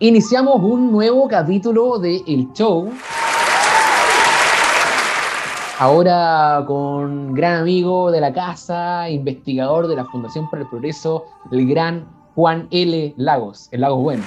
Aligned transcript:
Iniciamos 0.00 0.62
un 0.62 0.92
nuevo 0.92 1.26
capítulo 1.26 1.98
de 1.98 2.22
El 2.28 2.52
Show. 2.52 2.88
Ahora 5.80 6.62
con 6.68 7.34
gran 7.34 7.62
amigo 7.62 8.12
de 8.12 8.20
la 8.20 8.32
casa, 8.32 9.10
investigador 9.10 9.88
de 9.88 9.96
la 9.96 10.04
Fundación 10.04 10.48
para 10.50 10.62
el 10.62 10.68
Progreso, 10.68 11.24
el 11.50 11.66
gran 11.66 12.06
Juan 12.36 12.68
L. 12.70 13.12
Lagos, 13.16 13.68
el 13.72 13.80
Lagos 13.80 14.00
Bueno. 14.00 14.22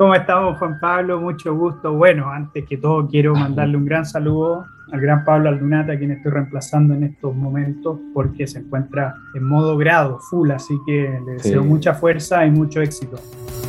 ¿Cómo 0.00 0.14
estamos, 0.14 0.58
Juan 0.58 0.80
Pablo? 0.80 1.20
Mucho 1.20 1.54
gusto. 1.54 1.92
Bueno, 1.92 2.30
antes 2.30 2.64
que 2.66 2.78
todo 2.78 3.06
quiero 3.06 3.34
mandarle 3.34 3.76
un 3.76 3.84
gran 3.84 4.06
saludo 4.06 4.64
al 4.90 4.98
gran 4.98 5.26
Pablo 5.26 5.50
Aldunata, 5.50 5.92
a 5.92 5.98
quien 5.98 6.12
estoy 6.12 6.32
reemplazando 6.32 6.94
en 6.94 7.04
estos 7.04 7.36
momentos, 7.36 7.98
porque 8.14 8.46
se 8.46 8.60
encuentra 8.60 9.14
en 9.34 9.44
modo 9.44 9.76
grado, 9.76 10.18
full, 10.18 10.52
así 10.52 10.74
que 10.86 11.20
le 11.26 11.32
deseo 11.32 11.62
mucha 11.62 11.92
fuerza 11.92 12.46
y 12.46 12.50
mucho 12.50 12.80
éxito. 12.80 13.18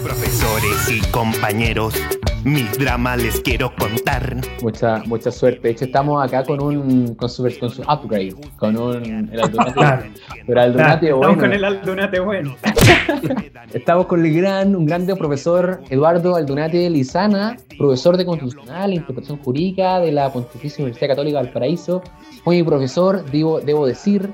Profesores 0.02 0.90
y 0.90 1.02
compañeros, 1.12 2.02
mis 2.44 2.78
dramas 2.78 3.22
les 3.22 3.40
quiero 3.42 3.74
contar. 3.76 4.38
Mucha, 4.62 5.04
mucha 5.06 5.32
suerte. 5.32 5.62
De 5.62 5.70
hecho, 5.72 5.86
estamos 5.86 6.24
acá 6.24 6.44
con 6.44 6.62
un 6.62 7.16
con 7.16 7.30
su, 7.30 7.44
con 7.60 7.70
su 7.70 7.82
upgrade, 7.82 8.36
con 8.58 8.78
un 8.78 9.30
el 9.32 9.40
Aldunate. 9.40 10.12
pero 10.48 10.62
Aldunate 10.62 11.14
bueno. 11.14 11.34
Estamos 11.34 11.38
con 11.38 11.54
el 11.54 11.64
Aldunate 11.64 12.20
bueno. 12.20 12.56
estamos 13.74 14.06
con 14.08 14.26
el 14.26 14.34
gran, 14.34 14.76
un 14.76 14.86
grande 14.86 15.16
profesor 15.16 15.82
Eduardo 15.90 16.36
Aldunate 16.36 16.90
Lizana, 16.90 17.58
profesor 17.78 18.18
de 18.18 18.26
Constitucional 18.26 18.92
e 18.92 18.96
Interpretación 18.96 19.40
Jurídica 19.40 20.00
de 20.00 20.12
la 20.12 20.32
Pontificia 20.32 20.84
Universidad 20.84 21.10
Católica 21.10 21.42
del 21.42 21.52
Paraíso. 21.52 22.02
Fue 22.44 22.64
profesor, 22.64 23.24
debo, 23.32 23.60
debo 23.62 23.86
decir, 23.86 24.30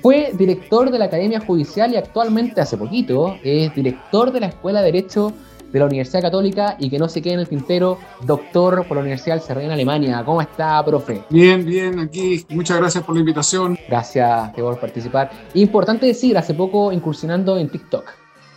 fue 0.00 0.32
director 0.34 0.90
de 0.90 0.98
la 0.98 1.06
Academia 1.06 1.40
Judicial 1.40 1.92
y 1.92 1.96
actualmente, 1.96 2.60
hace 2.60 2.76
poquito, 2.76 3.36
es 3.42 3.74
director 3.74 4.32
de 4.32 4.40
la 4.40 4.46
Escuela 4.46 4.80
de 4.80 4.92
Derecho 4.92 5.32
de 5.74 5.80
la 5.80 5.86
Universidad 5.86 6.22
Católica 6.22 6.76
y 6.78 6.88
que 6.88 7.00
no 7.00 7.08
se 7.08 7.20
quede 7.20 7.34
en 7.34 7.40
el 7.40 7.48
tintero, 7.48 7.98
doctor 8.22 8.86
por 8.86 8.96
la 8.96 9.00
Universidad 9.02 9.44
del 9.44 9.64
en 9.64 9.72
Alemania. 9.72 10.22
¿Cómo 10.24 10.40
está, 10.40 10.84
profe? 10.84 11.24
Bien, 11.30 11.64
bien, 11.66 11.98
aquí. 11.98 12.46
Muchas 12.50 12.78
gracias 12.78 13.02
por 13.02 13.16
la 13.16 13.20
invitación. 13.20 13.76
Gracias 13.88 14.50
por 14.54 14.78
participar. 14.78 15.32
Importante 15.54 16.06
decir, 16.06 16.38
hace 16.38 16.54
poco 16.54 16.92
incursionando 16.92 17.58
en 17.58 17.68
TikTok. 17.68 18.08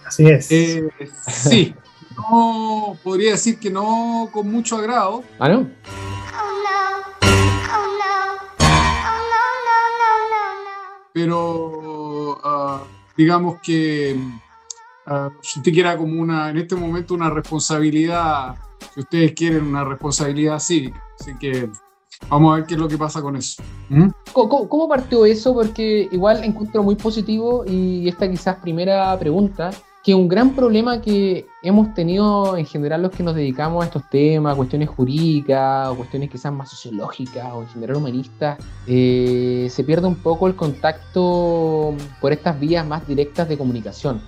Así 0.05 0.27
es. 0.27 0.51
Eh, 0.51 0.87
sí, 1.27 1.73
no 2.15 2.95
podría 3.03 3.31
decir 3.31 3.57
que 3.57 3.71
no 3.71 4.29
con 4.31 4.51
mucho 4.51 4.77
agrado. 4.77 5.23
¿Ah, 5.39 5.49
no? 5.49 5.67
pero 11.13 12.37
uh, 12.43 12.79
digamos 13.17 13.59
que 13.63 14.15
uh, 15.09 15.29
si 15.41 15.59
usted 15.59 15.71
quiera 15.71 15.97
como 15.97 16.21
una, 16.21 16.49
en 16.49 16.57
este 16.57 16.75
momento 16.75 17.13
una 17.13 17.29
responsabilidad, 17.29 18.55
si 18.93 19.01
ustedes 19.01 19.33
quieren 19.33 19.65
una 19.65 19.83
responsabilidad 19.83 20.59
cívica. 20.59 21.03
Así 21.19 21.31
que 21.39 21.69
vamos 22.29 22.53
a 22.53 22.55
ver 22.57 22.65
qué 22.65 22.75
es 22.75 22.79
lo 22.79 22.87
que 22.87 22.97
pasa 22.97 23.21
con 23.21 23.35
eso. 23.35 23.61
¿Mm? 23.89 24.09
¿Cómo, 24.33 24.69
¿Cómo, 24.69 24.87
partió 24.87 25.25
eso? 25.25 25.53
Porque 25.53 26.07
igual 26.11 26.43
encuentro 26.43 26.83
muy 26.83 26.95
positivo 26.95 27.63
y 27.67 28.07
esta 28.07 28.29
quizás 28.29 28.57
primera 28.57 29.17
pregunta 29.17 29.71
que 30.07 30.15
un 30.15 30.29
gran 30.29 30.55
problema 30.55 31.01
que 31.01 31.45
hemos 31.61 31.93
tenido 31.93 32.55
en 32.55 32.65
general 32.65 33.01
los 33.01 33.11
que 33.11 33.23
nos 33.23 33.35
dedicamos 33.35 33.83
a 33.83 33.87
estos 33.87 34.09
temas, 34.09 34.55
cuestiones 34.55 34.87
jurídicas, 34.87 35.89
o 35.89 35.97
cuestiones 35.97 36.29
quizás 36.29 36.53
más 36.53 36.69
sociológicas 36.69 37.45
o 37.51 37.63
en 37.63 37.67
general 37.67 37.97
humanistas, 37.97 38.57
eh, 38.87 39.67
se 39.69 39.83
pierde 39.83 40.07
un 40.07 40.15
poco 40.15 40.47
el 40.47 40.55
contacto 40.55 41.93
por 42.21 42.31
estas 42.31 42.57
vías 42.57 42.87
más 42.87 43.05
directas 43.05 43.49
de 43.49 43.57
comunicación. 43.57 44.21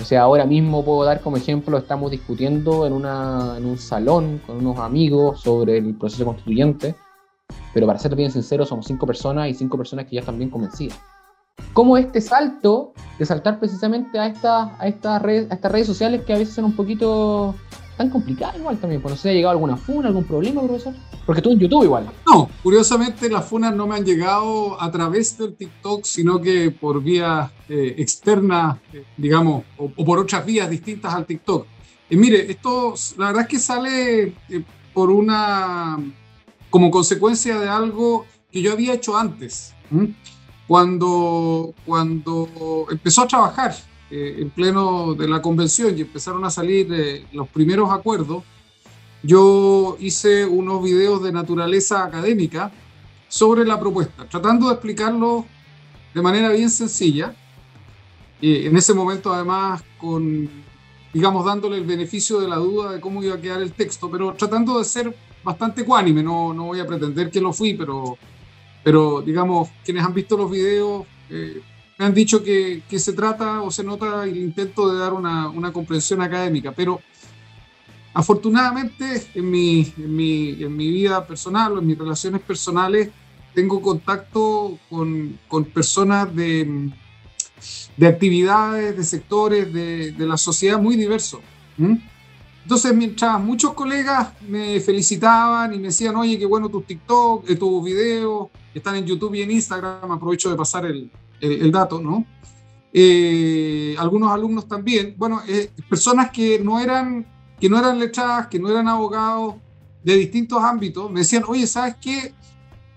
O 0.00 0.04
sea, 0.04 0.22
ahora 0.22 0.44
mismo 0.44 0.84
puedo 0.84 1.04
dar 1.04 1.20
como 1.20 1.36
ejemplo, 1.36 1.78
estamos 1.78 2.10
discutiendo 2.10 2.86
en, 2.86 2.92
una, 2.92 3.54
en 3.56 3.66
un 3.66 3.78
salón 3.78 4.40
con 4.46 4.58
unos 4.58 4.78
amigos 4.78 5.40
sobre 5.40 5.78
el 5.78 5.94
proceso 5.94 6.24
constituyente, 6.24 6.94
pero 7.72 7.86
para 7.86 7.98
ser 7.98 8.14
bien 8.16 8.30
sincero, 8.30 8.64
somos 8.64 8.86
cinco 8.86 9.06
personas 9.06 9.48
y 9.48 9.54
cinco 9.54 9.76
personas 9.76 10.06
que 10.06 10.16
ya 10.16 10.20
están 10.20 10.38
bien 10.38 10.50
convencidas. 10.50 10.98
Cómo 11.72 11.96
este 11.96 12.20
salto 12.20 12.92
de 13.18 13.26
saltar 13.26 13.58
precisamente 13.60 14.18
a, 14.18 14.26
esta, 14.26 14.76
a, 14.78 14.88
estas 14.88 15.22
redes, 15.22 15.50
a 15.50 15.54
estas 15.54 15.72
redes 15.72 15.86
sociales 15.86 16.22
que 16.24 16.32
a 16.32 16.38
veces 16.38 16.54
son 16.54 16.64
un 16.64 16.76
poquito 16.76 17.54
tan 17.96 18.10
complicadas 18.10 18.56
igual 18.56 18.78
también, 18.78 19.00
pues 19.00 19.14
no 19.14 19.18
sé, 19.18 19.30
ha 19.30 19.32
llegado 19.32 19.52
alguna 19.52 19.76
funa, 19.76 20.08
algún 20.08 20.24
problema, 20.24 20.62
profesor. 20.62 20.94
Porque 21.24 21.40
tú 21.40 21.52
en 21.52 21.58
YouTube 21.58 21.84
igual. 21.84 22.10
No, 22.26 22.48
curiosamente 22.62 23.28
las 23.30 23.44
funas 23.44 23.74
no 23.74 23.86
me 23.86 23.96
han 23.96 24.04
llegado 24.04 24.80
a 24.80 24.90
través 24.90 25.38
del 25.38 25.54
TikTok, 25.54 26.04
sino 26.04 26.40
que 26.40 26.70
por 26.70 27.02
vías 27.02 27.50
eh, 27.68 27.94
externas, 27.98 28.78
eh, 28.92 29.04
digamos, 29.16 29.64
o, 29.76 29.88
por 29.90 30.18
otras 30.18 30.44
vías 30.44 30.68
distintas 30.68 31.14
al 31.14 31.26
TikTok. 31.26 31.66
Mire, 32.10 32.50
esto 32.50 32.94
la 33.18 33.26
verdad 33.26 33.42
es 33.42 33.48
que 33.48 33.58
sale 33.58 34.22
eh, 34.48 34.62
por 34.92 35.10
una, 35.10 35.98
como 36.70 36.90
consecuencia 36.90 37.58
de 37.58 37.68
algo 37.68 38.26
que 38.52 38.62
yo 38.62 38.72
había 38.72 38.94
hecho 38.94 39.16
antes 39.16 39.74
cuando, 40.68 41.74
cuando 41.84 42.86
empezó 42.90 43.22
a 43.22 43.26
trabajar 43.26 43.74
eh, 44.16 44.36
en 44.42 44.50
pleno 44.50 45.14
de 45.14 45.26
la 45.26 45.42
convención 45.42 45.96
y 45.98 46.02
empezaron 46.02 46.44
a 46.44 46.50
salir 46.50 46.86
eh, 46.92 47.26
los 47.32 47.48
primeros 47.48 47.90
acuerdos, 47.90 48.44
yo 49.22 49.96
hice 49.98 50.44
unos 50.44 50.82
videos 50.84 51.22
de 51.22 51.32
naturaleza 51.32 52.04
académica 52.04 52.70
sobre 53.28 53.64
la 53.64 53.80
propuesta, 53.80 54.28
tratando 54.28 54.68
de 54.68 54.74
explicarlo 54.74 55.46
de 56.14 56.22
manera 56.22 56.50
bien 56.50 56.70
sencilla. 56.70 57.34
y 58.40 58.66
en 58.66 58.76
ese 58.76 58.94
momento, 58.94 59.32
además, 59.32 59.82
con, 59.98 60.48
digamos, 61.12 61.44
dándole 61.44 61.78
el 61.78 61.84
beneficio 61.84 62.40
de 62.40 62.48
la 62.48 62.56
duda 62.56 62.92
de 62.92 63.00
cómo 63.00 63.22
iba 63.22 63.34
a 63.34 63.40
quedar 63.40 63.62
el 63.62 63.72
texto, 63.72 64.10
pero 64.10 64.34
tratando 64.34 64.78
de 64.78 64.84
ser 64.84 65.16
bastante 65.42 65.82
ecuánime, 65.82 66.22
no, 66.22 66.54
no 66.54 66.66
voy 66.66 66.80
a 66.80 66.86
pretender 66.86 67.30
que 67.30 67.40
lo 67.40 67.52
fui, 67.52 67.74
pero 67.74 68.16
pero, 68.84 69.22
digamos, 69.22 69.70
quienes 69.82 70.04
han 70.04 70.12
visto 70.12 70.36
los 70.36 70.50
videos 70.50 71.06
eh, 71.30 71.62
me 71.98 72.06
han 72.06 72.14
dicho 72.14 72.42
que, 72.42 72.82
que, 72.88 72.98
se 72.98 73.12
trata 73.12 73.62
o 73.62 73.70
se 73.70 73.84
nota 73.84 74.24
el 74.24 74.36
intento 74.36 74.92
de 74.92 74.98
dar 74.98 75.12
una, 75.12 75.48
una 75.48 75.72
comprensión 75.72 76.22
académica. 76.22 76.72
Pero, 76.72 77.00
afortunadamente, 78.12 79.28
en 79.34 79.50
mi, 79.50 79.92
en 79.96 80.16
mi, 80.16 80.62
en 80.62 80.76
mi 80.76 80.90
vida 80.90 81.24
personal 81.26 81.72
o 81.72 81.78
en 81.78 81.86
mis 81.86 81.98
relaciones 81.98 82.40
personales, 82.42 83.10
tengo 83.54 83.80
contacto 83.80 84.78
con, 84.90 85.38
con 85.46 85.64
personas 85.66 86.34
de, 86.34 86.90
de, 87.96 88.06
actividades, 88.06 88.96
de 88.96 89.04
sectores 89.04 89.72
de, 89.72 90.10
de, 90.10 90.26
la 90.26 90.36
sociedad 90.36 90.80
muy 90.80 90.96
diversos. 90.96 91.40
Entonces, 92.64 92.92
mientras 92.94 93.40
muchos 93.40 93.74
colegas 93.74 94.32
me 94.48 94.80
felicitaban 94.80 95.72
y 95.74 95.76
me 95.76 95.88
decían, 95.88 96.16
oye, 96.16 96.36
qué 96.36 96.46
bueno 96.46 96.68
tus 96.68 96.84
TikTok, 96.86 97.48
eh, 97.48 97.54
tus 97.54 97.84
videos, 97.84 98.48
están 98.74 98.96
en 98.96 99.06
YouTube 99.06 99.34
y 99.34 99.42
en 99.42 99.52
Instagram, 99.52 100.10
aprovecho 100.10 100.50
de 100.50 100.56
pasar 100.56 100.86
el, 100.86 101.08
el, 101.44 101.72
dato, 101.72 102.00
¿no? 102.00 102.24
Eh, 102.92 103.96
algunos 103.98 104.30
alumnos 104.30 104.68
también, 104.68 105.14
bueno, 105.16 105.42
eh, 105.48 105.70
personas 105.88 106.30
que 106.30 106.58
no 106.60 106.78
eran 106.78 107.26
que 107.60 107.68
no 107.68 107.78
eran 107.78 107.98
letradas, 107.98 108.48
que 108.48 108.58
no 108.58 108.68
eran 108.68 108.88
abogados 108.88 109.54
de 110.02 110.16
distintos 110.16 110.62
ámbitos, 110.62 111.10
me 111.10 111.20
decían, 111.20 111.44
oye, 111.46 111.66
¿sabes 111.66 111.96
qué? 112.00 112.34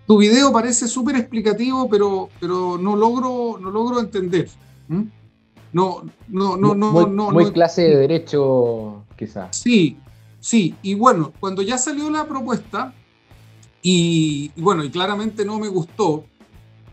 Tu 0.06 0.18
video 0.18 0.52
parece 0.52 0.88
súper 0.88 1.16
explicativo, 1.16 1.90
pero, 1.90 2.30
pero 2.40 2.78
no, 2.78 2.96
logro, 2.96 3.58
no 3.60 3.70
logro 3.72 4.00
entender. 4.00 4.50
No, 4.88 6.04
no, 6.28 6.58
no, 6.58 6.76
no, 6.76 6.92
muy, 6.92 7.06
no. 7.10 7.32
Muy 7.32 7.52
clase 7.52 7.84
de 7.84 7.96
derecho, 7.98 9.06
quizás. 9.18 9.56
Sí, 9.56 9.98
sí. 10.40 10.76
Y 10.82 10.96
bueno, 10.96 11.34
cuando 11.40 11.62
ya 11.62 11.78
salió 11.78 12.10
la 12.10 12.26
propuesta, 12.26 12.94
y, 13.82 14.52
bueno, 14.58 14.84
y 14.84 14.90
claramente 14.90 15.46
no 15.46 15.60
me 15.60 15.68
gustó, 15.68 16.26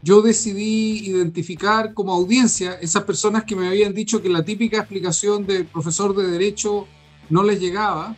yo 0.05 0.21
decidí 0.21 1.09
identificar 1.09 1.95
como 1.95 2.13
audiencia 2.13 2.75
esas 2.75 3.05
personas 3.05 3.45
que 3.45 3.57
me 3.57 3.69
habían 3.69 3.95
dicho 3.95 4.21
que 4.21 4.29
la 4.29 4.45
típica 4.45 4.77
explicación 4.77 5.47
del 5.47 5.65
profesor 5.65 6.15
de 6.15 6.31
derecho 6.31 6.87
no 7.31 7.43
les 7.43 7.59
llegaba. 7.59 8.15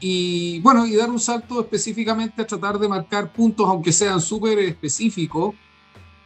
Y 0.00 0.60
bueno, 0.60 0.84
y 0.86 0.94
dar 0.94 1.08
un 1.08 1.18
salto 1.18 1.60
específicamente 1.62 2.42
a 2.42 2.46
tratar 2.46 2.78
de 2.78 2.88
marcar 2.88 3.32
puntos, 3.32 3.66
aunque 3.66 3.90
sean 3.90 4.20
súper 4.20 4.58
específicos, 4.58 5.54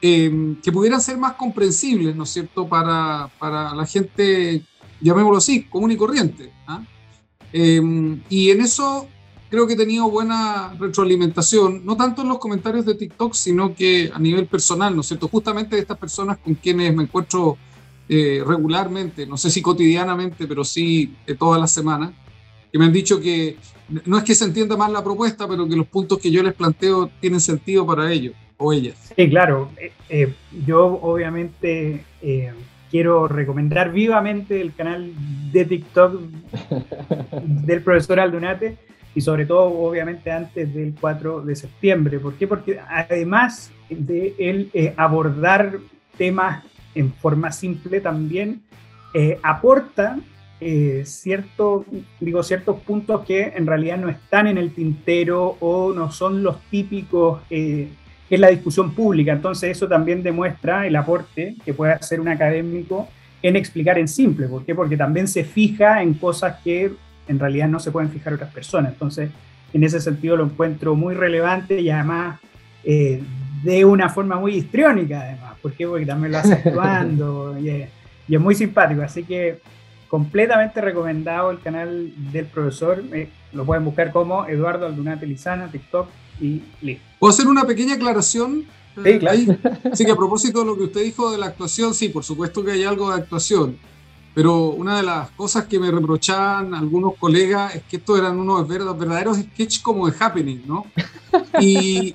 eh, 0.03 0.57
que 0.61 0.73
pudieran 0.73 1.01
ser 1.01 1.17
más 1.17 1.35
comprensibles, 1.35 2.17
¿no 2.17 2.25
es 2.25 2.31
cierto?, 2.31 2.69
para, 2.69 3.31
para 3.39 3.73
la 3.73 3.87
gente, 3.87 4.65
llamémoslo 5.01 5.39
así, 5.39 5.63
común 5.63 5.93
y 5.93 5.97
corriente. 5.97 6.53
¿ah? 6.67 6.83
Eh, 7.53 7.81
y 8.29 8.51
en 8.51 8.61
eso 8.63 9.07
creo 9.51 9.67
que 9.67 9.75
he 9.75 9.77
tenido 9.77 10.11
buena 10.11 10.75
retroalimentación, 10.79 11.85
no 11.85 11.97
tanto 11.97 12.23
en 12.23 12.29
los 12.29 12.39
comentarios 12.39 12.85
de 12.85 12.95
TikTok, 12.95 13.35
sino 13.35 13.75
que 13.75 14.11
a 14.13 14.19
nivel 14.19 14.47
personal, 14.47 14.95
¿no 14.95 15.03
es 15.03 15.09
cierto? 15.09 15.29
Justamente 15.29 15.77
de 15.77 15.83
estas 15.83 15.99
personas 15.99 16.39
con 16.39 16.55
quienes 16.55 16.95
me 16.95 17.05
encuentro 17.05 17.57
eh, 18.09 18.43
regularmente, 18.47 19.27
no 19.27 19.37
sé 19.37 19.51
si 19.51 19.63
cotidianamente, 19.63 20.47
pero 20.47 20.65
sí 20.65 21.15
eh, 21.27 21.35
todas 21.35 21.61
las 21.61 21.73
semanas, 21.73 22.13
que 22.73 22.79
me 22.79 22.87
han 22.87 22.93
dicho 22.93 23.21
que 23.21 23.57
no 24.05 24.19
es 24.19 24.25
que 24.25 24.35
se 24.35 24.45
entienda 24.45 24.77
más 24.77 24.91
la 24.91 25.03
propuesta, 25.03 25.47
pero 25.49 25.69
que 25.69 25.77
los 25.77 25.87
puntos 25.87 26.19
que 26.19 26.31
yo 26.31 26.43
les 26.43 26.55
planteo 26.55 27.11
tienen 27.21 27.41
sentido 27.41 27.87
para 27.87 28.13
ellos 28.13 28.35
o 28.57 28.73
ellas. 28.73 29.13
Sí, 29.17 29.29
claro. 29.29 29.71
Eh, 30.09 30.33
yo 30.67 30.87
obviamente 30.87 32.05
quiero 32.91 33.29
recomendar 33.29 33.93
vivamente 33.93 34.61
el 34.61 34.75
canal 34.75 35.13
de 35.53 35.65
TikTok 35.65 36.21
del 37.43 37.83
profesor 37.83 38.19
Aldunate 38.19 38.77
y 39.17 39.23
sobre 39.23 39.47
todo, 39.47 39.63
obviamente, 39.63 40.31
antes 40.31 40.75
del 40.75 40.95
4 41.01 41.41
de 41.41 41.57
septiembre. 41.57 42.21
¿Por 42.21 42.35
qué? 42.35 42.47
Porque 42.47 42.79
además 42.87 43.73
de 43.89 44.35
él 44.39 44.69
eh, 44.75 44.93
abordar 44.95 45.79
temas 46.19 46.63
en 46.95 47.15
forma 47.15 47.51
simple, 47.51 48.03
también 48.03 48.61
eh, 49.15 49.39
aporta 49.43 50.19
eh, 50.61 51.03
cierto, 51.07 51.87
digo, 52.21 52.43
ciertos 52.43 52.79
puntos 52.81 53.25
que 53.25 53.55
en 53.57 53.67
realidad 53.67 53.97
no 53.97 54.11
están 54.11 54.49
en 54.49 54.59
el 54.59 54.75
tintero 54.75 55.57
o 55.61 55.95
no 55.95 56.13
son 56.13 56.43
los 56.43 56.61
típicos 56.71 57.41
en 57.49 57.97
la 58.29 58.49
discusión 58.49 58.95
pública. 58.95 59.33
Entonces 59.33 59.71
eso 59.71 59.89
también 59.89 60.23
demuestra 60.23 60.87
el 60.87 60.95
aporte 60.95 61.57
que 61.65 61.73
puede 61.73 61.93
hacer 61.93 62.21
un 62.21 62.29
académico 62.29 63.09
en 63.43 63.57
explicar 63.57 63.99
en 63.99 64.09
simple. 64.09 64.47
¿Por 64.47 64.67
qué? 64.67 64.75
Porque 64.75 64.99
también 64.99 65.27
se 65.27 65.43
fija 65.43 66.03
en 66.03 66.13
cosas 66.13 66.57
que 66.63 66.93
en 67.29 67.39
realidad 67.39 67.69
no 67.69 67.81
se 67.81 67.91
pueden 67.91 68.11
fijar 68.11 68.35
otras 68.35 68.53
personas. 68.53 68.93
Entonces, 68.93 69.31
en 69.73 69.85
ese 69.85 70.01
sentido 70.01 70.37
lo 70.37 70.45
encuentro 70.45 70.95
muy 70.95 71.15
relevante 71.15 71.81
y 71.81 71.91
además 71.91 72.41
eh, 72.85 73.23
de 73.63 73.85
una 73.85 74.09
forma 74.09 74.37
muy 74.37 74.55
histriónica, 74.55 75.21
además. 75.21 75.55
¿Por 75.61 75.73
qué? 75.73 75.87
Porque 75.87 76.07
también 76.07 76.33
lo 76.33 76.39
hace 76.39 76.53
actuando 76.65 77.59
y, 77.59 77.69
es, 77.69 78.41
muy 78.41 78.55
simpático. 78.55 79.03
Así 79.03 79.25
que 79.25 79.61
completamente 80.09 80.81
recomendado 80.81 81.51
el 81.51 81.61
canal 81.61 82.13
del 82.33 82.47
profesor. 82.47 83.03
Eh, 83.13 83.29
lo 83.53 83.65
pueden 83.65 83.85
buscar 83.85 84.13
como 84.13 84.47
Eduardo 84.47 84.87
Aldunate 84.87 85.27
Lizana, 85.27 85.71
TikTok 85.71 86.09
y 86.41 86.63
listo. 86.81 87.05
¿Puedo 87.19 87.33
hacer 87.33 87.47
una 87.47 87.65
pequeña 87.65 87.95
aclaración? 87.95 88.65
Sí, 89.03 89.19
claro. 89.19 89.39
Sí, 89.93 90.05
que 90.05 90.13
a 90.13 90.17
propósito 90.17 90.61
de 90.61 90.67
lo 90.67 90.77
que 90.77 90.85
usted 90.85 91.03
dijo 91.03 91.31
de 91.31 91.39
la 91.39 91.47
actuación, 91.47 91.93
sí, 91.93 92.09
por 92.09 92.25
supuesto 92.25 92.65
que 92.65 92.73
hay 92.73 92.85
algo 92.85 93.11
de 93.11 93.21
actuación. 93.21 93.77
Pero 94.37 94.69
una 94.69 94.99
de 94.99 95.03
las 95.03 95.31
cosas 95.31 95.65
que 95.65 95.79
me 95.79 95.91
reprochaban 95.91 96.75
algunos 96.75 97.15
colegas 97.19 97.75
es 97.75 97.85
que 97.85 97.97
estos 97.97 98.19
eran 98.19 98.39
unos 98.39 98.69
verdaderos 98.69 99.39
sketches 99.39 99.79
como 99.79 100.07
de 100.07 100.15
happening, 100.21 100.63
¿no? 100.67 100.85
Y, 101.59 102.15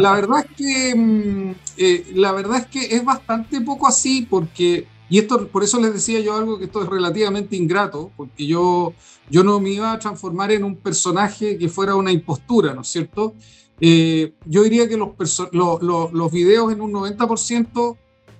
la 0.00 0.12
verdad 0.14 0.46
es 0.46 0.56
que 0.56 0.94
mm, 0.96 1.54
eh, 1.76 2.06
la 2.14 2.32
verdad 2.32 2.60
es 2.60 2.66
que 2.68 2.96
es 2.96 3.04
bastante 3.04 3.60
poco 3.60 3.86
así 3.86 4.26
porque 4.30 4.86
y 5.10 5.18
esto 5.18 5.46
por 5.48 5.62
eso 5.62 5.78
les 5.78 5.92
decía 5.92 6.20
yo 6.20 6.34
algo 6.34 6.58
que 6.58 6.64
esto 6.64 6.82
es 6.82 6.88
relativamente 6.88 7.54
ingrato 7.54 8.12
porque 8.16 8.46
yo 8.46 8.94
yo 9.28 9.44
no 9.44 9.60
me 9.60 9.68
iba 9.68 9.92
a 9.92 9.98
transformar 9.98 10.52
en 10.52 10.64
un 10.64 10.76
personaje 10.76 11.58
que 11.58 11.68
fuera 11.68 11.96
una 11.96 12.12
impostura, 12.12 12.72
¿no 12.72 12.80
es 12.80 12.88
cierto? 12.88 13.34
Eh, 13.78 14.32
yo 14.46 14.62
diría 14.62 14.88
que 14.88 14.96
los, 14.96 15.10
los, 15.52 16.12
los 16.14 16.32
videos 16.32 16.72
en 16.72 16.80
un 16.80 16.92
90% 16.92 17.96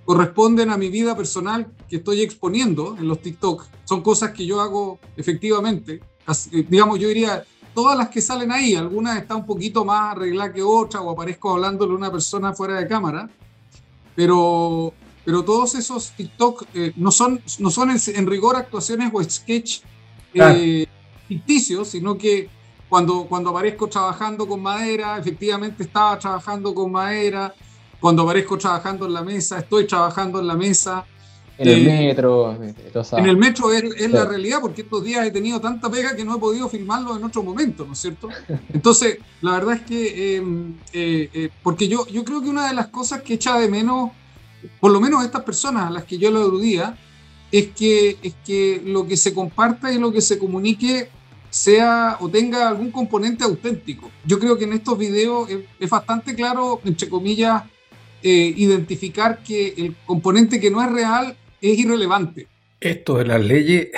corresponden 0.09 0.71
a 0.71 0.79
mi 0.79 0.89
vida 0.89 1.15
personal 1.15 1.71
que 1.87 1.97
estoy 1.97 2.23
exponiendo 2.23 2.97
en 2.99 3.07
los 3.07 3.21
TikTok. 3.21 3.67
Son 3.85 4.01
cosas 4.01 4.31
que 4.31 4.47
yo 4.47 4.59
hago 4.59 4.99
efectivamente. 5.19 6.01
Eh, 6.51 6.65
digamos, 6.67 6.99
yo 6.99 7.09
diría, 7.09 7.45
todas 7.75 7.99
las 7.99 8.09
que 8.09 8.23
salen 8.23 8.51
ahí, 8.51 8.75
algunas 8.75 9.19
están 9.19 9.37
un 9.37 9.45
poquito 9.45 9.85
más 9.85 10.13
arregladas 10.13 10.55
que 10.55 10.63
otras 10.63 11.03
o 11.05 11.11
aparezco 11.11 11.51
hablándole 11.51 11.93
a 11.93 11.97
una 11.97 12.11
persona 12.11 12.55
fuera 12.55 12.77
de 12.77 12.89
cámara, 12.89 13.29
pero, 14.17 14.95
pero 15.27 15.45
todos 15.45 15.75
esos 15.75 16.13
TikTok 16.13 16.65
eh, 16.73 16.95
no 16.97 17.11
son, 17.11 17.43
no 17.59 17.71
son 17.71 17.91
en, 17.91 18.27
rigor 18.27 18.57
actuaciones 18.57 19.11
o 19.13 19.23
sketch 19.23 19.83
eh, 20.33 20.87
ficticios, 21.29 21.89
sino 21.89 22.17
que 22.17 22.49
cuando, 22.89 23.27
cuando 23.27 23.51
aparezco 23.51 23.89
trabajando 23.89 24.49
con 24.49 24.63
madera, 24.63 25.19
efectivamente 25.19 25.83
estaba 25.83 26.19
trabajando 26.19 26.75
con 26.75 26.93
madera, 26.93 27.55
cuando 28.01 28.23
aparezco 28.23 28.57
trabajando 28.59 29.07
en 29.07 29.13
la 29.13 29.23
mesa, 29.23 29.59
estoy 29.59 29.87
trabajando 29.87 30.41
en 30.41 30.47
la 30.47 30.55
mesa. 30.55 31.05
En 31.57 31.69
el 31.69 31.89
eh, 31.89 32.07
metro. 32.07 32.57
En 33.13 33.27
el 33.27 33.37
metro 33.37 33.73
es, 33.73 34.11
la 34.11 34.25
realidad, 34.25 34.59
porque 34.61 34.83
estos 34.83 35.03
días 35.03 35.27
he 35.27 35.33
tenido 35.33 35.61
tanta 35.61 35.91
pega 35.91 36.15
que 36.15 36.25
no 36.25 36.37
he 36.37 36.39
podido 36.39 36.69
filmarlo 36.69 37.17
en 37.17 37.25
otro 37.25 37.43
momento, 37.43 37.85
¿no 37.85 37.95
es 37.95 37.99
cierto? 37.99 38.29
Entonces, 38.73 39.19
la 39.41 39.53
verdad 39.53 39.75
es 39.75 39.83
que, 39.83 40.37
em, 40.37 40.77
eh, 40.93 41.29
eh, 41.35 41.51
porque 41.63 41.89
yo, 41.89 42.07
yo 42.07 42.25
creo 42.25 42.41
que 42.41 42.49
una 42.49 42.69
de 42.69 42.75
las 42.75 42.89
cosas 42.89 43.23
que 43.23 43.35
echa 43.35 43.59
de 43.59 43.69
menos, 43.69 44.13
por 44.79 44.93
lo 44.93 45.01
menos 45.01 45.25
estas 45.25 45.43
personas 45.43 45.89
a 45.89 45.91
las 45.91 46.05
que 46.05 46.19
yo 46.19 46.31
lo 46.31 46.43
aludía, 46.43 46.97
es 47.51 47.69
que, 47.69 48.19
es 48.23 48.35
que 48.45 48.81
lo 48.85 49.07
que 49.09 49.17
se 49.17 49.35
comparta 49.35 49.93
y 49.93 49.99
lo 49.99 50.13
que 50.13 50.21
se 50.21 50.39
comunique 50.39 51.09
sea 51.51 52.19
o 52.21 52.29
tenga 52.29 52.69
algún 52.69 52.93
componente 52.93 53.43
auténtico. 53.43 54.11
Yo 54.25 54.39
creo 54.39 54.57
que 54.57 54.65
en 54.65 54.75
estos 54.75 54.97
videos 54.97 55.49
es 55.81 55.91
bastante 55.91 56.35
claro, 56.37 56.81
entre 56.85 57.09
comillas, 57.09 57.65
eh, 58.23 58.55
identificar 58.57 59.43
que 59.43 59.75
el 59.77 59.97
componente 60.07 60.61
que 60.61 60.71
no 60.71 60.83
es 60.83 60.93
real 60.93 61.37
es 61.61 61.79
irrelevante. 61.79 62.47
Esto 62.81 63.19
de 63.19 63.25
las 63.25 63.45
leyes 63.45 63.89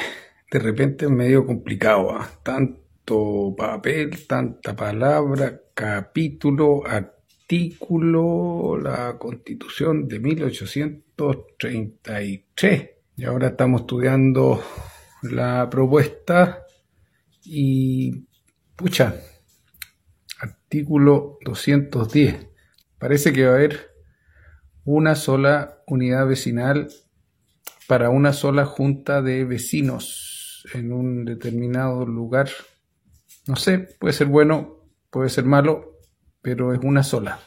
de 0.50 0.58
repente 0.58 1.04
es 1.04 1.10
medio 1.10 1.44
complicado. 1.46 2.12
¿ah? 2.12 2.28
Tanto 2.42 3.54
papel, 3.56 4.26
tanta 4.26 4.74
palabra, 4.74 5.60
capítulo, 5.74 6.82
artículo, 6.86 8.78
la 8.82 9.16
constitución 9.18 10.08
de 10.08 10.18
1833. 10.18 12.90
Y 13.16 13.24
ahora 13.24 13.48
estamos 13.48 13.82
estudiando 13.82 14.62
la 15.22 15.68
propuesta 15.70 16.64
y, 17.44 18.24
pucha, 18.76 19.14
artículo 20.40 21.38
210. 21.44 22.48
Parece 22.98 23.32
que 23.32 23.44
va 23.44 23.52
a 23.52 23.54
haber 23.54 23.89
una 24.94 25.14
sola 25.14 25.82
unidad 25.86 26.26
vecinal 26.26 26.88
para 27.86 28.10
una 28.10 28.32
sola 28.32 28.66
junta 28.66 29.22
de 29.22 29.44
vecinos 29.44 30.64
en 30.74 30.92
un 30.92 31.24
determinado 31.24 32.04
lugar. 32.04 32.50
No 33.46 33.54
sé, 33.54 33.78
puede 34.00 34.12
ser 34.12 34.26
bueno, 34.26 34.78
puede 35.10 35.28
ser 35.28 35.44
malo, 35.44 35.98
pero 36.42 36.74
es 36.74 36.80
una 36.82 37.04
sola. 37.04 37.38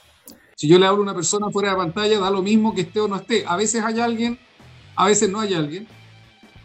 Si 0.56 0.70
yo 0.70 0.80
le 0.80 0.86
hablo 0.86 1.00
a 1.00 1.04
una 1.04 1.14
persona 1.14 1.50
fuera 1.50 1.72
de 1.72 1.76
pantalla, 1.76 2.18
da 2.18 2.32
lo 2.32 2.42
mismo 2.42 2.74
que 2.74 2.82
esté 2.82 3.02
o 3.02 3.10
no 3.10 3.18
esté. 3.18 3.44
A 3.46 3.58
veces 3.58 3.84
hay 3.84 4.00
alguien, 4.00 4.40
a 4.96 5.08
veces 5.08 5.30
no 5.30 5.42
hay 5.42 5.54
alguien. 5.54 5.86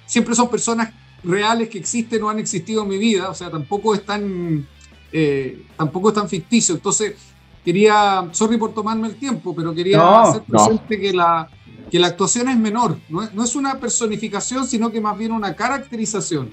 Siempre 0.06 0.36
son 0.36 0.48
personas 0.48 0.94
reales 1.24 1.68
que 1.68 1.78
existen 1.78 2.22
o 2.22 2.30
han 2.30 2.38
existido 2.38 2.84
en 2.84 2.88
mi 2.88 2.98
vida, 2.98 3.28
o 3.28 3.34
sea, 3.34 3.50
tampoco 3.50 3.96
están, 3.96 4.66
eh, 5.10 5.66
tampoco 5.76 6.10
están 6.10 6.28
ficticios. 6.28 6.78
Entonces, 6.78 7.16
quería, 7.64 8.28
sorry 8.32 8.56
por 8.56 8.72
tomarme 8.72 9.08
el 9.08 9.16
tiempo, 9.16 9.54
pero 9.54 9.74
quería 9.74 10.22
hacer 10.22 10.42
presente 10.42 10.98
que, 10.98 11.12
la, 11.12 11.48
que 11.90 11.98
la 11.98 12.08
actuación 12.08 12.48
es 12.48 12.56
menor, 12.56 12.96
no 13.08 13.22
es, 13.22 13.34
no 13.34 13.44
es, 13.44 13.56
una 13.56 13.78
personificación, 13.78 14.66
sino 14.66 14.90
que 14.90 15.00
más 15.00 15.16
bien 15.16 15.32
una 15.32 15.54
caracterización. 15.54 16.50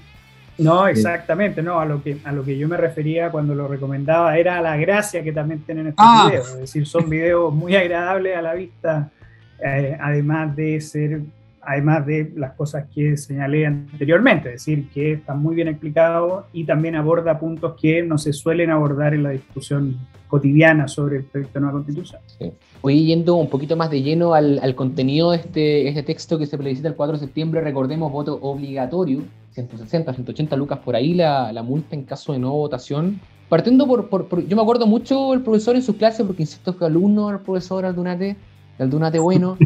No, 0.57 0.87
exactamente, 0.87 1.61
no, 1.61 1.79
a 1.79 1.85
lo, 1.85 2.01
que, 2.01 2.17
a 2.23 2.31
lo 2.31 2.43
que 2.43 2.57
yo 2.57 2.67
me 2.67 2.77
refería 2.77 3.29
cuando 3.29 3.53
lo 3.53 3.67
recomendaba 3.67 4.37
era 4.37 4.57
a 4.57 4.61
la 4.61 4.77
gracia 4.77 5.21
que 5.21 5.33
también 5.33 5.61
tienen 5.61 5.87
estos 5.87 6.05
ah. 6.07 6.27
videos, 6.29 6.49
es 6.51 6.59
decir, 6.59 6.87
son 6.87 7.09
videos 7.09 7.53
muy 7.53 7.75
agradables 7.75 8.37
a 8.37 8.41
la 8.41 8.53
vista, 8.53 9.11
eh, 9.59 9.97
además 9.99 10.55
de 10.55 10.79
ser 10.79 11.21
además 11.65 12.05
de 12.05 12.31
las 12.35 12.53
cosas 12.53 12.85
que 12.93 13.17
señalé 13.17 13.65
anteriormente, 13.65 14.49
es 14.49 14.65
decir, 14.65 14.89
que 14.89 15.13
está 15.13 15.33
muy 15.33 15.55
bien 15.55 15.67
explicado 15.67 16.47
y 16.53 16.65
también 16.65 16.95
aborda 16.95 17.39
puntos 17.39 17.75
que 17.79 18.03
no 18.03 18.17
se 18.17 18.33
suelen 18.33 18.69
abordar 18.69 19.13
en 19.13 19.23
la 19.23 19.31
discusión 19.31 19.97
cotidiana 20.27 20.87
sobre 20.87 21.17
el 21.17 21.23
proyecto 21.23 21.59
de 21.59 21.59
nueva 21.61 21.73
constitución. 21.73 22.21
Sí. 22.39 22.51
Hoy 22.81 23.05
yendo 23.05 23.35
un 23.35 23.49
poquito 23.49 23.75
más 23.75 23.89
de 23.89 24.01
lleno 24.01 24.33
al, 24.33 24.59
al 24.59 24.75
contenido 24.75 25.31
de 25.31 25.37
este, 25.37 25.87
este, 25.87 26.03
texto 26.03 26.37
que 26.37 26.45
se 26.45 26.57
plebiscita 26.57 26.87
el 26.87 26.95
4 26.95 27.13
de 27.13 27.19
septiembre, 27.19 27.61
recordemos 27.61 28.11
voto 28.11 28.37
obligatorio, 28.41 29.23
160, 29.51 30.13
180 30.13 30.55
lucas 30.55 30.79
por 30.79 30.95
ahí 30.95 31.13
la, 31.13 31.51
la 31.53 31.63
multa 31.63 31.95
en 31.95 32.03
caso 32.03 32.33
de 32.33 32.39
no 32.39 32.51
votación. 32.51 33.19
Partiendo 33.49 33.85
por, 33.87 34.09
por, 34.09 34.45
yo 34.47 34.55
me 34.55 34.61
acuerdo 34.61 34.87
mucho 34.87 35.33
el 35.33 35.41
profesor 35.41 35.75
en 35.75 35.83
sus 35.83 35.95
clases, 35.95 36.25
porque 36.25 36.43
insisto, 36.43 36.73
fue 36.73 36.87
alumno 36.87 37.29
del 37.29 37.39
profesor 37.39 37.85
Aldunate, 37.85 38.35
Aldunate 38.79 39.19
bueno, 39.19 39.57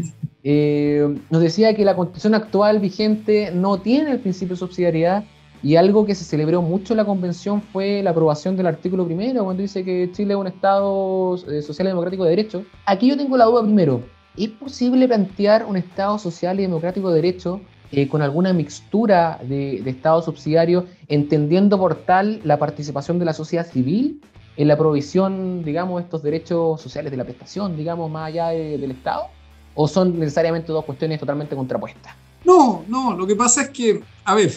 eh, 0.44 1.16
nos 1.30 1.42
decía 1.42 1.76
que 1.76 1.86
la 1.86 1.96
constitución 1.96 2.36
actual 2.36 2.80
vigente 2.80 3.52
no 3.52 3.80
tiene 3.80 4.12
el 4.12 4.20
principio 4.20 4.56
de 4.56 4.60
subsidiariedad 4.60 5.24
y 5.62 5.76
algo 5.76 6.06
que 6.06 6.16
se 6.16 6.24
celebró 6.24 6.62
mucho 6.62 6.94
en 6.94 6.98
la 6.98 7.06
convención 7.06 7.62
fue 7.62 8.02
la 8.02 8.12
aprobación 8.12 8.56
del 8.56 8.68
artículo 8.68 9.06
primero, 9.06 9.44
cuando 9.44 9.62
dice 9.62 9.84
que 9.84 10.10
Chile 10.14 10.34
es 10.34 10.40
un 10.40 10.48
Estado 10.48 11.36
eh, 11.52 11.62
social 11.62 11.88
y 11.88 11.90
democrático 11.90 12.24
de 12.24 12.30
derecho. 12.30 12.64
Aquí 12.86 13.10
yo 13.10 13.18
tengo 13.18 13.36
la 13.36 13.46
duda 13.46 13.64
primero, 13.64 14.04
¿es 14.38 14.50
posible 14.50 15.08
plantear 15.08 15.66
un 15.66 15.76
Estado 15.76 16.18
social 16.18 16.60
y 16.60 16.64
democrático 16.64 17.10
de 17.10 17.16
derecho 17.16 17.62
eh, 17.92 18.08
con 18.08 18.22
alguna 18.22 18.54
mixtura 18.54 19.40
de, 19.44 19.78
Estado 19.90 20.22
subsidiario, 20.22 20.86
entendiendo 21.08 21.80
por 21.80 21.96
tal 21.96 22.40
la 22.44 22.60
participación 22.60 23.18
de 23.18 23.26
la 23.26 23.34
sociedad 23.34 23.66
civil 23.66 24.22
en 24.60 24.68
la 24.68 24.78
provisión, 24.78 25.64
digamos, 25.64 26.04
estos 26.04 26.22
derechos 26.22 26.82
sociales 26.82 27.12
de 27.12 27.16
la 27.16 27.24
prestación, 27.24 27.78
digamos, 27.78 28.12
más 28.12 28.28
allá 28.28 28.50
del 28.50 28.92
Estado? 28.92 29.28
¿O 29.74 29.88
son 29.88 30.20
necesariamente 30.20 30.74
dos 30.74 30.84
cuestiones 30.84 31.18
totalmente 31.18 31.56
contrapuestas? 31.56 32.14
No, 32.44 32.84
no, 32.90 33.16
lo 33.16 33.26
que 33.26 33.38
pasa 33.38 33.62
es 33.62 33.70
que, 33.70 34.04
a 34.26 34.36
ver, 34.36 34.54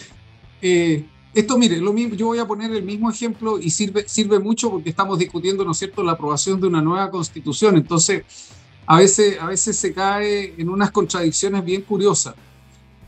eh, 0.61 1.05
esto, 1.33 1.57
mire, 1.57 1.77
lo 1.77 1.93
mismo, 1.93 2.15
yo 2.15 2.27
voy 2.27 2.39
a 2.39 2.45
poner 2.45 2.73
el 2.73 2.83
mismo 2.83 3.09
ejemplo 3.09 3.57
y 3.57 3.69
sirve, 3.69 4.03
sirve 4.05 4.39
mucho 4.39 4.69
porque 4.69 4.89
estamos 4.89 5.17
discutiendo, 5.17 5.63
¿no 5.63 5.71
es 5.71 5.77
cierto?, 5.77 6.03
la 6.03 6.11
aprobación 6.11 6.59
de 6.59 6.67
una 6.67 6.81
nueva 6.81 7.09
constitución. 7.09 7.77
Entonces, 7.77 8.25
a 8.85 8.97
veces, 8.97 9.37
a 9.39 9.45
veces 9.45 9.77
se 9.77 9.93
cae 9.93 10.53
en 10.57 10.67
unas 10.67 10.91
contradicciones 10.91 11.63
bien 11.63 11.81
curiosas. 11.81 12.35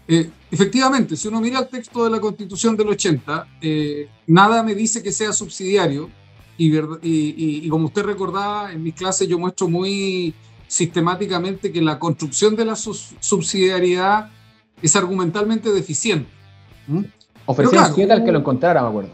Eh, 0.08 0.30
efectivamente, 0.50 1.18
si 1.18 1.28
uno 1.28 1.42
mira 1.42 1.60
el 1.60 1.68
texto 1.68 2.06
de 2.06 2.10
la 2.10 2.22
Constitución 2.22 2.78
del 2.78 2.88
80, 2.88 3.48
eh, 3.60 4.08
nada 4.28 4.64
me 4.64 4.74
dice 4.74 5.04
que 5.04 5.12
sea 5.12 5.34
subsidiario 5.34 6.10
y, 6.58 6.78
y, 7.02 7.68
como 7.70 7.88
usted 7.88 8.04
recordaba, 8.04 8.72
en 8.72 8.82
mis 8.82 8.94
clases 8.94 9.28
yo 9.28 9.38
muestro 9.38 9.68
muy 9.68 10.34
sistemáticamente 10.68 11.72
que 11.72 11.82
la 11.82 12.00
construcción 12.00 12.56
de 12.56 12.66
la 12.66 12.76
subsidiariedad 12.76 14.30
es 14.82 14.96
argumentalmente 14.96 15.72
deficiente. 15.72 16.30
¿Mm? 16.88 17.04
Ofrecía 17.46 17.86
al 17.86 18.26
que 18.26 18.32
lo 18.32 18.40
encontrara, 18.40 18.82
me 18.82 18.88
acuerdo. 18.88 19.12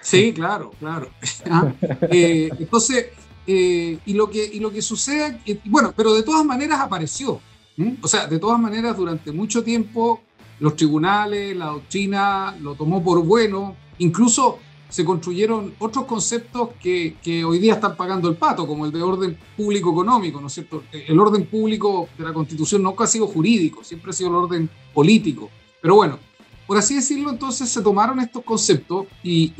Sí, 0.00 0.32
claro, 0.32 0.70
claro. 0.78 1.10
Ah, 1.50 1.72
eh, 2.10 2.48
entonces, 2.58 3.06
y, 3.46 4.14
lo 4.14 4.30
que, 4.30 4.44
y 4.44 4.60
lo 4.60 4.70
que 4.70 4.82
sucede, 4.82 5.40
bueno, 5.64 5.92
pero 5.96 6.14
de 6.14 6.22
todas 6.22 6.44
maneras 6.44 6.80
apareció. 6.80 7.40
¿Mm? 7.76 7.94
O 8.02 8.08
sea, 8.08 8.26
de 8.26 8.38
todas 8.38 8.58
maneras, 8.60 8.96
durante 8.96 9.32
mucho 9.32 9.64
tiempo 9.64 10.20
los 10.60 10.76
tribunales, 10.76 11.56
la 11.56 11.66
doctrina 11.66 12.54
lo 12.60 12.74
tomó 12.74 13.02
por 13.02 13.24
bueno, 13.24 13.74
incluso 13.98 14.58
se 14.90 15.04
construyeron 15.04 15.74
otros 15.78 16.04
conceptos 16.04 16.70
que, 16.80 17.16
que, 17.22 17.44
hoy 17.44 17.58
día 17.58 17.74
están 17.74 17.96
pagando 17.96 18.28
el 18.28 18.36
pato, 18.36 18.66
como 18.66 18.84
el 18.84 18.92
de 18.92 19.02
orden 19.02 19.38
público 19.56 19.92
económico, 19.92 20.40
¿no 20.40 20.48
es 20.48 20.52
cierto? 20.52 20.82
El 20.92 21.18
orden 21.18 21.46
público 21.46 22.08
de 22.18 22.24
la 22.24 22.32
Constitución 22.32 22.82
nunca 22.82 23.04
ha 23.04 23.06
sido 23.06 23.26
jurídico, 23.28 23.84
siempre 23.84 24.10
ha 24.10 24.12
sido 24.12 24.30
el 24.30 24.36
orden 24.36 24.70
político. 24.92 25.48
Pero 25.80 25.94
bueno, 25.94 26.18
por 26.66 26.76
así 26.76 26.96
decirlo, 26.96 27.30
entonces 27.30 27.68
se 27.68 27.82
tomaron 27.82 28.18
estos 28.20 28.42
conceptos 28.42 29.06
y, 29.22 29.52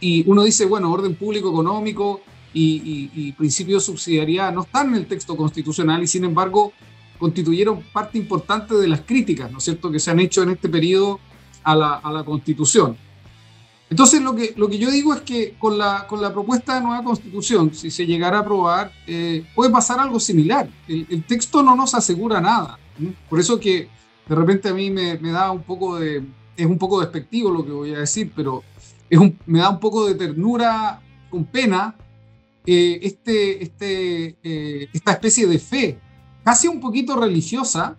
y, 0.00 0.24
uno 0.26 0.42
dice, 0.42 0.64
bueno, 0.64 0.90
orden 0.90 1.14
público 1.14 1.50
económico 1.50 2.22
y, 2.54 3.10
y 3.14 3.32
principio 3.32 3.76
de 3.76 3.82
subsidiariedad 3.82 4.52
no 4.52 4.62
están 4.62 4.88
en 4.88 4.94
el 4.96 5.06
texto 5.06 5.36
constitucional 5.36 6.02
y 6.02 6.06
sin 6.06 6.24
embargo 6.24 6.72
constituyeron 7.18 7.82
parte 7.92 8.16
importante 8.16 8.74
de 8.74 8.88
las 8.88 9.02
críticas, 9.02 9.52
¿no 9.52 9.58
es 9.58 9.64
cierto?, 9.64 9.90
que 9.90 10.00
se 10.00 10.10
han 10.10 10.20
hecho 10.20 10.42
en 10.42 10.50
este 10.50 10.68
periodo 10.68 11.20
a 11.62 11.74
la 11.76 12.24
Constitución. 12.24 12.96
Entonces, 13.90 14.20
lo 14.20 14.34
que, 14.34 14.52
lo 14.56 14.68
que 14.68 14.78
yo 14.78 14.90
digo 14.90 15.14
es 15.14 15.22
que 15.22 15.54
con 15.58 15.78
la, 15.78 16.06
con 16.06 16.20
la 16.20 16.32
propuesta 16.32 16.74
de 16.74 16.82
nueva 16.82 17.02
Constitución, 17.02 17.72
si 17.74 17.90
se 17.90 18.06
llegara 18.06 18.38
a 18.38 18.40
aprobar, 18.40 18.92
eh, 19.06 19.46
puede 19.54 19.70
pasar 19.70 19.98
algo 19.98 20.20
similar. 20.20 20.68
El, 20.86 21.24
texto 21.24 21.62
no 21.62 21.74
nos 21.74 21.94
asegura 21.94 22.40
nada. 22.40 22.78
Por 23.30 23.40
eso 23.40 23.58
que 23.58 23.88
de 24.28 24.34
repente 24.34 24.68
a 24.68 24.74
mí 24.74 24.90
me, 24.90 25.18
me, 25.18 25.30
da 25.30 25.50
un 25.50 25.62
poco 25.62 25.98
de... 25.98 26.22
Es 26.56 26.66
un 26.66 26.76
poco 26.76 27.00
despectivo 27.00 27.50
lo 27.50 27.64
que 27.64 27.70
voy 27.72 27.94
a 27.94 28.00
decir, 28.00 28.32
pero 28.34 28.62
es 29.08 29.18
me 29.46 29.60
da 29.60 29.70
un 29.70 29.80
poco 29.80 30.06
de 30.06 30.16
ternura 30.16 31.00
con 31.30 31.44
pena 31.44 31.94
eh, 32.66 32.98
este, 33.02 33.62
este, 33.62 34.36
eh, 34.42 34.88
esta 34.92 35.12
especie 35.12 35.46
de 35.46 35.58
fe 35.58 35.98
casi 36.44 36.68
un 36.68 36.80
poquito 36.80 37.18
religiosa 37.18 37.96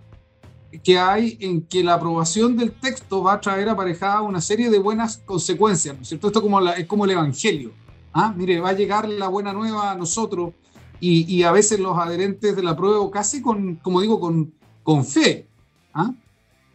que 0.83 0.97
hay 0.97 1.37
en 1.39 1.61
que 1.61 1.83
la 1.83 1.95
aprobación 1.95 2.55
del 2.55 2.71
texto 2.71 3.23
va 3.23 3.33
a 3.33 3.41
traer 3.41 3.69
aparejada 3.69 4.21
una 4.21 4.41
serie 4.41 4.69
de 4.69 4.79
buenas 4.79 5.17
consecuencias, 5.25 5.95
¿no 5.95 6.03
es 6.03 6.09
cierto? 6.09 6.27
Esto 6.27 6.41
como 6.41 6.61
es 6.69 6.85
como 6.85 7.05
el 7.05 7.11
Evangelio. 7.11 7.71
¿ah? 8.13 8.33
Mire, 8.35 8.59
va 8.59 8.69
a 8.69 8.73
llegar 8.73 9.07
la 9.09 9.27
buena 9.27 9.53
nueva 9.53 9.91
a 9.91 9.95
nosotros 9.95 10.53
y, 11.01 11.43
a 11.43 11.51
veces 11.51 11.79
los 11.79 11.97
adherentes 11.97 12.55
de 12.55 12.61
la 12.61 12.75
prueba 12.75 13.09
casi 13.09 13.41
con, 13.41 13.75
como 13.77 14.01
digo, 14.01 14.19
con, 14.19 14.53
con 14.83 15.05
fe. 15.05 15.47
¿ah? 15.93 16.11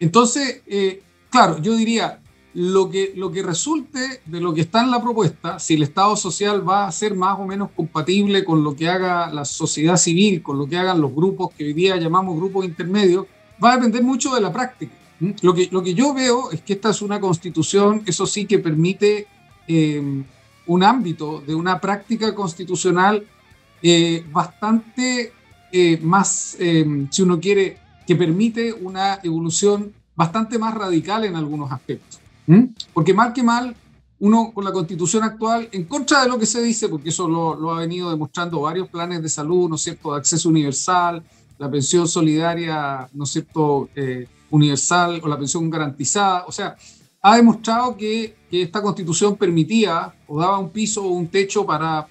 Entonces, 0.01 0.63
eh, 0.67 1.03
claro, 1.31 1.59
yo 1.59 1.77
diría, 1.77 2.21
lo 2.55 2.89
que, 2.89 3.13
lo 3.17 3.33
que 3.33 3.43
resulte 3.43 4.21
de 4.25 4.41
lo 4.41 4.55
que 4.55 4.63
está 4.63 4.83
en 4.83 4.91
la 4.91 5.03
propuesta, 5.03 5.59
si 5.59 5.75
el 5.75 5.83
Estado 5.83 6.17
social 6.17 6.67
va 6.67 6.87
a 6.87 6.93
ser 6.93 7.15
más 7.15 7.39
o 7.39 7.45
menos 7.45 7.71
compatible 7.75 8.45
con 8.45 8.63
lo 8.63 8.77
que 8.77 8.89
haga 8.89 9.33
la 9.33 9.45
sociedad 9.45 9.97
civil, 9.97 10.43
con 10.43 10.59
lo 10.59 10.67
que 10.67 10.79
hagan 10.79 11.01
los 11.01 11.13
grupos 11.13 11.53
que 11.53 11.65
hoy 11.65 11.73
día 11.73 11.97
llamamos 11.97 12.37
grupos 12.37 12.65
intermedios, 12.65 13.27
va 13.63 13.73
a 13.73 13.77
depender 13.77 14.03
mucho 14.03 14.35
de 14.35 14.41
la 14.41 14.53
práctica. 14.53 14.95
Lo 15.43 15.55
que, 15.55 15.69
lo 15.71 15.83
que 15.83 15.95
yo 15.95 16.13
veo 16.13 16.51
es 16.51 16.61
que 16.63 16.75
esta 16.75 16.91
es 16.91 17.01
una 17.01 17.21
constitución, 17.21 18.03
eso 18.07 18.27
sí, 18.27 18.47
que 18.47 18.59
permite 18.59 19.27
em, 19.67 20.25
un 20.67 20.83
ámbito 20.83 21.43
de 21.47 21.55
una 21.55 21.81
práctica 21.81 22.35
constitucional 22.35 23.25
eh, 23.83 24.25
bastante 24.31 25.33
eh, 25.73 25.99
más, 26.03 26.57
em, 26.59 27.09
si 27.11 27.23
uno 27.23 27.39
quiere, 27.39 27.79
que 28.07 28.17
permite 28.17 28.73
una 28.73 29.21
evolución 29.23 29.93
bastante 30.15 30.59
más 30.59 30.75
radical 30.75 31.25
en 31.25 31.37
algunos 31.37 31.71
aspectos. 31.73 32.21
¿Mm? 32.47 32.65
Porque 32.93 33.15
mal 33.15 33.33
que 33.33 33.43
mal, 33.43 33.75
uno 34.21 34.53
con 34.53 34.65
la 34.65 34.73
constitución 34.73 35.23
actual, 35.23 35.69
en 35.73 35.85
contra 35.85 36.23
de 36.23 36.29
lo 36.29 36.39
que 36.39 36.47
se 36.47 36.63
dice, 36.63 36.89
porque 36.89 37.09
eso 37.09 37.29
lo, 37.29 37.73
ha 37.73 37.81
venido 37.81 38.11
demostrando 38.11 38.61
varios 38.61 38.89
planes 38.89 39.23
de 39.23 39.29
salud, 39.29 39.69
¿no 39.69 39.77
es 39.77 39.83
cierto?, 39.83 40.13
de 40.13 40.19
acceso 40.19 40.49
universal, 40.49 41.23
la 41.59 41.71
pensión 41.71 42.09
solidaria, 42.09 43.09
¿no 43.13 43.25
es 43.25 43.31
cierto?, 43.31 43.89
eh, 43.95 44.27
universal 44.51 45.21
o 45.23 45.29
la 45.29 45.39
pensión 45.39 45.69
garantizada, 45.71 46.45
o 46.47 46.53
sea, 46.53 46.77
ha 47.23 47.37
demostrado 47.37 47.97
que, 47.97 48.37
que, 48.51 48.63
esta 48.63 48.83
constitución 48.83 49.37
permitía 49.37 50.15
o 50.27 50.41
daba 50.41 50.59
un 50.59 50.71
piso 50.71 51.03
o 51.03 51.09
un 51.09 51.29
techo 51.29 51.65
para, 51.65 52.07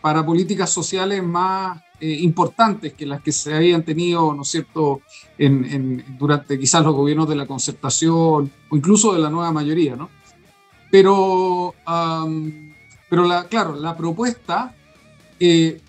para 0.00 0.24
políticas 0.24 0.70
sociales 0.70 1.22
más 1.22 1.80
eh, 2.00 2.18
importantes 2.20 2.92
que 2.92 3.06
las 3.06 3.22
que 3.22 3.32
se 3.32 3.54
habían 3.54 3.82
tenido, 3.82 4.32
¿no 4.34 4.42
es 4.42 4.48
cierto?, 4.48 5.00
en, 5.38 6.04
durante 6.18 6.58
quizás 6.58 6.84
los 6.84 6.94
gobiernos 6.94 7.28
de 7.28 7.36
la 7.36 7.46
concertación 7.46 8.52
o 8.70 8.76
incluso 8.76 9.12
de 9.12 9.20
la 9.20 9.30
nueva 9.30 9.50
mayoría, 9.52 9.96
¿no? 9.96 10.10
Pero, 10.90 11.74
pero 13.10 13.24
la, 13.24 13.44
claro, 13.44 13.76
la 13.76 13.96
propuesta 13.96 14.74
eh, 15.38 15.80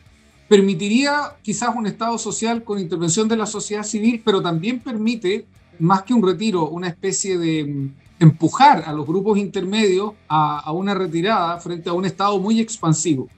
permitiría 0.49 1.37
quizás 1.43 1.69
un 1.75 1.85
Estado 1.85 2.17
social 2.17 2.63
con 2.63 2.79
intervención 2.79 3.29
de 3.29 3.37
la 3.37 3.45
sociedad 3.45 3.83
civil, 3.83 4.21
pero 4.25 4.41
también 4.41 4.79
permite, 4.79 5.45
más 5.77 6.01
que 6.01 6.13
un 6.13 6.25
retiro, 6.25 6.67
una 6.67 6.87
especie 6.87 7.37
de 7.37 7.63
mm, 7.63 7.93
empujar 8.19 8.83
a 8.85 8.91
los 8.91 9.05
grupos 9.05 9.37
intermedios 9.37 10.13
a, 10.27 10.71
una 10.73 10.95
retirada 10.95 11.57
frente 11.59 11.89
a 11.89 11.93
un 11.93 12.03
Estado 12.03 12.37
muy 12.39 12.59
expansivo. 12.59 13.29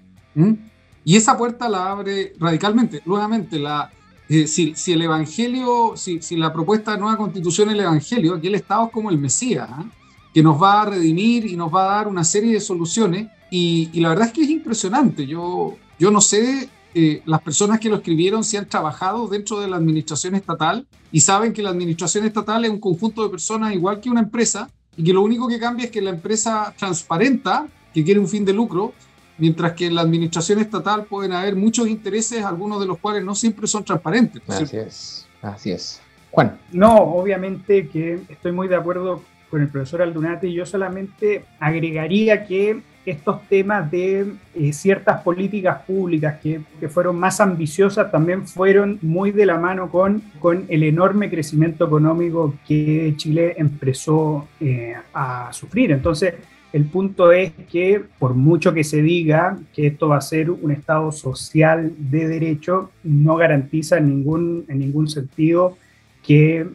Y 1.03 1.17
esa 1.17 1.37
puerta 1.37 1.67
la 1.67 1.91
abre 1.91 2.33
radicalmente. 2.39 3.01
Nuevamente, 3.05 3.59
la, 3.59 3.91
eh, 4.29 4.47
si, 4.47 4.73
el 4.87 5.01
Evangelio, 5.01 5.93
si, 5.97 6.21
si, 6.21 6.37
la 6.37 6.53
propuesta 6.53 6.93
de 6.93 6.99
nueva 6.99 7.17
constitución 7.17 7.67
es 7.69 7.75
el 7.75 7.81
Evangelio, 7.81 8.35
aquí 8.35 8.47
el 8.47 8.55
Estado 8.55 8.85
es 8.85 8.91
como 8.93 9.09
el 9.09 9.17
Mesías, 9.17 9.67
¿ah? 9.69 9.85
que 10.33 10.41
nos 10.41 10.61
va 10.61 10.83
a 10.83 10.85
redimir 10.85 11.45
y 11.45 11.57
nos 11.57 11.73
va 11.73 11.83
a 11.83 11.95
dar 11.97 12.07
una 12.07 12.23
serie 12.23 12.53
de 12.53 12.61
soluciones. 12.61 13.27
Y, 13.51 13.99
la 13.99 14.09
verdad 14.09 14.27
es 14.27 14.33
que 14.33 14.43
es 14.43 14.49
impresionante. 14.49 15.27
Yo, 15.27 15.75
yo 15.99 16.09
no 16.09 16.21
sé 16.21 16.69
eh, 16.93 17.21
las 17.25 17.41
personas 17.41 17.79
que 17.79 17.89
lo 17.89 17.97
escribieron 17.97 18.43
si 18.43 18.57
han 18.57 18.67
trabajado 18.67 19.27
dentro 19.27 19.59
de 19.59 19.67
la 19.67 19.77
administración 19.77 20.35
estatal 20.35 20.85
y 21.11 21.21
saben 21.21 21.53
que 21.53 21.61
la 21.61 21.69
administración 21.69 22.25
estatal 22.25 22.65
es 22.65 22.71
un 22.71 22.79
conjunto 22.79 23.23
de 23.23 23.29
personas 23.29 23.73
igual 23.73 23.99
que 23.99 24.09
una 24.09 24.21
empresa 24.21 24.69
y 24.97 25.03
que 25.03 25.13
lo 25.13 25.21
único 25.21 25.47
que 25.47 25.59
cambia 25.59 25.85
es 25.85 25.91
que 25.91 26.01
la 26.01 26.09
empresa 26.09 26.73
transparenta, 26.77 27.67
que 27.93 28.03
quiere 28.03 28.19
un 28.19 28.27
fin 28.27 28.43
de 28.43 28.53
lucro, 28.53 28.93
mientras 29.37 29.73
que 29.73 29.87
en 29.87 29.95
la 29.95 30.01
administración 30.01 30.59
estatal 30.59 31.05
pueden 31.05 31.31
haber 31.31 31.55
muchos 31.55 31.87
intereses, 31.87 32.43
algunos 32.43 32.79
de 32.79 32.87
los 32.87 32.99
cuales 32.99 33.23
no 33.23 33.35
siempre 33.35 33.67
son 33.67 33.83
transparentes. 33.83 34.41
Así 34.47 34.77
es, 34.77 35.27
así 35.41 35.71
es. 35.71 36.01
Juan. 36.31 36.59
No, 36.71 36.95
obviamente 36.95 37.89
que 37.89 38.19
estoy 38.29 38.51
muy 38.51 38.67
de 38.67 38.75
acuerdo 38.75 39.23
con 39.49 39.61
el 39.61 39.67
profesor 39.67 40.01
Aldunate 40.01 40.47
y 40.47 40.53
yo 40.53 40.65
solamente 40.65 41.45
agregaría 41.59 42.45
que 42.45 42.81
estos 43.05 43.47
temas 43.47 43.89
de 43.89 44.33
eh, 44.53 44.73
ciertas 44.73 45.21
políticas 45.21 45.81
públicas 45.83 46.39
que, 46.41 46.61
que, 46.79 46.87
fueron 46.87 47.17
más 47.17 47.41
ambiciosas 47.41 48.11
también 48.11 48.47
fueron 48.47 48.99
muy 49.01 49.31
de 49.31 49.45
la 49.45 49.57
mano 49.57 49.89
con, 49.89 50.21
con 50.39 50.65
el 50.69 50.83
enorme 50.83 51.29
crecimiento 51.29 51.85
económico 51.85 52.53
que 52.67 53.13
Chile 53.17 53.55
empezó 53.57 54.47
eh, 54.59 54.93
a 55.13 55.51
sufrir. 55.51 55.91
Entonces, 55.91 56.35
el 56.73 56.85
punto 56.85 57.31
es 57.31 57.51
que 57.69 58.03
por 58.19 58.35
mucho 58.35 58.73
que 58.73 58.83
se 58.83 59.01
diga 59.01 59.57
que 59.73 59.87
esto 59.87 60.07
va 60.07 60.17
a 60.17 60.21
ser 60.21 60.51
un 60.51 60.71
Estado 60.71 61.11
social 61.11 61.91
de 61.97 62.27
derecho, 62.27 62.91
no 63.03 63.35
garantiza 63.35 63.97
en 63.97 64.09
ningún, 64.09 64.65
en 64.67 64.79
ningún 64.79 65.09
sentido 65.09 65.77
que, 66.23 66.67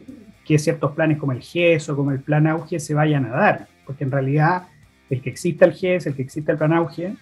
que 0.45 0.59
ciertos 0.59 0.91
planes 0.91 1.17
como 1.17 1.31
el 1.31 1.41
GES 1.41 1.89
o 1.89 1.95
como 1.95 2.11
el 2.11 2.19
Plan 2.19 2.47
Auge 2.47 2.79
se 2.79 2.93
vayan 2.93 3.25
a 3.25 3.29
dar, 3.29 3.67
porque 3.85 4.03
en 4.03 4.11
realidad 4.11 4.67
el 5.09 5.21
que 5.21 5.29
exista 5.29 5.65
el 5.65 5.73
GES, 5.73 6.07
el 6.07 6.15
que 6.15 6.21
exista 6.21 6.51
el 6.51 6.57
Plan 6.57 6.73
Auge, 6.73 7.13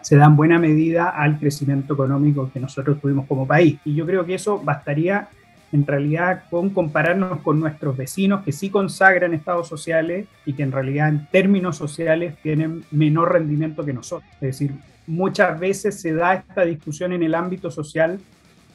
se 0.00 0.16
da 0.16 0.26
en 0.26 0.36
buena 0.36 0.58
medida 0.58 1.10
al 1.10 1.38
crecimiento 1.38 1.94
económico 1.94 2.50
que 2.52 2.60
nosotros 2.60 3.00
tuvimos 3.00 3.26
como 3.26 3.46
país. 3.46 3.78
Y 3.84 3.94
yo 3.94 4.06
creo 4.06 4.24
que 4.24 4.34
eso 4.34 4.60
bastaría 4.62 5.28
en 5.72 5.86
realidad 5.86 6.44
con 6.48 6.70
compararnos 6.70 7.40
con 7.40 7.58
nuestros 7.58 7.96
vecinos 7.96 8.44
que 8.44 8.52
sí 8.52 8.70
consagran 8.70 9.34
estados 9.34 9.68
sociales 9.68 10.28
y 10.44 10.52
que 10.52 10.62
en 10.62 10.72
realidad 10.72 11.08
en 11.08 11.26
términos 11.26 11.76
sociales 11.76 12.34
tienen 12.42 12.84
menor 12.92 13.32
rendimiento 13.32 13.84
que 13.84 13.92
nosotros. 13.92 14.30
Es 14.34 14.58
decir, 14.58 14.72
muchas 15.06 15.58
veces 15.58 16.00
se 16.00 16.12
da 16.12 16.34
esta 16.34 16.64
discusión 16.64 17.12
en 17.12 17.22
el 17.22 17.34
ámbito 17.34 17.70
social 17.70 18.20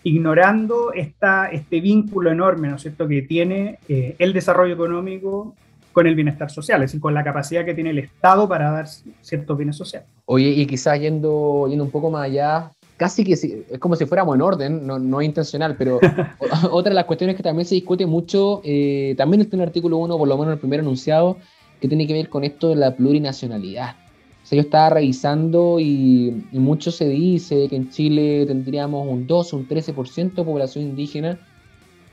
ignorando 0.03 0.91
esta, 0.93 1.47
este 1.47 1.79
vínculo 1.79 2.31
enorme, 2.31 2.67
¿no 2.67 2.75
es 2.75 2.81
cierto?, 2.81 3.07
que 3.07 3.21
tiene 3.21 3.79
eh, 3.87 4.15
el 4.19 4.33
desarrollo 4.33 4.73
económico 4.73 5.55
con 5.91 6.07
el 6.07 6.15
bienestar 6.15 6.49
social, 6.49 6.81
es 6.81 6.89
decir, 6.89 7.01
con 7.01 7.13
la 7.13 7.23
capacidad 7.23 7.65
que 7.65 7.73
tiene 7.73 7.89
el 7.89 7.99
Estado 7.99 8.47
para 8.47 8.71
dar 8.71 8.87
ciertos 9.21 9.57
bienes 9.57 9.75
sociales. 9.75 10.07
Oye, 10.25 10.49
y 10.49 10.65
quizás 10.65 10.99
yendo, 10.99 11.67
yendo 11.67 11.83
un 11.83 11.91
poco 11.91 12.09
más 12.09 12.25
allá, 12.25 12.71
casi 12.97 13.23
que 13.23 13.33
es 13.33 13.79
como 13.79 13.95
si 13.95 14.05
fuéramos 14.05 14.35
en 14.35 14.41
orden, 14.41 14.87
no, 14.87 14.99
no 14.99 15.21
es 15.21 15.27
intencional, 15.27 15.75
pero 15.77 15.99
otra 16.71 16.91
de 16.91 16.95
las 16.95 17.05
cuestiones 17.05 17.35
que 17.35 17.43
también 17.43 17.65
se 17.65 17.75
discute 17.75 18.05
mucho, 18.05 18.61
eh, 18.63 19.15
también 19.17 19.41
está 19.41 19.55
en 19.55 19.63
el 19.63 19.67
artículo 19.67 19.97
1, 19.97 20.17
por 20.17 20.27
lo 20.27 20.37
menos 20.37 20.53
el 20.53 20.59
primer 20.59 20.79
enunciado, 20.81 21.37
que 21.79 21.87
tiene 21.87 22.07
que 22.07 22.13
ver 22.13 22.29
con 22.29 22.43
esto 22.43 22.69
de 22.69 22.75
la 22.75 22.95
plurinacionalidad. 22.95 23.95
O 24.43 24.45
sea, 24.45 24.55
yo 24.55 24.61
estaba 24.61 24.91
revisando 24.91 25.79
y, 25.79 26.45
y 26.51 26.59
mucho 26.59 26.91
se 26.91 27.07
dice 27.07 27.67
que 27.69 27.75
en 27.75 27.89
Chile 27.89 28.45
tendríamos 28.45 29.07
un 29.07 29.27
2, 29.27 29.53
un 29.53 29.67
13% 29.67 30.33
de 30.33 30.43
población 30.43 30.85
indígena, 30.85 31.39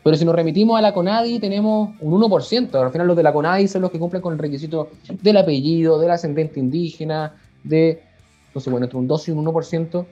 pero 0.08 0.16
si 0.16 0.24
nos 0.24 0.34
remitimos 0.34 0.78
a 0.78 0.80
la 0.80 0.94
CONADI 0.94 1.38
tenemos 1.38 1.90
un 2.00 2.18
1%. 2.18 2.82
Al 2.82 2.90
final 2.90 3.08
los 3.08 3.14
de 3.14 3.22
la 3.22 3.30
CONADI 3.30 3.68
son 3.68 3.82
los 3.82 3.90
que 3.90 3.98
cumplen 3.98 4.22
con 4.22 4.32
el 4.32 4.38
requisito 4.38 4.88
del 5.20 5.36
apellido, 5.36 5.98
del 5.98 6.10
ascendente 6.10 6.58
indígena, 6.58 7.34
de, 7.62 8.02
no 8.54 8.70
bueno, 8.70 8.86
entre 8.86 8.98
un 8.98 9.06
2 9.06 9.28
y 9.28 9.30
un 9.32 9.44
1%. 9.44 10.06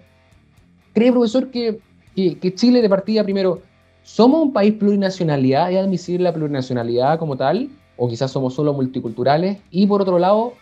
¿Cree, 0.92 1.10
profesor, 1.10 1.50
que, 1.50 1.78
que, 2.14 2.54
Chile 2.54 2.82
de 2.82 2.90
partida, 2.90 3.24
primero, 3.24 3.62
somos 4.02 4.42
un 4.42 4.52
país 4.52 4.74
plurinacionalidad? 4.74 5.72
¿Es 5.72 5.78
admisible 5.78 6.24
la 6.24 6.34
plurinacionalidad 6.34 7.18
como 7.18 7.38
tal? 7.38 7.70
¿O 7.96 8.06
quizás 8.06 8.30
somos 8.30 8.52
solo 8.52 8.74
multiculturales? 8.74 9.56
Y 9.70 9.86
por 9.86 10.02
otro 10.02 10.18
lado, 10.18 10.52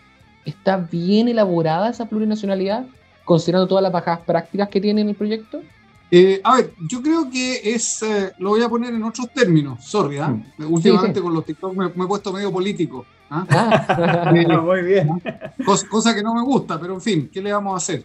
¿está 0.44 0.76
bien 0.76 1.26
elaborada 1.26 1.90
esa 1.90 2.08
plurinacionalidad, 2.08 2.86
considerando 3.24 3.66
todas 3.66 3.82
las 3.82 3.90
bajas 3.90 4.20
prácticas 4.20 4.68
que 4.68 4.80
tiene 4.80 5.00
en 5.00 5.08
el 5.08 5.16
proyecto? 5.16 5.60
Eh, 6.10 6.40
a 6.44 6.56
ver, 6.56 6.74
yo 6.88 7.02
creo 7.02 7.28
que 7.30 7.74
es, 7.74 8.02
eh, 8.02 8.32
lo 8.38 8.50
voy 8.50 8.62
a 8.62 8.68
poner 8.68 8.94
en 8.94 9.02
otros 9.02 9.32
términos, 9.32 9.84
sorry, 9.84 10.18
¿ah? 10.18 10.28
mm. 10.28 10.72
últimamente 10.72 11.20
con 11.20 11.34
los 11.34 11.44
TikTok 11.44 11.74
me, 11.74 11.86
he 11.86 12.06
puesto 12.06 12.32
medio 12.32 12.52
político. 12.52 13.04
¿ah? 13.30 13.46
Ah. 13.50 14.32
muy 14.62 14.82
bien. 14.82 15.08
Cosa, 15.90 16.14
que 16.14 16.22
no 16.22 16.34
me 16.34 16.42
gusta, 16.42 16.80
pero 16.80 16.94
en 16.94 17.00
fin, 17.00 17.30
¿qué 17.32 17.42
le 17.42 17.52
vamos 17.52 17.74
a 17.74 17.76
hacer? 17.76 18.04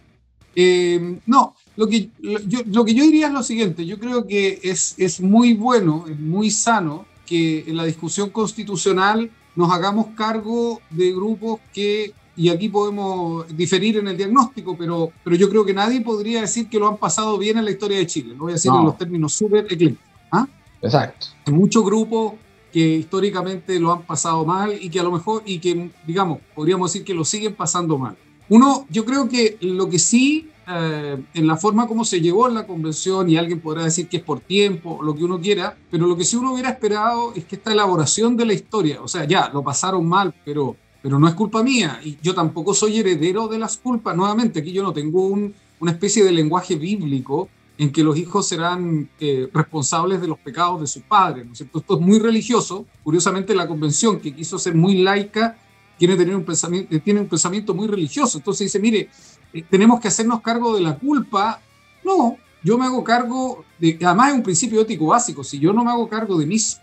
no, 1.26 1.54
lo 1.76 1.86
que, 1.86 2.10
yo, 2.18 2.60
lo 2.66 2.84
que 2.84 2.92
yo 2.92 3.04
diría 3.04 3.28
es 3.28 3.32
lo 3.32 3.42
siguiente, 3.42 3.86
yo 3.86 3.98
creo 3.98 4.26
que 4.26 4.58
es, 4.62 4.96
es 4.98 5.20
muy 5.20 5.54
bueno, 5.54 6.06
es 6.08 6.18
muy 6.18 6.50
sano 6.50 7.06
que 7.24 7.64
en 7.68 7.76
la 7.76 7.84
discusión 7.84 8.30
constitucional 8.30 9.30
nos 9.54 9.70
hagamos 9.72 10.08
cargo 10.16 10.80
de 10.90 11.12
grupos 11.12 11.60
que, 11.72 12.12
y 12.40 12.48
aquí 12.48 12.70
podemos 12.70 13.46
diferir 13.54 13.98
en 13.98 14.08
el 14.08 14.16
diagnóstico, 14.16 14.74
pero, 14.74 15.12
pero 15.22 15.36
yo 15.36 15.50
creo 15.50 15.62
que 15.62 15.74
nadie 15.74 16.00
podría 16.00 16.40
decir 16.40 16.70
que 16.70 16.78
lo 16.78 16.88
han 16.88 16.96
pasado 16.96 17.36
bien 17.36 17.58
en 17.58 17.66
la 17.66 17.70
historia 17.70 17.98
de 17.98 18.06
Chile, 18.06 18.30
lo 18.32 18.44
voy 18.44 18.52
a 18.52 18.54
decir 18.54 18.72
en 18.74 18.82
los 18.82 18.96
términos 18.96 19.34
súper 19.34 19.66
eclécticos. 19.66 19.98
¿ah? 20.32 20.48
Exacto. 20.80 21.26
Hay 21.44 21.52
muchos 21.52 21.84
grupos 21.84 22.32
que 22.72 22.80
históricamente 22.80 23.78
lo 23.78 23.92
han 23.92 24.04
pasado 24.04 24.42
mal 24.46 24.72
y 24.72 24.88
que 24.88 24.98
a 24.98 25.02
lo 25.02 25.12
mejor, 25.12 25.42
y 25.44 25.58
que, 25.58 25.90
digamos, 26.06 26.38
podríamos 26.54 26.90
decir 26.90 27.04
que 27.04 27.12
lo 27.12 27.26
siguen 27.26 27.54
pasando 27.54 27.98
mal. 27.98 28.16
Uno, 28.48 28.86
yo 28.88 29.04
creo 29.04 29.28
que 29.28 29.58
lo 29.60 29.90
que 29.90 29.98
sí 29.98 30.48
eh, 30.66 31.22
en 31.34 31.46
la 31.46 31.56
forma 31.56 31.86
como 31.86 32.06
se 32.06 32.22
llegó 32.22 32.48
en 32.48 32.54
la 32.54 32.66
convención, 32.66 33.28
y 33.28 33.36
alguien 33.36 33.60
podrá 33.60 33.84
decir 33.84 34.08
que 34.08 34.18
es 34.18 34.22
por 34.22 34.40
tiempo, 34.40 35.02
lo 35.02 35.14
que 35.14 35.24
uno 35.24 35.38
quiera, 35.40 35.76
pero 35.90 36.06
lo 36.06 36.16
que 36.16 36.24
sí 36.24 36.36
uno 36.36 36.52
hubiera 36.52 36.70
esperado 36.70 37.32
es 37.34 37.44
que 37.44 37.56
esta 37.56 37.72
elaboración 37.72 38.34
de 38.36 38.46
la 38.46 38.54
historia, 38.54 39.02
o 39.02 39.08
sea, 39.08 39.24
ya, 39.24 39.50
lo 39.52 39.62
pasaron 39.62 40.06
mal, 40.08 40.32
pero, 40.44 40.76
pero 41.02 41.18
no 41.18 41.28
es 41.28 41.34
culpa 41.34 41.62
mía, 41.62 42.00
y 42.04 42.18
yo 42.22 42.34
tampoco 42.34 42.74
soy 42.74 42.98
heredero 42.98 43.48
de 43.48 43.58
las 43.58 43.78
culpas, 43.78 44.16
nuevamente, 44.16 44.60
aquí 44.60 44.72
yo 44.72 44.82
no 44.82 44.92
tengo 44.92 45.26
una 45.26 45.90
especie 45.90 46.24
de 46.24 46.32
lenguaje 46.32 46.76
bíblico 46.76 47.48
en 47.78 47.90
que 47.90 48.04
los 48.04 48.18
hijos 48.18 48.46
serán 48.46 49.08
eh, 49.18 49.48
responsables 49.54 50.20
de 50.20 50.28
los 50.28 50.38
pecados 50.38 50.82
de 50.82 50.86
sus 50.86 51.02
padres, 51.02 51.46
¿no 51.46 51.52
es 51.52 51.58
cierto? 51.58 51.78
Esto 51.78 51.94
es 51.94 52.00
muy 52.00 52.18
religioso, 52.18 52.84
curiosamente 53.02 53.54
la 53.54 53.66
convención, 53.66 54.20
que 54.20 54.34
quiso 54.34 54.58
ser 54.58 54.74
muy 54.74 54.98
laica, 54.98 55.56
tiene, 55.96 56.16
tener 56.16 56.36
un 56.36 56.44
pensamiento, 56.44 57.00
tiene 57.00 57.20
un 57.20 57.28
pensamiento 57.28 57.72
muy 57.72 57.88
religioso, 57.88 58.36
entonces 58.36 58.66
dice, 58.66 58.78
mire, 58.78 59.08
eh, 59.52 59.64
tenemos 59.68 60.00
que 60.00 60.08
hacernos 60.08 60.42
cargo 60.42 60.74
de 60.74 60.82
la 60.82 60.98
culpa. 60.98 61.60
No, 62.04 62.36
yo 62.62 62.76
me 62.76 62.84
hago 62.84 63.02
cargo, 63.02 63.64
de, 63.78 63.98
además 64.02 64.28
es 64.28 64.34
un 64.34 64.42
principio 64.42 64.80
ético 64.82 65.06
básico, 65.06 65.42
si 65.42 65.58
yo 65.58 65.72
no 65.72 65.82
me 65.82 65.90
hago 65.90 66.08
cargo 66.08 66.38
de 66.38 66.46
mis 66.46 66.78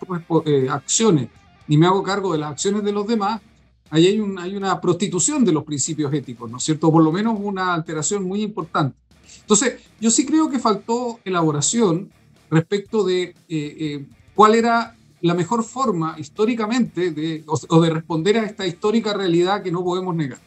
eh, 0.45 0.67
acciones, 0.69 1.29
ni 1.67 1.77
me 1.77 1.85
hago 1.85 2.01
cargo 2.01 2.31
de 2.31 2.39
las 2.39 2.51
acciones 2.51 2.83
de 2.83 2.91
los 2.91 3.05
demás, 3.05 3.41
ahí 3.89 4.07
hay, 4.07 4.19
un, 4.19 4.37
hay 4.39 4.55
una 4.55 4.79
prostitución 4.79 5.45
de 5.45 5.51
los 5.51 5.63
principios 5.63 6.13
éticos, 6.13 6.49
¿no 6.49 6.57
es 6.57 6.63
cierto? 6.63 6.91
Por 6.91 7.03
lo 7.03 7.11
menos 7.11 7.37
una 7.41 7.73
alteración 7.73 8.23
muy 8.23 8.41
importante. 8.41 8.97
Entonces, 9.41 9.81
yo 9.99 10.09
sí 10.11 10.25
creo 10.25 10.49
que 10.49 10.59
faltó 10.59 11.19
elaboración 11.23 12.11
respecto 12.49 13.03
de 13.03 13.35
eh, 13.49 14.05
cuál 14.35 14.55
era 14.55 14.95
la 15.21 15.33
mejor 15.33 15.63
forma 15.63 16.15
históricamente 16.17 17.11
de, 17.11 17.43
o, 17.47 17.81
de 17.81 17.89
responder 17.89 18.37
a 18.37 18.45
esta 18.45 18.67
histórica 18.67 19.13
realidad 19.13 19.63
que 19.63 19.71
no 19.71 19.83
podemos 19.83 20.15
negar 20.15 20.39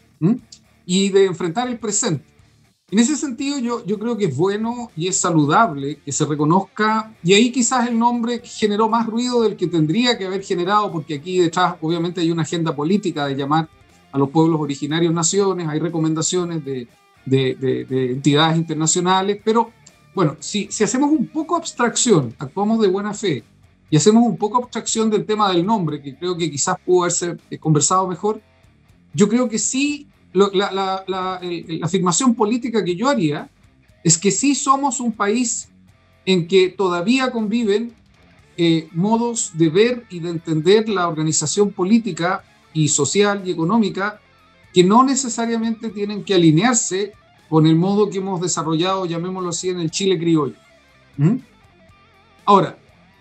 y 0.87 1.09
de 1.11 1.27
enfrentar 1.27 1.69
el 1.69 1.79
presente. 1.79 2.25
En 2.93 2.99
ese 2.99 3.17
sentido, 3.17 3.59
yo, 3.61 3.87
yo 3.87 3.99
creo 4.01 4.17
que 4.17 4.25
es 4.25 4.37
bueno 4.37 4.91
y 4.97 5.07
es 5.07 5.17
saludable 5.17 6.01
que 6.05 6.11
se 6.11 6.25
reconozca, 6.25 7.15
y 7.23 7.35
ahí 7.35 7.53
quizás 7.53 7.89
el 7.89 7.97
nombre 7.97 8.43
generó 8.45 8.89
más 8.89 9.07
ruido 9.07 9.43
del 9.43 9.57
que 9.57 9.69
tendría 9.69 10.19
que 10.19 10.27
haber 10.27 10.43
generado, 10.43 10.91
porque 10.91 11.15
aquí 11.15 11.39
detrás 11.39 11.77
obviamente 11.81 12.21
hay 12.21 12.33
una 12.33 12.43
agenda 12.43 12.75
política 12.75 13.27
de 13.27 13.37
llamar 13.37 13.69
a 14.11 14.19
los 14.19 14.31
pueblos 14.31 14.61
originarios 14.61 15.15
naciones, 15.15 15.69
hay 15.69 15.79
recomendaciones 15.79 16.65
de, 16.65 16.89
de, 17.25 17.55
de, 17.89 18.13
entidades 18.13 18.59
internacionales, 18.59 19.41
pero 19.45 19.71
bueno, 20.13 20.37
si, 20.41 20.67
si 20.73 20.83
hacemos 20.83 21.13
un 21.13 21.29
poco 21.29 21.55
abstracción, 21.55 22.35
actuamos 22.41 22.81
de 22.81 22.89
buena 22.89 23.15
fe, 23.15 23.45
y 23.89 23.97
hacemos 23.97 24.25
un 24.25 24.37
poco 24.37 24.59
abstracción 24.59 25.11
del 25.11 25.25
tema 25.25 25.53
del 25.53 25.65
nombre, 25.65 26.03
que 26.03 26.17
creo 26.17 26.37
que 26.37 26.51
quizás 26.51 26.77
pudo 26.85 27.03
haberse 27.03 27.37
conversado 27.61 28.09
mejor, 28.09 28.41
yo 29.15 29.29
creo 29.29 29.49
que 29.49 29.61
sí 29.61 30.09
la, 30.33 31.41
afirmación 31.83 32.35
política 32.35 32.85
que 32.85 32.97
yo 32.97 33.09
haría 33.09 33.49
es 34.05 34.17
que 34.17 34.31
sí 34.31 34.55
somos 34.55 35.01
un 35.01 35.13
país 35.13 35.69
en 36.25 36.47
que 36.47 36.69
todavía 36.69 37.31
conviven 37.31 37.93
eh, 38.57 38.89
modos 38.93 39.53
de 39.55 39.69
ver 39.71 40.05
y 40.11 40.21
de 40.21 40.31
entender 40.31 40.89
la 40.89 41.09
organización 41.09 41.73
política 41.73 42.45
y 42.73 42.89
social 42.89 43.43
y 43.45 43.51
económica 43.51 44.21
que 44.73 44.85
no 44.85 45.03
necesariamente 45.03 45.89
tienen 45.89 46.25
que 46.25 46.35
alinearse 46.35 47.13
con 47.49 47.67
el 47.67 47.75
modo 47.75 48.09
que 48.09 48.19
hemos 48.19 48.41
desarrollado, 48.41 49.07
llamémoslo 49.07 49.49
así, 49.49 49.71
en 49.71 49.81
el 49.81 49.91
Chile 49.91 50.19
criollo. 50.19 50.55
¿Mm? 51.17 51.37
Ahora, 52.45 52.79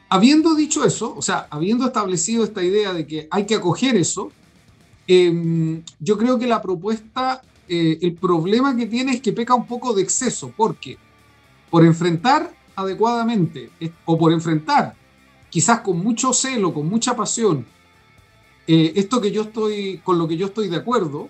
habiendo 0.08 0.56
dicho 0.56 0.86
eso, 0.86 1.16
o 1.16 1.22
sea, 1.22 1.48
habiendo 1.50 1.88
establecido 1.88 2.44
esta 2.44 2.64
idea 2.64 2.94
de 2.94 3.08
que 3.08 3.28
hay 3.32 3.46
que 3.46 3.56
acoger 3.56 3.96
eso, 3.96 4.32
Em, 5.12 5.82
yo 6.00 6.20
creo 6.20 6.38
que 6.38 6.46
la 6.46 6.62
propuesta, 6.62 7.42
eh, 7.68 7.98
el 8.00 8.14
problema 8.14 8.78
que 8.78 8.86
tiene 8.86 9.14
es 9.14 9.22
que 9.22 9.34
peca 9.34 9.56
un 9.56 9.66
poco 9.66 9.92
de 9.92 10.04
exceso, 10.04 10.54
porque 10.56 11.00
por 11.72 11.84
enfrentar 11.84 12.54
adecuadamente 12.76 13.72
o 14.06 14.20
por 14.20 14.32
enfrentar 14.32 14.94
quizás 15.50 15.80
con 15.80 15.98
mucho 15.98 16.32
celo, 16.32 16.72
con 16.72 16.88
mucha 16.88 17.16
pasión, 17.16 17.66
eh, 18.68 18.94
esto 18.98 19.20
que 19.20 19.32
yo 19.32 19.42
estoy, 19.42 20.00
con 20.04 20.20
lo 20.20 20.28
que 20.28 20.38
yo 20.38 20.46
estoy 20.46 20.70
de 20.70 20.78
acuerdo, 20.78 21.28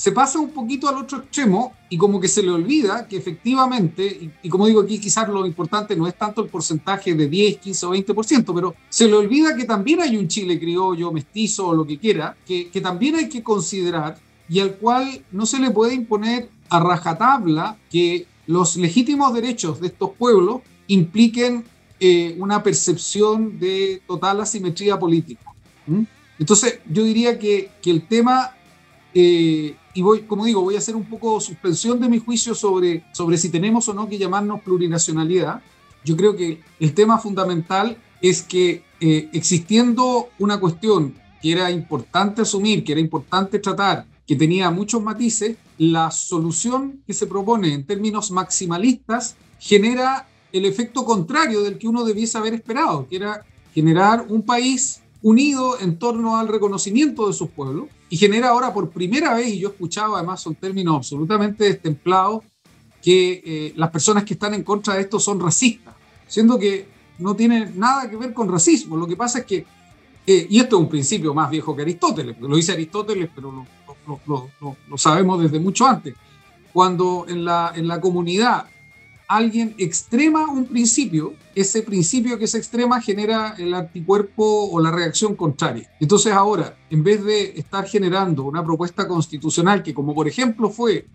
se 0.00 0.12
pasa 0.12 0.38
un 0.38 0.48
poquito 0.48 0.88
al 0.88 0.96
otro 0.96 1.18
extremo 1.18 1.74
y 1.90 1.98
como 1.98 2.18
que 2.18 2.26
se 2.26 2.42
le 2.42 2.50
olvida 2.50 3.06
que 3.06 3.18
efectivamente, 3.18 4.32
y, 4.42 4.48
como 4.48 4.66
digo 4.66 4.80
aquí, 4.80 4.98
quizás 4.98 5.28
lo 5.28 5.44
importante 5.44 5.94
no 5.94 6.06
es 6.08 6.14
tanto 6.14 6.42
el 6.42 6.48
porcentaje 6.48 7.14
de 7.14 7.28
10, 7.28 7.58
15 7.58 7.84
o 7.84 7.90
20%, 7.90 8.54
pero 8.54 8.74
se 8.88 9.06
le 9.06 9.12
olvida 9.12 9.54
que 9.54 9.64
también 9.64 10.00
hay 10.00 10.16
un 10.16 10.26
Chile 10.26 10.58
criollo, 10.58 11.12
mestizo 11.12 11.66
o 11.66 11.74
lo 11.74 11.86
que 11.86 11.98
quiera, 11.98 12.34
que, 12.46 12.70
que 12.70 12.80
también 12.80 13.16
hay 13.16 13.28
que 13.28 13.42
considerar 13.42 14.16
y 14.48 14.60
al 14.60 14.76
cual 14.76 15.22
no 15.32 15.44
se 15.44 15.58
le 15.58 15.70
puede 15.70 15.92
imponer 15.92 16.48
a 16.70 16.80
rajatabla 16.80 17.76
que 17.90 18.26
los 18.46 18.76
legítimos 18.76 19.34
derechos 19.34 19.82
de 19.82 19.88
estos 19.88 20.12
pueblos 20.12 20.62
impliquen 20.86 21.62
eh, 22.00 22.34
una 22.38 22.62
percepción 22.62 23.58
de 23.58 24.00
total 24.06 24.40
asimetría 24.40 24.98
política. 24.98 25.44
Entonces, 26.38 26.78
yo 26.88 27.04
diría 27.04 27.38
que, 27.38 27.70
que 27.82 27.90
el 27.90 28.08
tema 28.08 28.54
eh, 29.14 29.76
y 29.92 30.02
voy, 30.02 30.22
como 30.22 30.44
digo, 30.44 30.62
voy 30.62 30.76
a 30.76 30.78
hacer 30.78 30.94
un 30.94 31.04
poco 31.04 31.40
suspensión 31.40 32.00
de 32.00 32.08
mi 32.08 32.18
juicio 32.18 32.54
sobre, 32.54 33.04
sobre 33.12 33.36
si 33.38 33.48
tenemos 33.48 33.88
o 33.88 33.94
no 33.94 34.08
que 34.08 34.18
llamarnos 34.18 34.60
plurinacionalidad. 34.62 35.62
Yo 36.04 36.16
creo 36.16 36.36
que 36.36 36.60
el 36.78 36.94
tema 36.94 37.18
fundamental 37.18 37.96
es 38.22 38.42
que 38.42 38.84
eh, 39.00 39.28
existiendo 39.32 40.28
una 40.38 40.60
cuestión 40.60 41.14
que 41.42 41.52
era 41.52 41.70
importante 41.70 42.42
asumir, 42.42 42.84
que 42.84 42.92
era 42.92 43.00
importante 43.00 43.58
tratar, 43.58 44.06
que 44.26 44.36
tenía 44.36 44.70
muchos 44.70 45.02
matices, 45.02 45.56
la 45.78 46.10
solución 46.10 47.02
que 47.06 47.14
se 47.14 47.26
propone 47.26 47.72
en 47.72 47.84
términos 47.84 48.30
maximalistas 48.30 49.36
genera 49.58 50.28
el 50.52 50.66
efecto 50.66 51.04
contrario 51.04 51.62
del 51.62 51.78
que 51.78 51.88
uno 51.88 52.04
debiese 52.04 52.38
haber 52.38 52.54
esperado, 52.54 53.08
que 53.08 53.16
era 53.16 53.44
generar 53.74 54.26
un 54.28 54.42
país 54.42 55.00
unido 55.22 55.80
en 55.80 55.98
torno 55.98 56.36
al 56.36 56.48
reconocimiento 56.48 57.26
de 57.26 57.32
sus 57.32 57.50
pueblos 57.50 57.88
y 58.10 58.16
genera 58.16 58.48
ahora 58.48 58.74
por 58.74 58.90
primera 58.90 59.34
vez, 59.34 59.48
y 59.48 59.60
yo 59.60 59.68
escuchaba 59.68 60.18
además 60.18 60.40
son 60.42 60.56
términos 60.56 60.96
absolutamente 60.96 61.64
destemplados, 61.64 62.42
que 63.00 63.42
eh, 63.44 63.72
las 63.76 63.90
personas 63.90 64.24
que 64.24 64.34
están 64.34 64.52
en 64.52 64.64
contra 64.64 64.94
de 64.94 65.02
esto 65.02 65.18
son 65.20 65.40
racistas, 65.40 65.94
siendo 66.26 66.58
que 66.58 66.86
no 67.18 67.34
tiene 67.34 67.70
nada 67.74 68.10
que 68.10 68.16
ver 68.16 68.34
con 68.34 68.50
racismo. 68.50 68.96
Lo 68.96 69.06
que 69.06 69.16
pasa 69.16 69.38
es 69.38 69.44
que, 69.44 69.64
eh, 70.26 70.46
y 70.50 70.58
esto 70.58 70.76
es 70.76 70.82
un 70.82 70.88
principio 70.88 71.32
más 71.32 71.48
viejo 71.48 71.74
que 71.74 71.82
Aristóteles, 71.82 72.38
lo 72.40 72.56
dice 72.56 72.72
Aristóteles, 72.72 73.30
pero 73.32 73.64
lo, 74.06 74.50
lo, 74.88 74.98
sabemos 74.98 75.40
desde 75.40 75.60
mucho 75.60 75.86
antes, 75.86 76.14
cuando 76.72 77.26
en 77.28 77.44
la, 77.44 77.72
en 77.76 77.86
la 77.86 78.00
comunidad 78.00 78.66
alguien 79.30 79.76
extrema 79.78 80.50
un 80.50 80.66
principio, 80.66 81.34
ese 81.54 81.82
principio 81.82 82.36
que 82.36 82.48
se 82.48 82.58
extrema 82.58 83.00
genera 83.00 83.54
el 83.58 83.72
anticuerpo 83.74 84.68
o 84.72 84.80
la 84.80 84.90
reacción 84.90 85.36
contraria. 85.36 85.88
Entonces 86.00 86.32
ahora, 86.32 86.76
en 86.90 87.04
vez 87.04 87.22
de 87.22 87.52
estar 87.56 87.86
generando 87.86 88.42
una 88.42 88.64
propuesta 88.64 89.06
constitucional 89.06 89.84
que 89.84 89.94
como 89.94 90.16
por 90.16 90.26
ejemplo 90.26 90.68
fue 90.68 91.06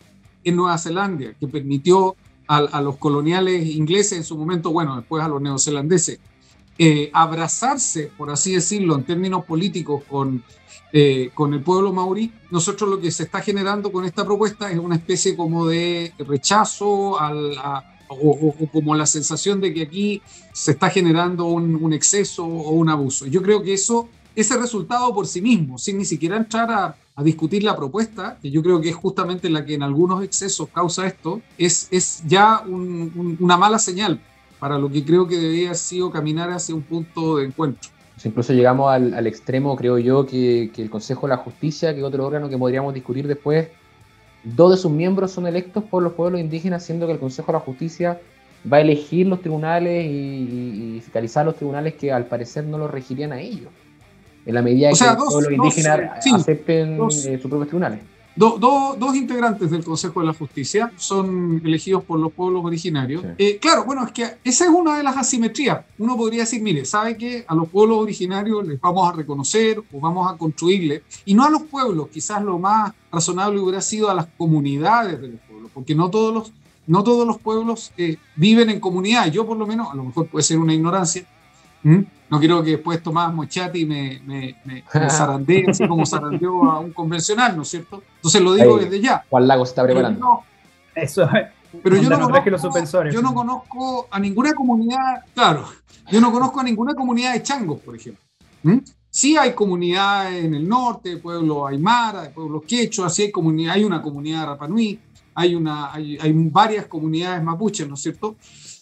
en 0.45 0.55
Nueva 0.55 0.77
Zelanda, 0.77 1.33
que 1.37 1.47
permitió 1.49 2.15
a, 2.47 2.79
los 2.81 2.95
coloniales 2.97 3.65
ingleses 3.65 4.17
en 4.17 4.23
su 4.23 4.37
momento, 4.37 4.71
bueno, 4.71 4.95
después 4.95 5.21
a 5.21 5.27
los 5.27 5.41
neozelandeses, 5.41 6.19
eh, 6.77 7.09
abrazarse, 7.11 8.11
por 8.17 8.29
así 8.29 8.53
decirlo, 8.53 8.95
en 8.95 9.03
términos 9.03 9.43
políticos 9.43 10.03
con, 10.07 10.41
eh, 10.93 11.31
con 11.33 11.53
el 11.53 11.61
pueblo 11.61 11.91
maorí, 11.91 12.31
nosotros 12.49 12.89
lo 12.89 13.01
que 13.01 13.11
se 13.11 13.23
está 13.23 13.41
generando 13.41 13.91
con 13.91 14.05
esta 14.05 14.23
propuesta 14.23 14.71
es 14.71 14.77
una 14.77 14.95
especie 14.95 15.35
como 15.35 15.67
de 15.67 16.13
rechazo 16.19 17.19
a, 17.19 17.83
o, 18.07 18.53
como 18.71 18.95
la 18.95 19.05
sensación 19.05 19.61
de 19.61 19.73
que 19.73 19.81
aquí 19.81 20.21
se 20.53 20.71
está 20.71 20.89
generando 20.89 21.45
un, 21.45 21.93
exceso 21.93 22.45
o 22.45 22.71
un 22.71 22.89
abuso. 22.89 23.25
Yo 23.25 23.41
creo 23.41 23.61
que 23.63 23.73
eso, 23.73 24.09
ese 24.35 24.57
resultado 24.57 25.13
por 25.13 25.27
sí 25.27 25.41
mismo, 25.41 25.77
sin 25.77 25.97
ni 25.97 26.05
siquiera 26.05 26.37
entrar 26.37 26.71
a, 26.71 26.95
discutir 27.23 27.63
la 27.63 27.77
propuesta, 27.77 28.37
que 28.41 28.51
yo 28.51 28.61
creo 28.61 28.81
que 28.81 28.89
es 28.89 28.95
justamente 28.95 29.49
la 29.49 29.63
que 29.63 29.73
en 29.73 29.83
algunos 29.83 30.21
excesos 30.21 30.67
causa 30.73 31.07
esto, 31.07 31.41
es, 31.57 31.87
es 31.89 32.21
ya 32.27 32.59
una 32.67 33.55
mala 33.55 33.79
señal 33.79 34.19
para 34.59 34.77
lo 34.77 34.89
que 34.89 35.05
creo 35.05 35.25
que 35.25 35.37
debería 35.37 35.67
haber 35.67 35.77
sido 35.77 36.11
caminar 36.11 36.49
hacia 36.51 36.75
un 36.75 36.81
punto 36.81 37.37
de 37.37 37.45
encuentro. 37.45 37.89
Incluso 38.21 38.51
llegamos 38.51 38.91
al, 38.91 39.27
extremo, 39.27 39.77
creo 39.77 39.97
yo, 39.97 40.25
que, 40.25 40.71
que, 40.73 40.81
el 40.81 40.89
Consejo 40.89 41.27
de 41.27 41.35
la 41.35 41.37
Justicia, 41.37 41.93
que 41.93 41.99
es 41.99 42.05
otro 42.05 42.25
órgano 42.25 42.49
que 42.49 42.57
podríamos 42.57 42.93
discutir 42.93 43.27
después, 43.27 43.69
Dos 44.45 44.71
de 44.71 44.77
sus 44.77 44.91
miembros 44.91 45.31
son 45.31 45.47
electos 45.47 45.83
por 45.83 46.03
los 46.03 46.13
pueblos 46.13 46.39
indígenas, 46.39 46.83
siendo 46.85 47.07
que 47.07 47.13
el 47.13 47.19
Consejo 47.19 47.47
de 47.47 47.53
la 47.53 47.59
Justicia 47.59 48.21
va 48.71 48.77
a 48.77 48.81
elegir 48.81 49.27
los 49.27 49.41
tribunales 49.41 50.05
y, 50.05 50.99
fiscalizar 51.03 51.45
los 51.45 51.55
tribunales 51.55 51.95
que 51.95 52.11
al 52.11 52.25
parecer 52.25 52.63
no 52.63 52.77
los 52.77 52.89
regirían 52.89 53.33
a 53.33 53.39
ellos. 53.39 53.69
En 54.45 54.53
la 54.53 54.61
medida 54.61 54.89
que 54.91 55.05
los 55.05 55.33
pueblos 55.33 55.51
indígenas 55.51 56.25
acepten 56.31 56.95
eh, 56.95 57.39
sus 57.41 57.49
propios 57.49 57.67
tribunales 57.67 57.99
dos 58.35 59.15
integrantes 59.15 59.71
del 59.71 59.83
Consejo 59.83 60.19
de 60.19 60.27
la 60.27 60.33
Justicia 60.33 60.91
son 60.97 61.61
elegidos 61.63 62.03
por 62.03 62.19
los 62.19 62.33
pueblos 62.33 62.63
originarios. 62.65 63.23
Eh, 63.37 63.57
claro, 63.59 63.85
bueno, 63.85 64.05
es 64.05 64.11
que 64.11 64.37
esa 64.43 64.65
es 64.65 64.69
una 64.69 64.97
de 64.97 65.03
las 65.03 65.15
asimetrías. 65.17 65.85
Uno 65.97 66.17
podría 66.17 66.41
decir, 66.41 66.61
mire, 66.61 66.85
¿sabe 66.85 67.17
que 67.17 67.45
a 67.47 67.55
los 67.55 67.69
pueblos 67.69 67.99
originarios 67.99 68.67
les 68.67 68.79
vamos 68.79 69.07
a 69.07 69.13
reconocer 69.13 69.79
o 69.79 69.99
vamos 69.99 70.31
a 70.31 70.37
construirle? 70.37 71.03
Y 71.25 71.33
no 71.33 71.45
a 71.45 71.49
los 71.49 71.63
pueblos, 71.63 72.09
quizás 72.09 72.43
lo 72.43 72.59
más 72.59 72.93
razonable 73.11 73.59
hubiera 73.59 73.81
sido 73.81 74.09
a 74.09 74.13
las 74.13 74.27
comunidades 74.37 75.21
de 75.21 75.29
los 75.29 75.39
pueblos, 75.41 75.71
porque 75.73 75.95
no 75.95 76.09
todos 76.09 76.33
los, 76.33 76.53
no 76.87 77.03
todos 77.03 77.25
los 77.25 77.39
pueblos 77.39 77.93
eh, 77.97 78.17
viven 78.35 78.69
en 78.69 78.79
comunidad. 78.79 79.31
Yo 79.31 79.45
por 79.45 79.57
lo 79.57 79.65
menos, 79.65 79.89
a 79.91 79.95
lo 79.95 80.03
mejor 80.03 80.27
puede 80.27 80.43
ser 80.43 80.59
una 80.59 80.73
ignorancia, 80.73 81.25
no 82.29 82.39
quiero 82.39 82.63
que 82.63 82.71
después 82.71 83.01
Tomás 83.03 83.33
Mochati 83.33 83.85
me, 83.85 84.21
me, 84.25 84.61
me, 84.65 84.83
zarandee 85.09 85.65
así 85.69 85.87
como 85.87 86.05
zarandeó 86.05 86.63
a 86.63 86.79
un 86.79 86.91
convencional, 86.91 87.55
¿no 87.55 87.61
es 87.61 87.69
cierto? 87.69 88.01
Entonces 88.15 88.41
lo 88.41 88.53
digo 88.53 88.77
desde 88.77 88.99
ya. 88.99 89.23
Juan 89.29 89.47
Lago 89.47 89.65
se 89.65 89.71
está 89.71 89.83
preparando. 89.83 90.41
Eso 90.95 91.29
pero 91.83 91.97
yo 91.97 92.09
no, 92.09 92.29
conozco, 92.29 93.09
yo 93.11 93.21
no 93.21 93.33
conozco 93.33 94.07
a 94.09 94.19
ninguna 94.19 94.53
comunidad, 94.53 95.23
claro, 95.33 95.67
yo 96.09 96.21
no 96.21 96.31
conozco 96.31 96.59
a 96.59 96.63
ninguna 96.63 96.93
comunidad 96.93 97.33
de 97.33 97.43
changos, 97.43 97.79
por 97.79 97.95
ejemplo. 97.95 98.23
Sí 99.09 99.37
hay 99.37 99.53
comunidades 99.53 100.43
en 100.43 100.55
el 100.55 100.67
norte, 100.67 101.17
pueblo 101.17 101.67
aymara, 101.67 102.29
pueblo 102.33 102.61
quechua, 102.61 103.09
sí 103.09 103.23
hay, 103.23 103.31
comunidad, 103.31 103.75
hay 103.75 103.83
una 103.83 104.01
comunidad 104.01 104.41
de 104.41 104.45
Rapanui, 104.47 104.99
hay, 105.33 105.55
una, 105.55 105.93
hay, 105.93 106.17
hay 106.19 106.33
varias 106.33 106.85
comunidades 106.87 107.43
mapuches, 107.43 107.87
¿no 107.87 107.95
es 107.95 108.01
cierto? 108.01 108.35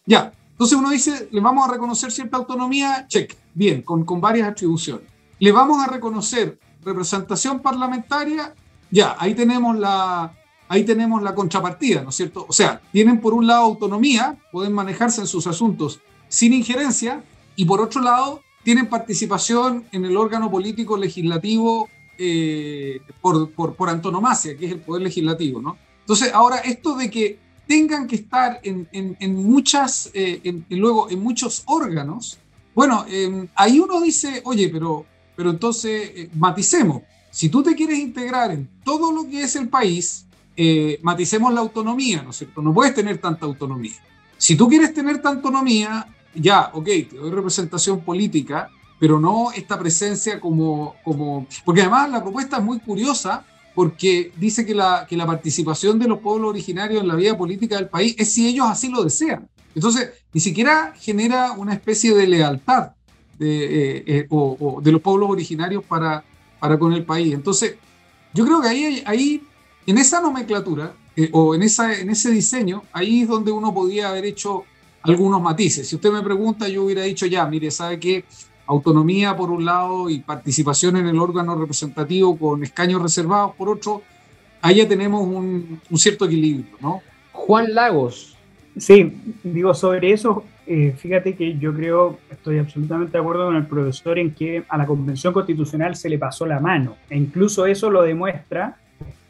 Ya, 0.06 0.32
entonces 0.53 0.77
uno 0.77 0.91
dice, 0.91 1.27
le 1.31 1.41
vamos 1.41 1.67
a 1.67 1.71
reconocer 1.71 2.11
cierta 2.11 2.37
autonomía, 2.37 3.05
check, 3.07 3.35
bien, 3.53 3.81
con, 3.81 4.05
con 4.05 4.21
varias 4.21 4.47
atribuciones. 4.47 5.07
Le 5.39 5.51
vamos 5.51 5.83
a 5.83 5.91
reconocer 5.91 6.59
representación 6.83 7.59
parlamentaria, 7.59 8.53
ya, 8.91 9.15
ahí 9.17 9.33
tenemos 9.33 9.77
la, 9.77 10.31
ahí 10.67 10.83
tenemos 10.83 11.23
la 11.23 11.33
contrapartida, 11.33 12.03
¿no 12.03 12.09
es 12.09 12.15
cierto? 12.15 12.45
O 12.47 12.53
sea, 12.53 12.81
tienen 12.91 13.19
por 13.19 13.33
un 13.33 13.47
lado 13.47 13.63
autonomía, 13.63 14.37
pueden 14.51 14.73
manejarse 14.73 15.21
en 15.21 15.27
sus 15.27 15.47
asuntos 15.47 15.99
sin 16.29 16.53
injerencia, 16.53 17.23
y 17.55 17.65
por 17.65 17.81
otro 17.81 18.01
lado, 18.01 18.41
tienen 18.63 18.87
participación 18.87 19.85
en 19.91 20.05
el 20.05 20.15
órgano 20.15 20.49
político 20.49 20.97
legislativo 20.97 21.89
eh, 22.17 23.01
por, 23.21 23.51
por, 23.51 23.75
por, 23.75 23.89
antonomasia, 23.89 24.55
que 24.55 24.67
es 24.67 24.71
el 24.71 24.79
poder 24.79 25.01
legislativo, 25.01 25.61
¿no? 25.61 25.77
Entonces, 26.01 26.31
ahora, 26.33 26.57
esto 26.57 26.95
de 26.95 27.09
que 27.09 27.39
tengan 27.67 28.08
que 28.08 28.15
estar 28.15 28.60
en, 28.63 28.88
en, 28.91 29.36
muchas, 29.36 30.10
eh, 30.13 30.62
luego 30.69 31.10
en 31.10 31.21
muchos 31.21 31.63
órganos, 31.65 32.39
bueno, 32.76 33.06
em, 33.08 33.47
ahí 33.56 33.80
uno 33.80 34.02
dice, 34.02 34.41
oye, 34.45 34.69
pero, 34.69 35.06
pero 35.36 35.52
entonces 35.52 36.12
eh, 36.15 36.30
maticemos. 36.34 37.04
Si 37.30 37.49
tú 37.49 37.63
te 37.63 37.76
quieres 37.76 37.99
integrar 37.99 38.52
en 38.52 38.69
todo 38.84 39.12
lo 39.12 39.30
que 39.30 39.43
es 39.43 39.56
el 39.56 39.69
país, 39.69 40.26
eh, 40.56 40.99
maticemos 41.02 41.54
la 41.54 41.62
autonomía, 41.62 42.21
¿no 42.21 42.32
es 42.32 42.38
cierto? 42.38 42.62
No 42.62 42.73
puedes 42.73 42.93
tener 42.93 43.17
tanta 43.19 43.45
autonomía. 43.45 43.95
Si 44.38 44.56
tú 44.56 44.67
quieres 44.67 44.93
tener 44.93 45.15
tanta 45.15 45.38
autonomía, 45.38 46.08
ya, 46.36 46.69
ok, 46.73 46.86
te 46.86 47.15
doy 47.15 47.32
representación 47.32 48.02
política, 48.02 48.69
pero 48.99 49.19
no 49.19 49.52
esta 49.52 49.78
presencia 49.80 50.39
como, 50.39 50.95
como... 51.04 51.47
Porque 51.65 51.82
además 51.82 52.10
la 52.10 52.21
propuesta 52.21 52.58
es 52.58 52.63
muy 52.63 52.80
curiosa 52.80 53.45
porque 53.75 54.31
dice 54.38 54.65
que 54.65 54.75
la, 54.75 55.07
participación 55.25 55.99
de 55.99 56.07
los 56.07 56.19
pueblos 56.19 56.49
originarios 56.49 57.01
en 57.01 57.07
la 57.07 57.15
vida 57.15 57.38
política 57.38 57.77
del 57.77 57.89
país 57.89 58.15
es 58.17 58.31
si 58.31 58.47
ellos 58.47 58.67
así 58.69 58.89
lo 58.89 59.03
desean. 59.03 59.49
Entonces, 59.75 60.12
ni 60.31 60.39
siquiera 60.39 60.93
genera 60.99 61.53
una 61.53 61.73
especie 61.73 62.13
de 62.13 62.27
lealtad 62.27 62.91
de, 63.39 63.97
eh, 63.97 64.03
eh, 64.07 64.27
los 64.29 65.01
pueblos 65.01 65.29
originarios 65.29 65.83
para, 65.83 66.23
con 66.79 66.93
el 66.93 67.03
país. 67.03 67.33
Entonces, 67.33 67.75
yo 68.33 68.45
creo 68.45 68.62
que 68.62 68.67
ahí, 68.67 69.03
ahí 69.05 69.43
en 69.86 69.97
esa 69.97 70.21
nomenclatura 70.21 70.93
eh, 71.15 71.29
o 71.31 71.55
en, 71.55 71.63
ese 71.63 72.31
diseño, 72.31 72.83
ahí 72.91 73.21
es 73.21 73.27
donde 73.27 73.51
uno 73.51 73.73
podría 73.73 74.09
haber 74.09 74.25
hecho 74.25 74.63
algunos 75.01 75.41
matices. 75.41 75.88
Si 75.88 75.95
usted 75.95 76.12
me 76.12 76.21
pregunta, 76.21 76.67
yo 76.67 76.83
hubiera 76.86 77.03
dicho 77.03 77.25
ya, 77.25 77.45
mire, 77.45 77.71
¿sabe 77.71 77.99
qué? 77.99 78.25
Autonomía 78.65 79.36
por 79.36 79.52
un 79.52 79.65
lado 79.65 80.10
y 80.10 80.19
participación 80.19 80.97
en 80.97 81.08
el 81.08 81.19
órgano 81.19 81.56
representativo 81.56 82.38
con 82.38 82.63
escaños 82.63 83.02
reservados 83.02 83.56
por 83.56 83.69
otro, 83.69 84.02
ahí 84.62 84.78
ya 84.78 84.88
tenemos 84.88 85.28
un, 85.28 85.82
cierto 85.95 86.26
equilibrio, 86.26 86.78
¿no? 86.82 87.02
Juan 87.32 87.73
Lagos. 87.73 88.38
Sí, 88.78 89.36
digo, 89.43 89.73
sobre 89.73 90.12
eso, 90.12 90.45
eh, 90.65 90.95
fíjate 90.97 91.36
que 91.36 91.58
yo 91.60 91.73
creo, 91.73 92.17
estoy 92.32 92.58
absolutamente 92.58 93.12
de 93.12 93.19
acuerdo 93.19 93.45
con 93.45 93.56
el 93.56 93.67
profesor 93.67 94.17
en 94.17 94.34
que 94.34 94.63
a 94.67 94.78
la 94.78 94.88
Convención 94.88 95.34
Constitucional 95.34 95.95
se 95.95 96.10
le 96.10 96.17
pasó 96.17 96.45
la 96.47 96.60
mano, 96.60 96.95
e 97.10 97.17
incluso 97.17 97.65
eso 97.67 97.91
lo 97.91 98.02
demuestra 98.02 98.78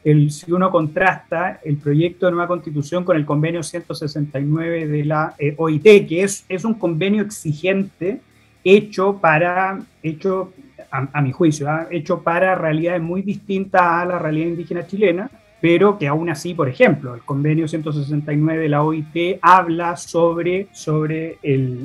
el, 0.03 0.31
si 0.31 0.51
uno 0.51 0.69
contrasta 0.69 1.59
el 1.63 1.77
proyecto 1.77 2.25
de 2.25 2.33
nueva 2.33 2.47
constitución 2.47 3.03
con 3.03 3.15
el 3.15 3.25
convenio 3.25 3.63
169 3.63 4.87
de 4.87 5.05
la 5.05 5.35
eh, 5.37 5.55
OIT, 5.57 6.07
que 6.07 6.23
es, 6.23 6.45
es 6.49 6.65
un 6.65 6.73
convenio 6.73 7.23
exigente 7.23 8.21
hecho 8.63 9.19
para, 9.19 9.79
hecho 10.01 10.53
a, 10.91 11.21
mi 11.21 11.31
juicio, 11.31 11.69
¿ah? 11.69 11.87
hecho 11.89 12.21
para 12.21 12.55
realidades 12.55 13.01
muy 13.01 13.21
distintas 13.21 13.81
a 13.81 14.05
la 14.05 14.19
realidad 14.19 14.47
indígena 14.47 14.85
chilena, 14.85 15.29
pero 15.59 15.97
que 15.97 16.07
aún 16.07 16.29
así, 16.29 16.53
por 16.53 16.67
ejemplo, 16.67 17.15
el 17.15 17.21
convenio 17.21 17.67
169 17.67 18.61
de 18.61 18.69
la 18.69 18.83
OIT 18.83 19.39
habla 19.41 19.95
sobre, 19.95 20.67
sobre 20.73 21.37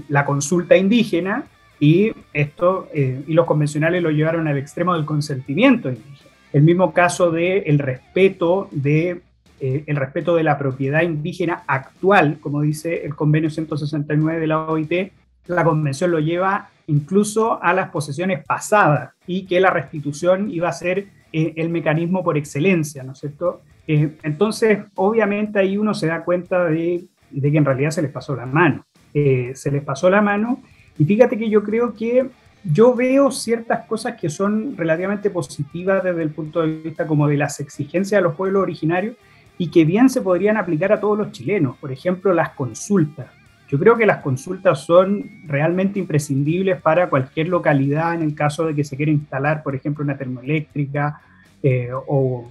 la 0.08 0.24
consulta 0.24 0.76
indígena 0.76 1.44
y, 1.80 2.12
esto, 2.32 2.88
eh, 2.92 3.22
y 3.26 3.32
los 3.34 3.46
convencionales 3.46 4.02
lo 4.02 4.10
llevaron 4.10 4.48
al 4.48 4.58
extremo 4.58 4.94
del 4.94 5.04
consentimiento 5.04 5.88
indígena. 5.88 6.30
El 6.52 6.62
mismo 6.62 6.92
caso 6.92 7.30
del 7.30 7.62
el 7.66 7.78
respeto 7.78 8.68
de 8.72 9.20
eh, 9.60 9.82
el 9.86 9.96
respeto 9.96 10.36
de 10.36 10.44
la 10.44 10.56
propiedad 10.56 11.02
indígena 11.02 11.64
actual, 11.66 12.38
como 12.40 12.62
dice 12.62 13.04
el 13.04 13.16
convenio 13.16 13.50
169 13.50 14.40
de 14.40 14.46
la 14.46 14.66
OIT, 14.66 15.12
la 15.48 15.64
convención 15.64 16.10
lo 16.10 16.20
lleva 16.20 16.68
incluso 16.86 17.62
a 17.62 17.72
las 17.74 17.90
posesiones 17.90 18.44
pasadas 18.44 19.10
y 19.26 19.46
que 19.46 19.60
la 19.60 19.70
restitución 19.70 20.50
iba 20.50 20.68
a 20.68 20.72
ser 20.72 21.06
eh, 21.32 21.54
el 21.56 21.68
mecanismo 21.68 22.22
por 22.22 22.38
excelencia, 22.38 23.02
¿no 23.02 23.12
es 23.12 23.18
cierto? 23.18 23.62
Eh, 23.86 24.16
entonces, 24.22 24.80
obviamente 24.94 25.58
ahí 25.58 25.76
uno 25.76 25.94
se 25.94 26.06
da 26.06 26.24
cuenta 26.24 26.64
de, 26.64 27.04
que 27.30 27.56
en 27.56 27.64
realidad 27.64 27.90
se 27.90 28.02
les 28.02 28.10
pasó 28.10 28.34
la 28.36 28.46
mano. 28.46 28.86
Eh, 29.14 29.52
se 29.54 29.70
les 29.70 29.82
pasó 29.82 30.10
la 30.10 30.20
mano 30.20 30.60
y 30.98 31.04
fíjate 31.04 31.38
que 31.38 31.48
yo 31.48 31.62
creo 31.62 31.94
que 31.94 32.28
yo 32.64 32.94
veo 32.94 33.30
ciertas 33.30 33.86
cosas 33.86 34.20
que 34.20 34.28
son 34.28 34.76
relativamente 34.76 35.30
positivas 35.30 36.04
desde 36.04 36.22
el 36.22 36.30
punto 36.30 36.60
de 36.60 36.80
vista 36.82 37.06
como 37.06 37.26
de 37.28 37.36
las 37.36 37.60
exigencias 37.60 38.18
de 38.18 38.22
los 38.22 38.34
pueblos 38.34 38.62
originarios 38.62 39.16
y 39.56 39.70
que 39.70 39.84
bien 39.84 40.08
se 40.08 40.20
podrían 40.20 40.56
aplicar 40.56 40.92
a 40.92 41.00
todos 41.00 41.16
los 41.16 41.32
chilenos. 41.32 41.76
Por 41.78 41.90
ejemplo, 41.90 42.32
las 42.34 42.50
consultas. 42.50 43.37
Yo 43.68 43.78
creo 43.78 43.96
que 43.96 44.06
las 44.06 44.22
consultas 44.22 44.80
son 44.84 45.42
realmente 45.46 45.98
imprescindibles 45.98 46.80
para 46.80 47.10
cualquier 47.10 47.48
localidad 47.48 48.14
en 48.14 48.22
el 48.22 48.34
caso 48.34 48.64
de 48.64 48.74
que 48.74 48.82
se 48.82 48.96
quiera 48.96 49.12
instalar, 49.12 49.62
por 49.62 49.74
ejemplo, 49.74 50.02
una 50.02 50.16
termoeléctrica 50.16 51.20
eh, 51.62 51.90
o, 51.92 52.50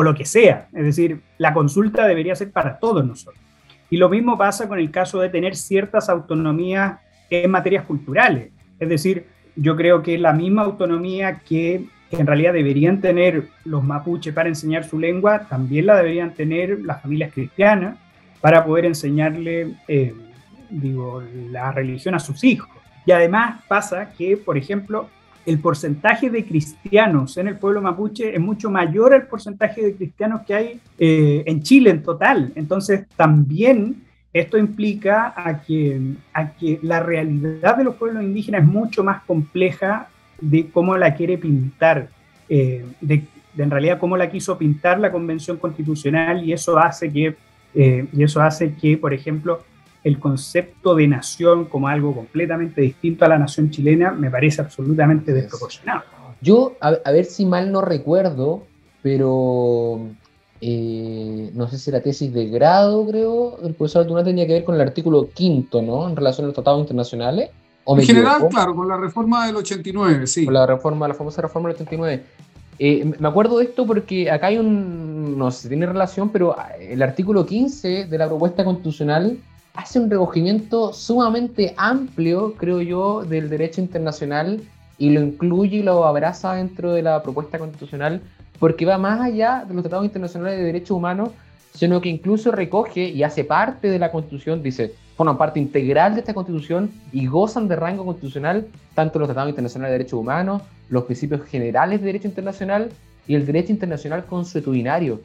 lo 0.00 0.14
que 0.14 0.24
sea. 0.24 0.68
Es 0.72 0.84
decir, 0.84 1.20
la 1.38 1.52
consulta 1.52 2.06
debería 2.06 2.34
ser 2.36 2.52
para 2.52 2.78
todos 2.78 3.04
nosotros. 3.04 3.42
Y 3.90 3.96
lo 3.96 4.08
mismo 4.08 4.38
pasa 4.38 4.68
con 4.68 4.78
el 4.78 4.90
caso 4.92 5.18
de 5.20 5.28
tener 5.28 5.56
ciertas 5.56 6.08
autonomías 6.08 7.00
en 7.30 7.50
materias 7.50 7.84
culturales. 7.84 8.50
Es 8.78 8.88
decir, 8.88 9.26
yo 9.56 9.76
creo 9.76 10.02
que 10.02 10.16
la 10.18 10.32
misma 10.32 10.62
autonomía 10.62 11.40
que, 11.40 11.86
en 12.12 12.26
realidad 12.26 12.52
deberían 12.52 13.00
tener 13.00 13.48
los 13.64 13.82
mapuches 13.82 14.32
para 14.32 14.48
enseñar 14.48 14.84
su 14.84 14.98
lengua, 14.98 15.46
también 15.48 15.86
la 15.86 15.96
deberían 15.96 16.32
tener 16.32 16.80
las 16.80 17.02
familias 17.02 17.32
cristianas 17.32 17.96
para 18.40 18.64
poder 18.64 18.86
enseñarle, 18.86 19.74
eh, 19.88 20.14
digo, 20.70 21.22
la 21.50 21.72
religión 21.72 22.14
a 22.14 22.18
sus 22.18 22.44
hijos. 22.44 22.70
Y 23.06 23.12
además 23.12 23.62
pasa 23.68 24.10
que, 24.10 24.36
por 24.36 24.58
ejemplo, 24.58 25.08
el 25.46 25.58
porcentaje 25.60 26.28
de 26.28 26.44
cristianos 26.44 27.38
en 27.38 27.48
el 27.48 27.56
pueblo 27.56 27.80
mapuche 27.80 28.34
es 28.34 28.40
mucho 28.40 28.70
mayor 28.70 29.14
al 29.14 29.26
porcentaje 29.26 29.82
de 29.82 29.94
cristianos 29.94 30.42
que 30.46 30.54
hay 30.54 30.80
eh, 30.98 31.42
en 31.46 31.62
Chile 31.62 31.90
en 31.90 32.02
total. 32.02 32.52
Entonces, 32.54 33.06
también 33.16 34.02
esto 34.32 34.58
implica 34.58 35.32
a 35.34 35.62
que, 35.62 36.00
a 36.34 36.52
que 36.52 36.78
la 36.82 37.00
realidad 37.00 37.76
de 37.76 37.84
los 37.84 37.94
pueblos 37.94 38.22
indígenas 38.22 38.62
es 38.62 38.68
mucho 38.68 39.02
más 39.02 39.22
compleja 39.24 40.08
de 40.40 40.68
cómo 40.68 40.96
la 40.96 41.14
quiere 41.14 41.38
pintar, 41.38 42.08
eh, 42.48 42.84
de, 43.00 43.24
en 43.56 43.70
realidad 43.70 43.98
cómo 43.98 44.16
la 44.16 44.30
quiso 44.30 44.58
pintar 44.58 45.00
la 45.00 45.10
Convención 45.10 45.56
Constitucional 45.56 46.44
y 46.44 46.52
eso 46.52 46.78
hace 46.78 47.10
que, 47.10 47.36
eh, 47.74 48.06
y 48.12 48.22
eso 48.22 48.40
hace 48.40 48.74
que 48.74 48.96
por 48.98 49.14
ejemplo, 49.14 49.62
el 50.08 50.18
concepto 50.18 50.94
de 50.94 51.06
nación 51.06 51.66
como 51.66 51.88
algo 51.88 52.14
completamente 52.14 52.80
distinto 52.80 53.24
a 53.24 53.28
la 53.28 53.38
nación 53.38 53.70
chilena 53.70 54.10
me 54.12 54.30
parece 54.30 54.60
absolutamente 54.60 55.32
desproporcionado. 55.32 56.02
Yo, 56.40 56.76
a, 56.80 57.10
ver 57.10 57.24
si 57.24 57.44
mal 57.44 57.72
no 57.72 57.80
recuerdo, 57.80 58.64
pero 59.02 60.00
eh, 60.60 61.50
no 61.54 61.68
sé 61.68 61.78
si 61.78 61.90
la 61.90 62.00
tesis 62.00 62.32
de 62.32 62.48
grado, 62.48 63.06
creo, 63.06 63.58
del 63.62 63.74
profesor 63.74 64.02
Altuna 64.02 64.22
tenía 64.22 64.46
que 64.46 64.52
ver 64.54 64.64
con 64.64 64.74
el 64.76 64.80
artículo 64.80 65.28
quinto, 65.34 65.82
¿no? 65.82 66.08
En 66.08 66.16
relación 66.16 66.44
a 66.44 66.48
los 66.48 66.54
tratados 66.54 66.80
internacionales. 66.80 67.50
en 67.86 68.02
general, 68.02 68.48
claro, 68.50 68.74
con 68.74 68.88
la 68.88 68.96
reforma 68.96 69.46
del 69.46 69.56
89, 69.56 70.26
sí. 70.26 70.44
Con 70.44 70.54
la 70.54 70.66
reforma, 70.66 71.08
la 71.08 71.14
famosa 71.14 71.42
reforma 71.42 71.68
del 71.68 71.76
89. 71.76 72.22
Eh, 72.80 73.12
me 73.18 73.28
acuerdo 73.28 73.58
de 73.58 73.64
esto 73.64 73.84
porque 73.84 74.30
acá 74.30 74.46
hay 74.48 74.58
un, 74.58 75.36
no 75.36 75.50
sé 75.50 75.62
si 75.62 75.68
tiene 75.68 75.86
relación, 75.86 76.28
pero 76.28 76.54
el 76.78 77.02
artículo 77.02 77.44
15 77.44 78.06
de 78.06 78.18
la 78.18 78.28
propuesta 78.28 78.64
constitucional 78.64 79.38
hace 79.78 80.00
un 80.00 80.10
recogimiento 80.10 80.92
sumamente 80.92 81.72
amplio, 81.76 82.54
creo 82.54 82.82
yo, 82.82 83.22
del 83.22 83.48
derecho 83.48 83.80
internacional 83.80 84.60
y 84.98 85.10
lo 85.10 85.20
incluye 85.20 85.76
y 85.76 85.82
lo 85.84 86.04
abraza 86.04 86.54
dentro 86.54 86.92
de 86.92 87.02
la 87.02 87.22
propuesta 87.22 87.60
constitucional 87.60 88.20
porque 88.58 88.84
va 88.84 88.98
más 88.98 89.20
allá 89.20 89.64
de 89.68 89.74
los 89.74 89.84
tratados 89.84 90.04
internacionales 90.04 90.58
de 90.58 90.64
derechos 90.64 90.90
humanos, 90.90 91.30
sino 91.74 92.00
que 92.00 92.08
incluso 92.08 92.50
recoge 92.50 93.08
y 93.08 93.22
hace 93.22 93.44
parte 93.44 93.88
de 93.88 94.00
la 94.00 94.10
constitución, 94.10 94.64
dice, 94.64 94.94
forman 95.16 95.38
parte 95.38 95.60
integral 95.60 96.14
de 96.14 96.20
esta 96.20 96.34
constitución 96.34 96.90
y 97.12 97.28
gozan 97.28 97.68
de 97.68 97.76
rango 97.76 98.04
constitucional 98.04 98.66
tanto 98.96 99.20
los 99.20 99.28
tratados 99.28 99.50
internacionales 99.50 99.92
de 99.92 99.98
derechos 99.98 100.18
humanos, 100.18 100.62
los 100.88 101.04
principios 101.04 101.44
generales 101.44 102.00
de 102.00 102.06
derecho 102.06 102.26
internacional 102.26 102.90
y 103.28 103.36
el 103.36 103.46
derecho 103.46 103.70
internacional 103.70 104.24
consuetudinario. 104.24 105.20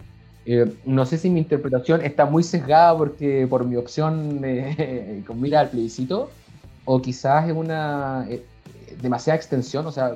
Eh, 0.45 0.73
no 0.85 1.05
sé 1.05 1.17
si 1.17 1.29
mi 1.29 1.39
interpretación 1.39 2.01
está 2.01 2.25
muy 2.25 2.43
sesgada 2.43 2.97
porque 2.97 3.47
por 3.49 3.65
mi 3.65 3.77
opción 3.77 4.41
eh, 4.43 5.23
con 5.27 5.39
mira 5.39 5.61
al 5.61 5.69
plebiscito, 5.69 6.29
o 6.85 7.01
quizás 7.01 7.47
es 7.47 7.55
una 7.55 8.25
eh, 8.29 8.43
demasiada 9.01 9.37
extensión, 9.37 9.85
o 9.87 9.91
sea, 9.91 10.13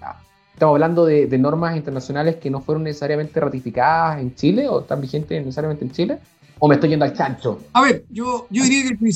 ah, 0.00 0.20
estamos 0.52 0.74
hablando 0.74 1.04
de, 1.04 1.26
normas 1.38 1.76
internacionales 1.76 2.36
que 2.36 2.50
no 2.50 2.60
fueron 2.60 2.84
necesariamente 2.84 3.38
ratificadas 3.38 4.20
en 4.20 4.34
Chile 4.34 4.68
o 4.68 4.80
están 4.80 5.00
vigentes 5.00 5.38
necesariamente 5.44 5.84
en 5.84 5.92
Chile, 5.92 6.18
o 6.58 6.66
me 6.66 6.76
estoy 6.76 6.90
yendo 6.90 7.04
al 7.04 7.12
chancho. 7.12 7.60
A 7.74 7.82
ver, 7.82 8.04
yo, 8.10 8.46
yo 8.50 8.62
diría 8.62 8.96
que 8.96 9.12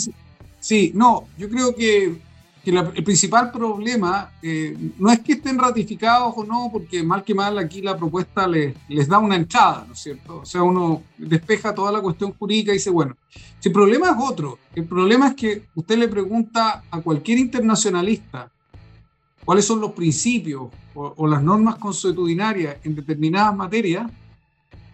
sí, 0.61 0.93
no, 0.95 1.25
yo 1.39 1.49
creo 1.49 1.75
que 1.75 2.17
que 2.65 2.71
el 2.71 3.05
principal 3.05 3.51
problema 3.51 4.31
eh, 4.41 4.77
no 4.99 5.11
es 5.11 5.21
que 5.21 5.33
estén 5.33 5.59
ratificados 5.59 6.33
o 6.37 6.45
no, 6.45 6.71
porque 6.73 7.03
mal 7.03 7.25
que 7.25 7.35
mal 7.35 7.59
aquí 7.59 7.83
la 7.83 7.97
propuesta 7.97 8.47
les, 8.47 8.75
les 8.89 9.09
da 9.09 9.19
una 9.19 9.37
entrada, 9.37 9.85
¿no 9.87 9.95
es 9.95 9.99
cierto? 9.99 10.39
O 10.39 10.45
sea, 10.45 10.63
uno 10.63 11.03
despeja 11.19 11.75
toda 11.75 11.91
la 11.91 12.01
cuestión 12.01 12.33
jurídica 12.33 12.71
y 12.71 12.75
dice, 12.75 12.91
bueno, 12.91 13.17
si 13.59 13.69
el 13.69 13.73
problema 13.73 14.11
es 14.11 14.17
otro, 14.19 14.59
el 14.75 14.85
problema 14.85 15.29
es 15.29 15.35
que 15.35 15.63
usted 15.75 15.99
le 15.99 16.09
pregunta 16.09 16.85
a 16.91 17.01
cualquier 17.01 17.39
internacionalista 17.39 18.51
cuáles 19.45 19.65
son 19.65 19.81
los 19.81 19.93
principios 19.93 20.69
o, 20.95 21.15
o 21.17 21.27
las 21.27 21.43
normas 21.43 21.77
consuetudinarias 21.77 22.77
en 22.85 22.95
determinadas 22.95 23.57
materias, 23.57 24.11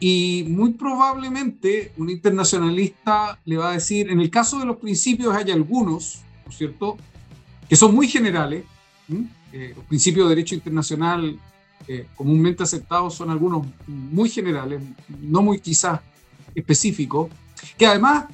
y 0.01 0.45
muy 0.49 0.71
probablemente 0.75 1.93
un 1.97 2.09
internacionalista 2.09 3.39
le 3.45 3.57
va 3.57 3.71
a 3.71 3.73
decir, 3.73 4.11
en 4.11 4.21
el 4.21 4.31
caso 4.31 4.59
de 4.59 4.65
los 4.65 4.77
principios 4.77 5.35
hay 5.35 5.51
algunos, 5.51 6.21
¿no 6.47 6.51
es 6.51 6.57
cierto?, 6.57 6.97
que 7.69 7.77
son 7.77 7.95
muy 7.95 8.09
generales. 8.09 8.65
Eh, 9.53 9.73
los 9.77 9.85
principios 9.85 10.27
de 10.27 10.35
derecho 10.35 10.55
internacional 10.55 11.39
eh, 11.87 12.07
comúnmente 12.17 12.63
aceptados 12.63 13.15
son 13.15 13.31
algunos 13.31 13.67
muy 13.87 14.29
generales, 14.29 14.83
no 15.21 15.43
muy 15.43 15.61
quizás 15.61 16.01
específicos, 16.55 17.31
que 17.77 17.87
además 17.87 18.27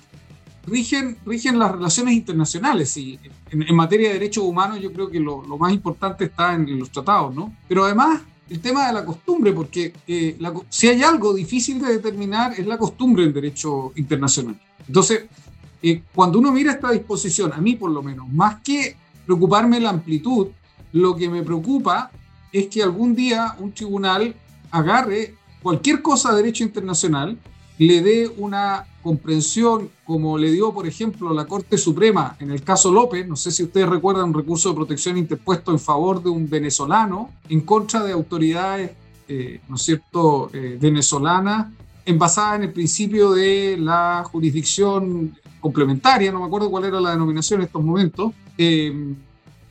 rigen, 0.67 1.17
rigen 1.25 1.59
las 1.59 1.73
relaciones 1.73 2.15
internacionales. 2.15 2.97
Y 2.97 3.19
en, 3.51 3.75
materia 3.75 4.09
de 4.09 4.15
derechos 4.15 4.45
humanos 4.45 4.81
yo 4.81 4.93
creo 4.93 5.11
que 5.11 5.21
lo, 5.21 5.43
más 5.59 5.73
importante 5.73 6.25
está 6.25 6.55
en, 6.55 6.79
los 6.79 6.91
tratados, 6.91 7.35
¿no? 7.35 7.55
Pero 7.69 7.85
además 7.85 8.23
el 8.49 8.61
tema 8.61 8.87
de 8.87 8.93
la 8.93 9.05
costumbre, 9.05 9.53
porque 9.53 9.93
eh, 10.07 10.37
si 10.69 10.89
hay 10.89 11.03
algo 11.03 11.33
difícil 11.33 11.81
de 11.81 11.95
determinar 11.95 12.53
es 12.59 12.67
la 12.67 12.77
costumbre 12.77 13.25
en 13.25 13.33
derecho 13.33 13.93
internacional. 13.97 14.61
Entonces, 14.87 15.25
cuando 16.15 16.39
uno 16.39 16.51
mira 16.51 16.73
esta 16.73 16.91
disposición, 16.91 17.53
a 17.53 17.59
mí 17.59 17.77
por 17.77 17.91
lo 17.91 18.03
menos, 18.03 18.29
más 18.29 18.61
que 18.63 18.97
preocuparme 19.25 19.81
la 19.81 19.91
amplitud. 19.91 20.49
Lo 20.93 21.17
que 21.17 21.29
me 21.29 21.43
preocupa 21.43 22.11
es 22.53 22.69
que 22.69 22.83
algún 22.83 23.15
día 23.15 23.57
un 23.59 23.73
tribunal 23.73 24.35
agarre 24.71 25.35
cualquier 25.63 26.03
cosa 26.03 26.31
de 26.31 26.37
derecho 26.43 26.63
internacional, 26.63 27.39
le 27.79 28.03
dé 28.03 28.33
una 28.37 28.87
comprensión 29.03 29.91
como 30.05 30.39
le 30.39 30.51
dio, 30.53 30.73
por 30.73 30.87
ejemplo, 30.87 31.33
la 31.35 31.47
Corte 31.47 31.77
Suprema 31.77 32.37
en 32.41 32.51
el 32.51 32.63
caso 32.63 32.93
López, 32.93 33.27
no 33.27 33.37
sé 33.37 33.51
si 33.51 33.63
ustedes 33.65 33.89
recuerdan 33.89 34.29
un 34.29 34.35
recurso 34.35 34.69
de 34.71 34.77
protección 34.77 35.19
interpuesto 35.19 35.73
en 35.73 35.79
favor 35.79 36.23
de 36.23 36.31
un 36.31 36.49
venezolano 36.49 37.31
en 37.49 37.61
contra 37.63 38.03
de 38.03 38.13
autoridades, 38.13 38.93
eh, 39.29 39.61
¿no 39.69 39.77
cierto?, 39.77 40.51
eh, 40.53 40.79
venezolanas, 40.81 41.67
en 41.67 41.84
basada 42.13 42.57
en 42.57 42.65
el 42.65 42.73
principio 42.73 43.33
de 43.33 43.77
la 43.79 44.25
jurisdicción 44.31 45.37
complementaria, 45.61 46.31
no 46.31 46.41
me 46.41 46.47
acuerdo 46.47 46.71
cuál 46.71 46.85
era 46.85 47.01
la 47.01 47.11
denominación 47.11 47.61
en 47.61 47.67
estos 47.67 47.83
momentos, 47.83 48.33
eh, 48.59 49.15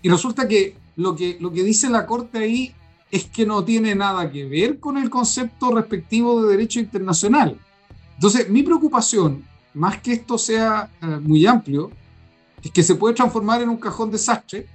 y 0.01 0.09
resulta 0.09 0.47
que 0.47 0.75
lo, 0.95 1.15
que 1.15 1.37
lo 1.39 1.51
que 1.51 1.63
dice 1.63 1.89
la 1.89 2.05
Corte 2.05 2.39
ahí 2.39 2.73
es 3.11 3.25
que 3.25 3.45
no 3.45 3.63
tiene 3.63 3.93
nada 3.93 4.31
que 4.31 4.45
ver 4.45 4.79
con 4.79 4.97
el 4.97 5.09
concepto 5.09 5.71
respectivo 5.71 6.41
de 6.41 6.51
derecho 6.51 6.79
internacional. 6.79 7.57
Entonces, 8.15 8.49
mi 8.49 8.63
preocupación, 8.63 9.43
más 9.75 10.01
que 10.01 10.13
esto 10.13 10.37
sea 10.37 10.89
eh, 11.01 11.05
muy 11.21 11.45
amplio, 11.45 11.91
es 12.63 12.71
que 12.71 12.81
se 12.81 12.95
puede 12.95 13.13
transformar 13.13 13.61
en 13.61 13.69
un 13.69 13.77
cajón 13.77 14.09
desastre, 14.09 14.65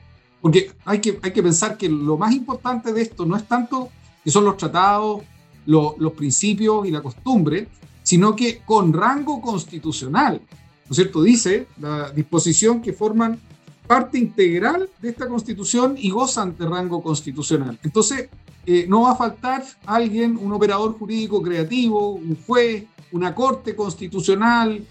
porque 0.40 0.70
hay 0.84 1.00
que, 1.00 1.18
hay 1.20 1.32
que 1.32 1.42
pensar 1.42 1.76
que 1.76 1.88
lo 1.88 2.16
más 2.16 2.32
importante 2.32 2.92
de 2.92 3.02
esto 3.02 3.26
no 3.26 3.36
es 3.36 3.46
tanto 3.48 3.88
que 4.22 4.30
son 4.30 4.44
los 4.44 4.56
tratados, 4.56 5.22
los 5.68 6.12
principios 6.14 6.86
y 6.86 6.90
la 6.90 7.02
costumbre, 7.02 7.68
sino 8.02 8.34
que 8.34 8.60
con 8.64 8.92
rango 8.92 9.40
constitucional. 9.40 10.40
¿No 10.40 10.90
es 10.90 10.96
cierto? 10.96 11.22
Dice 11.22 11.66
la 11.78 12.10
disposición 12.10 12.80
que 12.80 12.94
forman 12.94 13.38
parte 13.86 14.18
integral 14.18 14.88
de 15.00 15.10
esta 15.10 15.28
constitución 15.28 15.96
y 15.98 16.10
gozan 16.10 16.56
de 16.56 16.66
rango 16.66 17.02
constitucional. 17.02 17.78
Entonces, 17.82 18.28
eh, 18.64 18.86
no 18.88 19.02
va 19.02 19.12
a 19.12 19.16
faltar 19.16 19.64
alguien, 19.84 20.36
un 20.36 20.52
operador 20.52 20.98
jurídico 20.98 21.42
creativo, 21.42 22.12
un 22.12 22.36
juez, 22.46 22.84
una 23.12 23.34
corte 23.34 23.74
constitucional, 23.76 24.82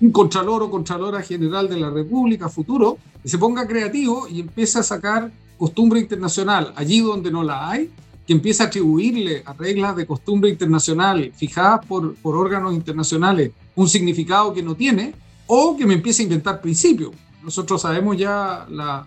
un 0.00 0.10
contralor 0.10 0.62
o 0.62 0.70
contralora 0.70 1.22
general 1.22 1.68
de 1.68 1.76
la 1.78 1.90
República 1.90 2.48
futuro, 2.48 2.98
que 3.22 3.28
se 3.28 3.38
ponga 3.38 3.66
creativo 3.66 4.26
y 4.28 4.40
empiece 4.40 4.78
a 4.78 4.82
sacar 4.82 5.30
costumbre 5.58 6.00
internacional 6.00 6.72
allí 6.76 7.00
donde 7.00 7.30
no 7.30 7.42
la 7.42 7.70
hay, 7.70 7.90
que 8.26 8.32
empiece 8.32 8.62
a 8.62 8.66
atribuirle 8.66 9.42
a 9.44 9.52
reglas 9.52 9.96
de 9.96 10.06
costumbre 10.06 10.50
internacional 10.50 11.32
fijadas 11.34 11.84
por, 11.86 12.14
por 12.16 12.36
órganos 12.36 12.72
internacionales 12.74 13.50
un 13.74 13.88
significado 13.88 14.52
que 14.52 14.62
no 14.62 14.74
tiene, 14.74 15.14
o 15.46 15.76
que 15.76 15.86
me 15.86 15.94
empiece 15.94 16.22
a 16.22 16.24
inventar 16.24 16.60
principios 16.60 17.12
nosotros 17.42 17.82
sabemos 17.82 18.16
ya 18.16 18.66
la, 18.70 19.06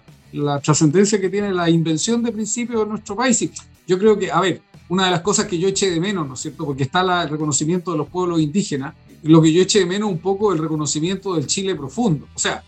trascendencia 0.61 1.19
que 1.19 1.29
tiene 1.29 1.53
la 1.53 1.69
invención 1.69 2.21
de 2.21 2.31
principios 2.31 2.83
en 2.83 2.89
nuestro 2.89 3.15
país. 3.15 3.41
Y 3.41 3.51
yo 3.87 3.97
creo 3.97 4.17
que, 4.17 4.29
a 4.31 4.41
ver, 4.41 4.61
una 4.89 5.05
de 5.05 5.11
las 5.11 5.21
cosas 5.21 5.45
que 5.45 5.57
yo 5.57 5.67
eché 5.67 5.89
de 5.89 5.99
menos, 5.99 6.27
¿no 6.27 6.33
es 6.33 6.41
cierto? 6.41 6.65
Porque 6.65 6.83
está 6.83 7.23
el 7.23 7.29
reconocimiento 7.29 7.91
de 7.91 7.97
los 7.97 8.09
pueblos 8.09 8.41
indígenas, 8.41 8.93
lo 9.23 9.41
que 9.41 9.53
yo 9.53 9.61
eché 9.61 9.79
de 9.79 9.85
menos 9.85 10.11
un 10.11 10.19
poco 10.19 10.51
el 10.51 10.59
reconocimiento 10.59 11.35
del 11.35 11.47
Chile 11.47 11.73
profundo. 11.75 12.27
O 12.35 12.39
sea, 12.39 12.63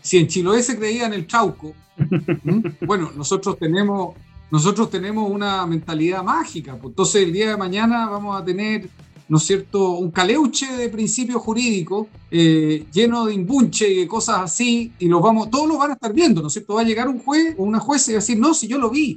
si 0.00 0.18
en 0.18 0.28
Chiloé 0.28 0.62
se 0.62 0.78
creía 0.78 1.06
en 1.06 1.14
el 1.14 1.26
Chauco, 1.26 1.74
bueno, 2.86 3.10
nosotros 3.16 3.58
tenemos, 3.58 4.14
nosotros 4.50 4.90
tenemos 4.90 5.30
una 5.30 5.64
mentalidad 5.66 6.22
mágica. 6.22 6.76
Pues 6.76 6.92
entonces 6.92 7.22
el 7.22 7.32
día 7.32 7.50
de 7.50 7.56
mañana 7.56 8.08
vamos 8.08 8.40
a 8.40 8.44
tener 8.44 8.88
¿no 9.30 9.36
es 9.36 9.44
cierto?, 9.44 9.92
un 9.92 10.10
caleuche 10.10 10.76
de 10.76 10.88
principios 10.88 11.40
jurídicos 11.40 12.08
eh, 12.32 12.84
lleno 12.92 13.26
de 13.26 13.34
imbunche 13.34 13.88
y 13.88 13.98
de 14.00 14.08
cosas 14.08 14.40
así, 14.40 14.92
y 14.98 15.06
los 15.06 15.22
vamos, 15.22 15.48
todos 15.48 15.68
los 15.68 15.78
van 15.78 15.92
a 15.92 15.94
estar 15.94 16.12
viendo, 16.12 16.42
¿no 16.42 16.48
es 16.48 16.52
cierto? 16.52 16.74
Va 16.74 16.80
a 16.80 16.84
llegar 16.84 17.06
un 17.08 17.20
juez 17.20 17.54
o 17.56 17.62
una 17.62 17.78
jueza 17.78 18.10
y 18.10 18.14
va 18.14 18.18
a 18.18 18.22
decir, 18.22 18.40
no, 18.40 18.52
si 18.52 18.66
yo 18.66 18.76
lo 18.76 18.90
vi, 18.90 19.16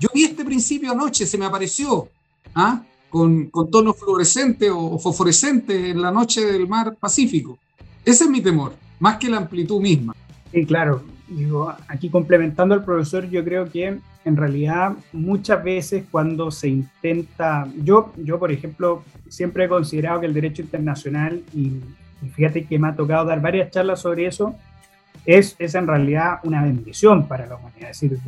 yo 0.00 0.08
vi 0.12 0.24
este 0.24 0.44
principio 0.44 0.90
anoche, 0.90 1.26
se 1.26 1.38
me 1.38 1.44
apareció, 1.44 2.08
¿ah? 2.56 2.82
Con, 3.08 3.50
con 3.50 3.70
tonos 3.70 3.96
fluorescentes 4.00 4.68
o 4.74 4.98
fosforescentes 4.98 5.90
en 5.92 6.02
la 6.02 6.10
noche 6.10 6.44
del 6.44 6.66
mar 6.66 6.96
Pacífico. 6.98 7.56
Ese 8.04 8.24
es 8.24 8.30
mi 8.30 8.40
temor, 8.40 8.74
más 8.98 9.18
que 9.18 9.28
la 9.28 9.36
amplitud 9.36 9.80
misma. 9.80 10.12
Sí, 10.50 10.66
claro. 10.66 11.04
Digo, 11.28 11.72
aquí 11.86 12.10
complementando 12.10 12.74
al 12.74 12.84
profesor, 12.84 13.30
yo 13.30 13.44
creo 13.44 13.70
que 13.70 13.96
en 14.24 14.36
realidad 14.36 14.92
muchas 15.12 15.62
veces 15.62 16.04
cuando 16.10 16.50
se 16.50 16.68
intenta, 16.68 17.66
yo, 17.82 18.12
yo 18.16 18.38
por 18.38 18.52
ejemplo, 18.52 19.02
siempre 19.28 19.64
he 19.64 19.68
considerado 19.68 20.20
que 20.20 20.26
el 20.26 20.34
derecho 20.34 20.62
internacional, 20.62 21.42
y, 21.54 21.80
fíjate 22.34 22.64
que 22.64 22.78
me 22.78 22.88
ha 22.88 22.94
tocado 22.94 23.24
dar 23.24 23.40
varias 23.40 23.70
charlas 23.70 24.00
sobre 24.00 24.26
eso, 24.26 24.54
es, 25.24 25.54
es, 25.58 25.74
en 25.74 25.86
realidad 25.86 26.38
una 26.42 26.62
bendición 26.62 27.28
para 27.28 27.46
la 27.46 27.56
humanidad. 27.56 27.90
Es 27.90 28.00
decir, 28.00 28.18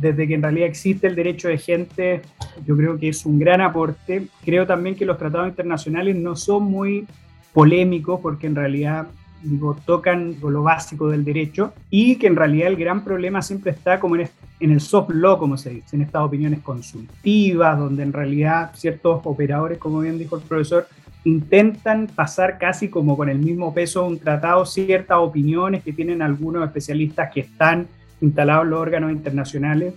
desde 0.00 0.26
que 0.26 0.34
en 0.34 0.42
realidad 0.42 0.68
existe 0.68 1.06
el 1.06 1.14
derecho 1.14 1.48
de 1.48 1.58
gente, 1.58 2.22
yo 2.66 2.76
creo 2.76 2.98
que 2.98 3.08
es 3.08 3.24
un 3.24 3.38
gran 3.38 3.60
aporte. 3.60 4.26
Creo 4.44 4.66
también 4.66 4.96
que 4.96 5.04
los 5.04 5.16
tratados 5.16 5.48
internacionales 5.48 6.16
no 6.16 6.34
son 6.34 6.64
muy 6.64 7.06
polémicos 7.52 8.20
porque 8.20 8.48
en 8.48 8.56
realidad 8.56 9.06
digo, 9.42 9.76
tocan 9.84 10.36
lo 10.42 10.62
básico 10.62 11.08
del 11.08 11.24
derecho 11.24 11.72
y 11.90 12.16
que 12.16 12.26
en 12.26 12.36
realidad 12.36 12.68
el 12.68 12.76
gran 12.76 13.04
problema 13.04 13.42
siempre 13.42 13.72
está 13.72 13.98
como 13.98 14.16
en, 14.16 14.28
en 14.60 14.70
el 14.70 14.80
soft 14.80 15.10
law, 15.10 15.38
como 15.38 15.56
se 15.56 15.70
dice, 15.70 15.96
en 15.96 16.02
estas 16.02 16.22
opiniones 16.22 16.60
consultivas, 16.60 17.78
donde 17.78 18.02
en 18.02 18.12
realidad 18.12 18.72
ciertos 18.74 19.20
operadores, 19.24 19.78
como 19.78 20.00
bien 20.00 20.18
dijo 20.18 20.36
el 20.36 20.42
profesor, 20.42 20.86
intentan 21.24 22.06
pasar 22.06 22.58
casi 22.58 22.88
como 22.88 23.16
con 23.16 23.28
el 23.28 23.38
mismo 23.38 23.74
peso 23.74 24.06
un 24.06 24.18
tratado 24.18 24.64
ciertas 24.64 25.18
opiniones 25.18 25.82
que 25.82 25.92
tienen 25.92 26.22
algunos 26.22 26.64
especialistas 26.64 27.30
que 27.32 27.40
están 27.40 27.86
instalados 28.20 28.64
en 28.64 28.70
los 28.70 28.80
órganos 28.80 29.12
internacionales 29.12 29.94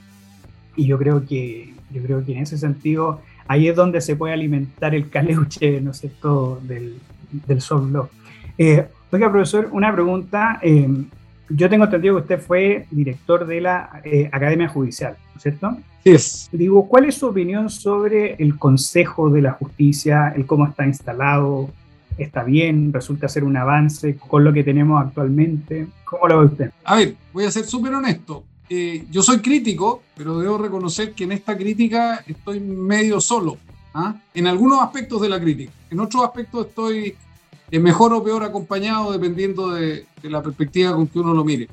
y 0.76 0.86
yo 0.86 0.98
creo 0.98 1.26
que 1.26 1.74
yo 1.92 2.02
creo 2.02 2.26
que 2.26 2.34
en 2.34 2.40
ese 2.40 2.58
sentido 2.58 3.22
ahí 3.48 3.68
es 3.68 3.76
donde 3.76 4.02
se 4.02 4.16
puede 4.16 4.34
alimentar 4.34 4.96
el 4.96 5.10
caleuche, 5.10 5.80
¿no 5.80 5.92
es 5.92 5.98
cierto?, 5.98 6.60
del, 6.64 6.96
del 7.48 7.62
soft 7.62 7.92
law. 7.92 8.10
Eh, 8.58 8.88
Oiga, 9.14 9.32
profesor, 9.32 9.70
una 9.72 9.94
pregunta. 9.94 10.58
Eh, 10.64 10.90
yo 11.48 11.70
tengo 11.70 11.84
entendido 11.86 12.16
que 12.16 12.22
usted 12.22 12.40
fue 12.42 12.88
director 12.90 13.46
de 13.46 13.62
la 13.62 14.02
eh, 14.04 14.28
Academia 14.32 14.68
Judicial, 14.68 15.16
¿no 15.30 15.38
es 15.38 15.44
cierto? 15.44 15.78
Sí. 16.04 16.58
Digo, 16.58 16.88
¿cuál 16.90 17.06
es 17.06 17.16
su 17.16 17.28
opinión 17.28 17.70
sobre 17.70 18.34
el 18.40 18.58
Consejo 18.58 19.30
de 19.30 19.44
la 19.44 19.52
Justicia, 19.52 20.34
el 20.36 20.48
cómo 20.48 20.66
está 20.66 20.88
instalado? 20.88 21.70
¿Está 22.18 22.44
bien? 22.44 22.92
¿Resulta 22.92 23.28
ser 23.28 23.44
un 23.44 23.56
avance 23.56 24.18
con 24.18 24.44
lo 24.44 24.52
que 24.52 24.64
tenemos 24.64 25.00
actualmente? 25.00 25.86
¿Cómo 26.06 26.28
lo 26.28 26.40
ve 26.40 26.46
usted? 26.46 26.72
A 26.84 26.96
ver, 26.96 27.14
voy 27.32 27.46
a 27.46 27.52
ser 27.52 27.66
súper 27.66 27.94
honesto. 27.94 28.44
Eh, 28.68 29.06
yo 29.12 29.22
soy 29.22 29.42
crítico, 29.42 30.02
pero 30.18 30.40
debo 30.40 30.58
reconocer 30.58 31.14
que 31.14 31.26
en 31.26 31.34
esta 31.34 31.56
crítica 31.56 32.24
estoy 32.26 32.60
medio 32.60 33.22
solo. 33.22 33.58
¿ah? 33.94 34.16
En 34.34 34.48
algunos 34.48 34.82
aspectos 34.82 35.22
de 35.22 35.30
la 35.30 35.40
crítica. 35.40 35.72
En 35.92 36.00
otros 36.00 36.24
aspectos 36.24 36.66
estoy 36.66 37.16
es 37.74 37.82
mejor 37.82 38.14
o 38.14 38.24
peor 38.24 38.44
acompañado 38.44 39.12
dependiendo 39.12 39.72
de, 39.72 40.06
la 40.22 40.44
perspectiva 40.44 40.94
con 40.94 41.08
que 41.08 41.18
uno 41.18 41.34
lo 41.34 41.44
mire. 41.44 41.68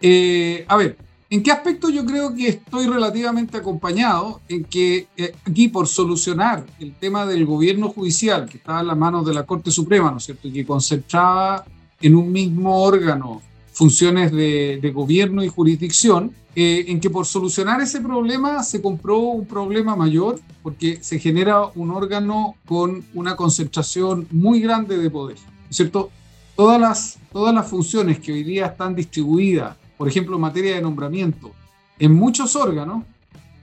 Eh, 0.00 0.64
a 0.66 0.76
ver, 0.76 0.98
¿en 1.30 1.44
qué 1.44 1.52
aspecto 1.52 1.90
yo 1.90 2.04
creo 2.04 2.34
que 2.34 2.48
estoy 2.48 2.88
relativamente 2.88 3.56
acompañado? 3.56 4.40
En 4.48 4.64
que 4.64 5.06
eh, 5.16 5.32
aquí 5.44 5.68
por 5.68 5.86
solucionar 5.86 6.66
el 6.80 6.92
tema 6.92 7.24
del 7.24 7.46
gobierno 7.46 7.88
judicial, 7.90 8.48
que 8.48 8.56
estaba 8.56 8.80
en 8.80 8.88
las 8.88 8.96
manos 8.96 9.24
de 9.24 9.32
la 9.32 9.46
Corte 9.46 9.70
Suprema, 9.70 10.10
¿no 10.10 10.16
es 10.16 10.24
cierto? 10.24 10.48
Y 10.48 10.52
que 10.52 10.66
concentraba 10.66 11.64
en 12.00 12.16
un 12.16 12.32
mismo 12.32 12.82
órgano 12.82 13.40
funciones 13.78 14.32
de, 14.32 14.90
gobierno 14.92 15.44
y 15.44 15.48
jurisdicción, 15.48 16.32
eh, 16.56 16.86
en 16.88 16.98
que 16.98 17.10
por 17.10 17.26
solucionar 17.26 17.80
ese 17.80 18.00
problema 18.00 18.64
se 18.64 18.82
compró 18.82 19.18
un 19.18 19.46
problema 19.46 19.94
mayor, 19.94 20.40
porque 20.64 20.98
se 21.00 21.20
genera 21.20 21.66
un 21.76 21.92
órgano 21.92 22.56
con 22.66 23.04
una 23.14 23.36
concentración 23.36 24.26
muy 24.32 24.60
grande 24.60 24.98
de 24.98 25.08
poder, 25.08 25.36
¿cierto? 25.70 26.10
Todas 26.56 26.80
las, 26.80 27.18
todas 27.32 27.54
las 27.54 27.68
funciones 27.70 28.18
que 28.18 28.32
hoy 28.32 28.42
día 28.42 28.66
están 28.66 28.96
distribuidas, 28.96 29.76
por 29.96 30.08
ejemplo, 30.08 30.34
en 30.34 30.42
materia 30.42 30.74
de 30.74 30.82
nombramiento, 30.82 31.52
en 32.00 32.12
muchos 32.14 32.56
órganos, 32.56 33.04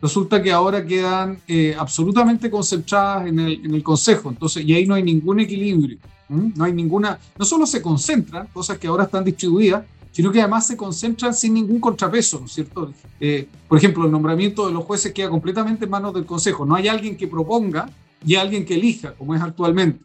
resulta 0.02 0.42
que 0.42 0.54
ahora 0.54 0.86
quedan 0.86 1.40
eh, 1.46 1.76
absolutamente 1.78 2.50
concentradas 2.50 3.28
en 3.28 3.38
el, 3.40 3.66
en 3.66 3.76
el, 3.76 3.84
Consejo. 3.84 4.30
Entonces, 4.30 4.64
y 4.64 4.74
ahí 4.74 4.86
no 4.86 4.94
hay 4.94 5.04
ningún 5.04 5.42
equilibrio. 5.42 5.98
No 6.30 6.64
hay 6.64 6.74
ninguna, 6.74 7.20
no 7.38 7.46
solo 7.46 7.66
se 7.68 7.82
concentran, 7.82 8.48
cosas 8.48 8.80
que 8.80 8.88
ahora 8.88 9.04
están 9.04 9.24
distribuidas, 9.24 9.84
sino 10.16 10.32
que 10.32 10.40
además 10.40 10.66
se 10.66 10.78
concentran 10.78 11.34
sin 11.34 11.56
ningún 11.56 11.82
contrapeso, 11.82 12.40
¿no 12.40 12.46
es 12.46 12.54
cierto? 12.54 12.94
Eh, 13.20 13.50
por 13.68 13.78
ejemplo, 13.78 14.06
el 14.06 14.12
nombramiento 14.14 14.66
de 14.66 14.72
los 14.72 14.86
jueces 14.86 15.12
queda 15.12 15.30
completamente 15.30 15.84
en 15.84 15.92
manos 15.92 16.14
del 16.14 16.26
Consejo. 16.26 16.66
No 16.66 16.74
hay 16.74 16.88
alguien 16.88 17.18
que 17.18 17.28
proponga 17.28 17.90
y 18.26 18.36
alguien 18.36 18.64
que 18.64 18.76
elija, 18.76 19.14
como 19.14 19.36
es 19.36 19.42
actualmente. 19.42 20.00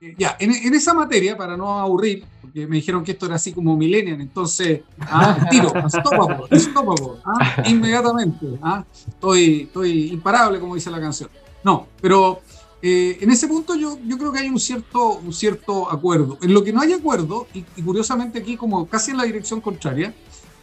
Eh, 0.00 0.14
ya, 0.16 0.36
en, 0.38 0.72
esa 0.72 0.94
materia, 0.94 1.36
para 1.36 1.56
no 1.56 1.80
aburrir, 1.80 2.22
porque 2.40 2.68
me 2.68 2.76
dijeron 2.76 3.02
que 3.02 3.10
esto 3.10 3.26
era 3.26 3.34
así 3.34 3.52
como 3.52 3.76
millennial, 3.76 4.20
entonces, 4.20 4.82
ah, 5.00 5.36
tiro, 5.50 5.72
estómago, 5.84 6.46
estómago, 6.52 7.18
ah, 7.24 7.64
inmediatamente. 7.66 8.46
Ah, 8.62 8.84
estoy, 9.08 9.62
estoy 9.62 10.10
imparable, 10.12 10.60
como 10.60 10.76
dice 10.76 10.92
la 10.92 11.00
canción. 11.00 11.28
No, 11.64 11.88
pero 12.00 12.40
eh, 12.86 13.16
en 13.22 13.30
ese 13.30 13.48
punto 13.48 13.74
yo, 13.74 13.98
yo 14.06 14.18
creo 14.18 14.30
que 14.30 14.40
hay 14.40 14.50
un 14.50 14.60
cierto, 14.60 15.12
un 15.16 15.32
cierto 15.32 15.90
acuerdo. 15.90 16.36
En 16.42 16.52
lo 16.52 16.62
que 16.62 16.70
no 16.70 16.82
hay 16.82 16.92
acuerdo, 16.92 17.46
y, 17.54 17.62
curiosamente 17.80 18.40
aquí 18.40 18.58
como 18.58 18.86
casi 18.86 19.12
en 19.12 19.16
la 19.16 19.24
dirección 19.24 19.62
contraria, 19.62 20.14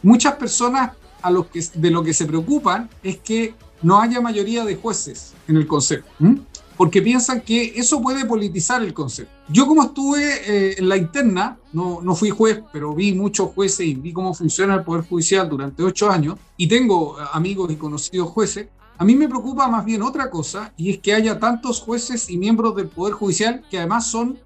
muchas 0.04 0.36
personas 0.36 0.92
a 1.20 1.32
los 1.32 1.46
que, 1.46 1.60
de 1.74 1.90
lo 1.90 2.04
que 2.04 2.14
se 2.14 2.24
preocupan 2.24 2.88
es 3.02 3.18
que 3.18 3.56
no 3.82 4.00
haya 4.00 4.20
mayoría 4.20 4.64
de 4.64 4.76
jueces 4.76 5.34
en 5.48 5.56
el 5.56 5.66
Consejo, 5.66 6.06
porque 6.76 7.02
piensan 7.02 7.40
que 7.40 7.72
eso 7.74 8.00
puede 8.00 8.24
politizar 8.24 8.84
el 8.84 8.94
Consejo. 8.94 9.28
Yo 9.48 9.66
como 9.66 9.82
estuve 9.82 10.22
eh, 10.46 10.76
en 10.78 10.88
la 10.88 10.96
interna, 10.96 11.58
no, 11.72 12.02
no 12.02 12.14
fui 12.14 12.30
juez, 12.30 12.62
pero 12.72 12.94
vi 12.94 13.14
muchos 13.14 13.50
jueces 13.50 13.84
y 13.84 13.94
vi 13.94 14.12
cómo 14.12 14.32
funciona 14.32 14.76
el 14.76 14.84
Poder 14.84 15.04
Judicial 15.08 15.48
durante 15.48 15.82
ocho 15.82 16.08
años, 16.08 16.36
y 16.56 16.68
tengo 16.68 17.16
amigos 17.32 17.72
y 17.72 17.74
conocidos 17.74 18.30
jueces, 18.30 18.68
a 19.02 19.04
mí 19.04 19.16
me 19.16 19.28
preocupa 19.28 19.66
más 19.66 19.84
bien 19.84 20.00
otra 20.00 20.30
cosa, 20.30 20.72
y 20.76 20.92
es 20.92 20.98
que 21.00 21.12
haya 21.12 21.40
tantos 21.40 21.80
jueces 21.80 22.30
y 22.30 22.36
miembros 22.36 22.76
del 22.76 22.86
Poder 22.86 23.14
Judicial 23.14 23.64
que 23.68 23.78
además 23.78 24.06
son 24.06 24.38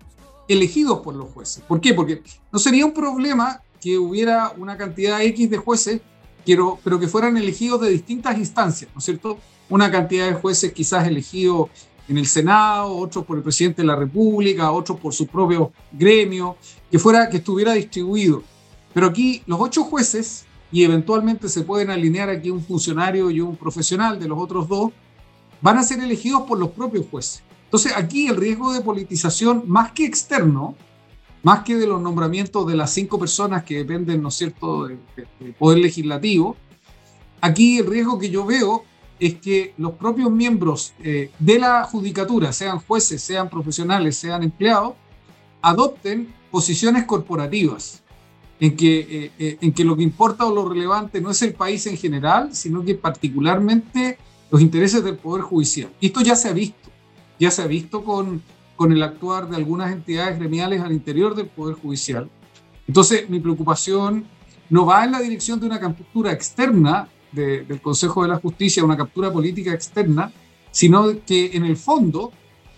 elegidos 0.49 1.01
por 1.01 1.15
los 1.15 1.31
jueces. 1.31 1.63
¿Por 1.69 1.79
qué? 1.79 1.93
Porque 1.93 2.23
no 2.51 2.59
sería 2.59 2.87
un 2.87 2.95
problema 2.95 3.61
que 3.83 3.99
hubiera 3.99 4.55
una 4.57 4.79
cantidad 4.79 5.21
X 5.21 5.51
de 5.51 5.59
jueces, 5.59 6.01
pero, 6.47 6.79
pero 6.83 6.99
que 6.99 7.07
fueran 7.07 7.37
elegidos 7.37 7.83
de 7.83 7.91
distintas 7.91 8.39
instancias, 8.39 8.91
¿no 8.95 9.01
es 9.01 9.05
cierto? 9.05 9.39
Una 9.69 9.91
cantidad 9.91 10.27
de 10.27 10.33
jueces 10.33 10.73
quizás 10.73 11.07
elegidos 11.07 11.69
en 12.09 12.17
el 12.17 12.27
Senado, 12.27 12.97
otros 12.97 13.27
por 13.27 13.37
el 13.37 13.43
presidente 13.43 13.83
de 13.83 13.89
la 13.89 13.97
República, 13.97 14.71
otros 14.71 14.99
por 14.99 15.13
su 15.13 15.27
propio 15.27 15.71
gremio, 15.93 16.57
que 16.91 16.99
fuera 16.99 17.29
que 17.29 17.37
estuviera 17.37 17.75
distribuido. 17.75 18.43
Pero 18.95 19.09
aquí 19.09 19.43
los 19.45 19.61
ocho 19.61 19.85
jueces 19.85 20.46
y 20.73 20.85
eventualmente 20.85 21.49
se 21.49 21.63
pueden 21.63 21.91
alinear 21.91 22.29
aquí 22.29 22.51
un 22.51 22.63
funcionario 22.63 23.31
y 23.31 23.41
un 23.41 23.57
profesional 23.57 24.19
de 24.19 24.29
los 24.29 24.39
otros 24.39 24.69
dos, 24.69 24.93
van 25.61 25.79
a 25.79 25.83
ser 25.83 26.01
elegidos 26.01 26.43
por 26.43 26.59
los 26.59 26.71
propios 26.71 27.07
jueces. 27.11 27.43
Entonces 27.65 27.93
aquí 27.97 28.29
el 28.29 28.37
riesgo 28.37 28.73
de 28.73 28.81
politización, 28.81 29.65
más 29.67 29.93
que 29.93 30.05
externo, 30.05 30.75
más 31.43 31.63
que 31.63 31.77
de 31.77 31.87
los 31.87 32.01
nombramientos 32.01 32.67
de 32.67 32.77
las 32.77 32.91
cinco 32.93 33.19
personas 33.19 33.65
que 33.65 33.79
dependen, 33.79 34.23
¿no 34.23 34.29
es 34.29 34.35
cierto?, 34.35 34.87
del, 34.87 34.99
poder 35.59 35.79
legislativo, 35.79 36.57
aquí 37.41 37.79
el 37.79 37.87
riesgo 37.87 38.19
que 38.19 38.31
yo 38.31 38.45
veo 38.45 38.85
es 39.19 39.35
que 39.37 39.73
los 39.79 39.93
propios 39.93 40.31
miembros 40.31 40.93
eh, 41.03 41.31
de 41.39 41.59
la 41.59 41.85
judicatura, 41.85 42.53
sean 42.53 42.81
jueces, 42.81 43.23
sean 43.23 43.49
profesionales, 43.49 44.17
sean 44.17 44.43
empleados, 44.43 44.95
adopten 45.63 46.33
posiciones 46.51 47.05
corporativas 47.05 48.03
en 48.59 48.77
que, 48.77 48.99
eh, 48.99 49.33
eh, 49.39 49.59
en 49.61 49.73
que 49.73 49.85
lo 49.85 49.97
que 49.97 50.03
importa 50.03 50.47
o 50.47 50.55
lo 50.55 50.69
relevante 50.69 51.21
no 51.21 51.31
es 51.31 51.43
el 51.43 51.55
país 51.55 51.87
en 51.87 51.97
general, 51.97 52.55
sino 52.55 52.85
que 52.85 52.95
particularmente 52.95 54.19
los 54.51 54.61
intereses 54.61 55.05
del 55.05 55.17
Poder 55.17 55.43
Judicial. 55.43 55.91
Esto 56.01 56.21
ya 56.21 56.37
se 56.37 56.49
ha 56.49 56.53
visto, 56.53 56.91
ya 57.39 57.51
se 57.51 57.63
ha 57.63 57.67
visto 57.67 58.05
con, 58.05 58.43
con 58.77 58.93
el 58.93 59.03
actuar 59.03 59.49
de 59.49 59.57
algunas 59.57 59.93
entidades 59.93 60.39
gremiales 60.39 60.81
al 60.81 60.93
interior 60.93 61.35
del 61.35 61.47
Poder 61.47 61.75
Judicial. 61.75 62.31
Entonces, 62.87 63.29
mi 63.29 63.41
preocupación 63.41 64.25
no 64.71 64.87
va 64.87 65.05
en 65.05 65.13
la 65.13 65.21
dirección 65.21 65.61
de 65.61 65.67
una 65.67 65.81
captura 65.81 66.33
externa 66.33 67.09
del 67.33 67.81
Consejo 67.83 68.23
de 68.23 68.29
la 68.29 68.37
Justicia, 68.37 68.83
una 68.83 68.97
captura 68.97 69.31
política 69.31 69.73
externa, 69.73 70.33
sino 70.71 71.13
que 71.27 71.51
en 71.55 71.67
el 71.67 71.77
fondo 71.77 72.33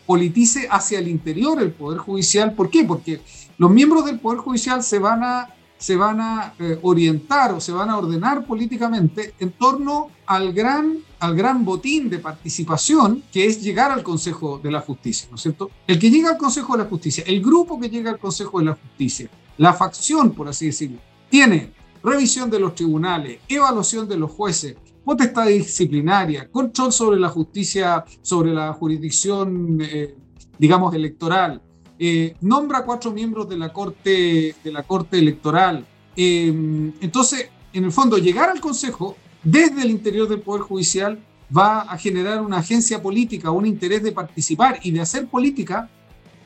politice 0.05 0.67
hacia 0.71 0.99
el 0.99 1.07
interior 1.07 1.63
el 1.63 1.71
Poder 1.71 1.99
Judicial. 1.99 2.55
¿Por 2.55 2.71
qué? 2.71 2.83
Porque 2.83 3.21
los 3.59 3.71
miembros 3.71 4.07
del 4.07 4.19
Poder 4.19 4.39
Judicial 4.41 4.83
se 4.83 4.99
van 4.99 5.23
a 5.23 5.55
se 5.79 5.97
van 5.97 6.21
a 6.21 6.55
eh, 6.59 6.79
orientar 6.83 7.53
o 7.53 7.61
se 7.61 7.73
van 7.73 7.89
a 7.89 7.97
ordenar 7.97 8.45
políticamente 8.45 9.35
en 9.39 9.53
torno 9.53 10.11
al 10.27 10.53
gran, 10.53 10.99
al 11.21 11.35
gran 11.35 11.65
botín 11.65 12.11
de 12.11 12.19
participación 12.19 13.23
que 13.33 13.47
es 13.47 13.63
llegar 13.63 13.93
al 13.93 14.03
Consejo 14.03 14.59
de 14.59 14.71
la 14.71 14.81
Justicia, 14.81 15.29
¿no 15.31 15.37
es 15.37 15.43
cierto? 15.43 15.71
El 15.87 15.99
que 15.99 16.11
llega 16.11 16.31
al 16.31 16.37
Consejo 16.37 16.77
de 16.77 16.83
la 16.83 16.89
Justicia, 16.89 17.25
el 17.27 17.41
grupo 17.41 17.81
que 17.81 17.89
llega 17.89 18.11
al 18.11 18.19
Consejo 18.19 18.59
de 18.59 18.67
la 18.67 18.75
Justicia, 18.75 19.31
la 19.57 19.73
facción, 19.73 20.33
por 20.33 20.49
así 20.49 20.67
decirlo, 20.67 20.99
tiene 21.31 21.73
revisión 22.03 22.51
de 22.51 22.61
los 22.61 22.75
tribunales, 22.75 23.41
evaluación 23.49 24.09
de 24.09 24.17
los 24.17 24.31
jueces, 24.31 24.77
potestad 25.05 25.47
disciplinaria, 25.47 26.51
control 26.51 26.93
sobre 26.93 27.19
la 27.19 27.29
justicia, 27.29 28.05
sobre 28.21 28.53
la 28.53 28.73
jurisdicción, 28.73 29.79
eh, 29.81 30.15
digamos, 30.59 30.95
electoral, 30.95 31.63
eh, 31.99 32.37
nombra 32.41 32.85
cuatro 32.85 33.11
miembros 33.11 33.49
de 33.49 33.57
la 33.57 33.73
Corte, 33.73 34.55
de 34.63 34.73
la 34.73 34.83
corte 34.83 35.19
Electoral. 35.19 35.85
Eh, 36.17 36.93
entonces, 37.01 37.49
en 37.73 37.85
el 37.85 37.93
fondo, 37.93 38.19
llegar 38.19 38.51
al 38.51 38.61
Consejo 38.61 39.17
desde 39.43 39.83
el 39.83 39.91
interior 39.91 40.29
del 40.29 40.41
Poder 40.41 40.63
Judicial 40.63 41.19
va 41.57 41.81
a 41.81 41.97
generar 41.97 42.41
una 42.41 42.59
agencia 42.59 43.03
política, 43.03 43.51
un 43.51 43.67
interés 43.67 44.03
de 44.03 44.13
participar 44.13 44.81
y 44.83 44.91
de 44.91 45.01
hacer 45.01 45.27
política 45.29 45.89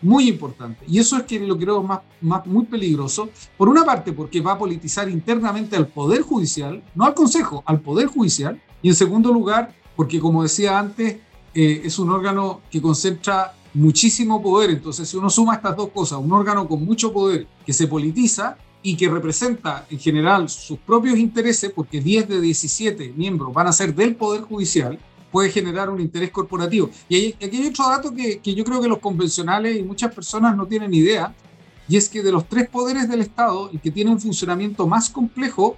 muy 0.00 0.28
importante. 0.28 0.84
Y 0.88 0.98
eso 0.98 1.16
es 1.16 1.22
que 1.24 1.38
lo 1.40 1.56
creo 1.56 1.82
más, 1.82 2.00
más, 2.20 2.46
muy 2.46 2.64
peligroso. 2.64 3.30
Por 3.56 3.68
una 3.68 3.84
parte, 3.84 4.12
porque 4.12 4.40
va 4.40 4.52
a 4.52 4.58
politizar 4.58 5.08
internamente 5.08 5.76
al 5.76 5.86
Poder 5.86 6.22
Judicial, 6.22 6.82
no 6.94 7.04
al 7.04 7.14
Consejo, 7.14 7.62
al 7.66 7.80
Poder 7.80 8.06
Judicial. 8.08 8.60
Y 8.82 8.88
en 8.88 8.94
segundo 8.94 9.32
lugar, 9.32 9.72
porque 9.96 10.18
como 10.18 10.42
decía 10.42 10.78
antes, 10.78 11.16
eh, 11.54 11.82
es 11.84 11.98
un 11.98 12.10
órgano 12.10 12.62
que 12.70 12.82
concentra 12.82 13.54
muchísimo 13.74 14.42
poder. 14.42 14.70
Entonces, 14.70 15.08
si 15.08 15.16
uno 15.16 15.30
suma 15.30 15.54
estas 15.54 15.76
dos 15.76 15.90
cosas, 15.90 16.18
un 16.18 16.32
órgano 16.32 16.66
con 16.66 16.84
mucho 16.84 17.12
poder 17.12 17.46
que 17.64 17.72
se 17.72 17.86
politiza 17.86 18.56
y 18.82 18.96
que 18.96 19.08
representa 19.08 19.86
en 19.90 19.98
general 19.98 20.48
sus 20.48 20.78
propios 20.78 21.16
intereses, 21.18 21.70
porque 21.74 22.00
10 22.00 22.28
de 22.28 22.40
17 22.40 23.12
miembros 23.16 23.52
van 23.54 23.68
a 23.68 23.72
ser 23.72 23.94
del 23.94 24.16
Poder 24.16 24.42
Judicial, 24.42 24.98
puede 25.30 25.50
generar 25.50 25.88
un 25.88 26.00
interés 26.00 26.30
corporativo. 26.30 26.90
Y 27.08 27.28
aquí 27.34 27.56
hay 27.56 27.68
otro 27.68 27.88
dato 27.88 28.12
que, 28.12 28.40
que, 28.40 28.54
yo 28.54 28.64
creo 28.64 28.80
que 28.80 28.88
los 28.88 28.98
convencionales 28.98 29.78
y 29.78 29.82
muchas 29.82 30.14
personas 30.14 30.56
no 30.56 30.66
tienen 30.66 30.92
idea, 30.92 31.34
y 31.88 31.96
es 31.96 32.08
que 32.08 32.22
de 32.22 32.32
los 32.32 32.48
tres 32.48 32.68
poderes 32.68 33.08
del 33.08 33.20
Estado, 33.20 33.70
el 33.72 33.80
que 33.80 33.90
tiene 33.90 34.10
un 34.10 34.20
funcionamiento 34.20 34.86
más 34.86 35.08
complejo 35.10 35.76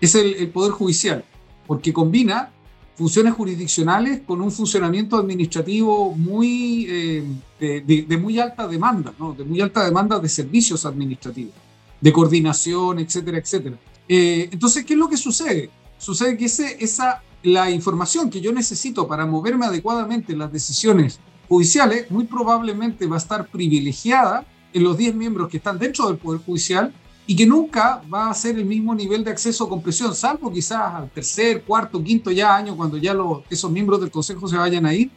es 0.00 0.14
el, 0.14 0.34
el 0.34 0.48
Poder 0.48 0.72
Judicial, 0.72 1.24
porque 1.66 1.92
combina 1.92 2.52
funciones 2.96 3.34
jurisdiccionales 3.34 4.20
con 4.26 4.40
un 4.40 4.52
funcionamiento 4.52 5.16
administrativo 5.16 6.14
muy, 6.14 6.86
eh, 6.88 7.24
de, 7.58 7.80
de, 7.80 8.02
de, 8.02 8.16
muy 8.16 8.38
alta 8.38 8.68
demanda, 8.68 9.12
¿no? 9.18 9.32
de 9.32 9.44
muy 9.44 9.60
alta 9.60 9.84
demanda 9.84 10.18
de 10.18 10.28
servicios 10.28 10.86
administrativos, 10.86 11.54
de 12.00 12.12
coordinación, 12.12 13.00
etcétera, 13.00 13.38
etcétera. 13.38 13.76
Eh, 14.08 14.48
entonces, 14.52 14.84
¿qué 14.84 14.94
es 14.94 14.98
lo 14.98 15.08
que 15.08 15.16
sucede? 15.16 15.70
Sucede 15.98 16.36
que 16.36 16.44
ese, 16.44 16.76
esa, 16.78 17.22
la 17.42 17.70
información 17.70 18.30
que 18.30 18.40
yo 18.40 18.52
necesito 18.52 19.08
para 19.08 19.26
moverme 19.26 19.66
adecuadamente 19.66 20.32
en 20.32 20.38
las 20.38 20.52
decisiones 20.52 21.18
judiciales 21.48 22.10
muy 22.10 22.24
probablemente 22.24 23.06
va 23.06 23.16
a 23.16 23.18
estar 23.18 23.48
privilegiada 23.48 24.46
en 24.72 24.84
los 24.84 24.96
10 24.96 25.14
miembros 25.14 25.48
que 25.48 25.56
están 25.56 25.78
dentro 25.78 26.08
del 26.08 26.16
Poder 26.16 26.40
Judicial 26.40 26.92
y 27.26 27.34
que 27.34 27.46
nunca 27.46 28.02
va 28.12 28.30
a 28.30 28.34
ser 28.34 28.56
el 28.56 28.64
mismo 28.64 28.94
nivel 28.94 29.24
de 29.24 29.30
acceso 29.30 29.68
con 29.68 29.82
presión, 29.82 30.14
salvo 30.14 30.52
quizás 30.52 30.94
al 30.94 31.10
tercer, 31.10 31.62
cuarto, 31.62 32.02
quinto 32.02 32.30
ya 32.30 32.54
año, 32.54 32.76
cuando 32.76 32.98
ya 32.98 33.14
los, 33.14 33.42
esos 33.48 33.70
miembros 33.70 34.00
del 34.00 34.10
Consejo 34.10 34.46
se 34.46 34.56
vayan 34.56 34.84
a 34.84 34.94
ir, 34.94 35.10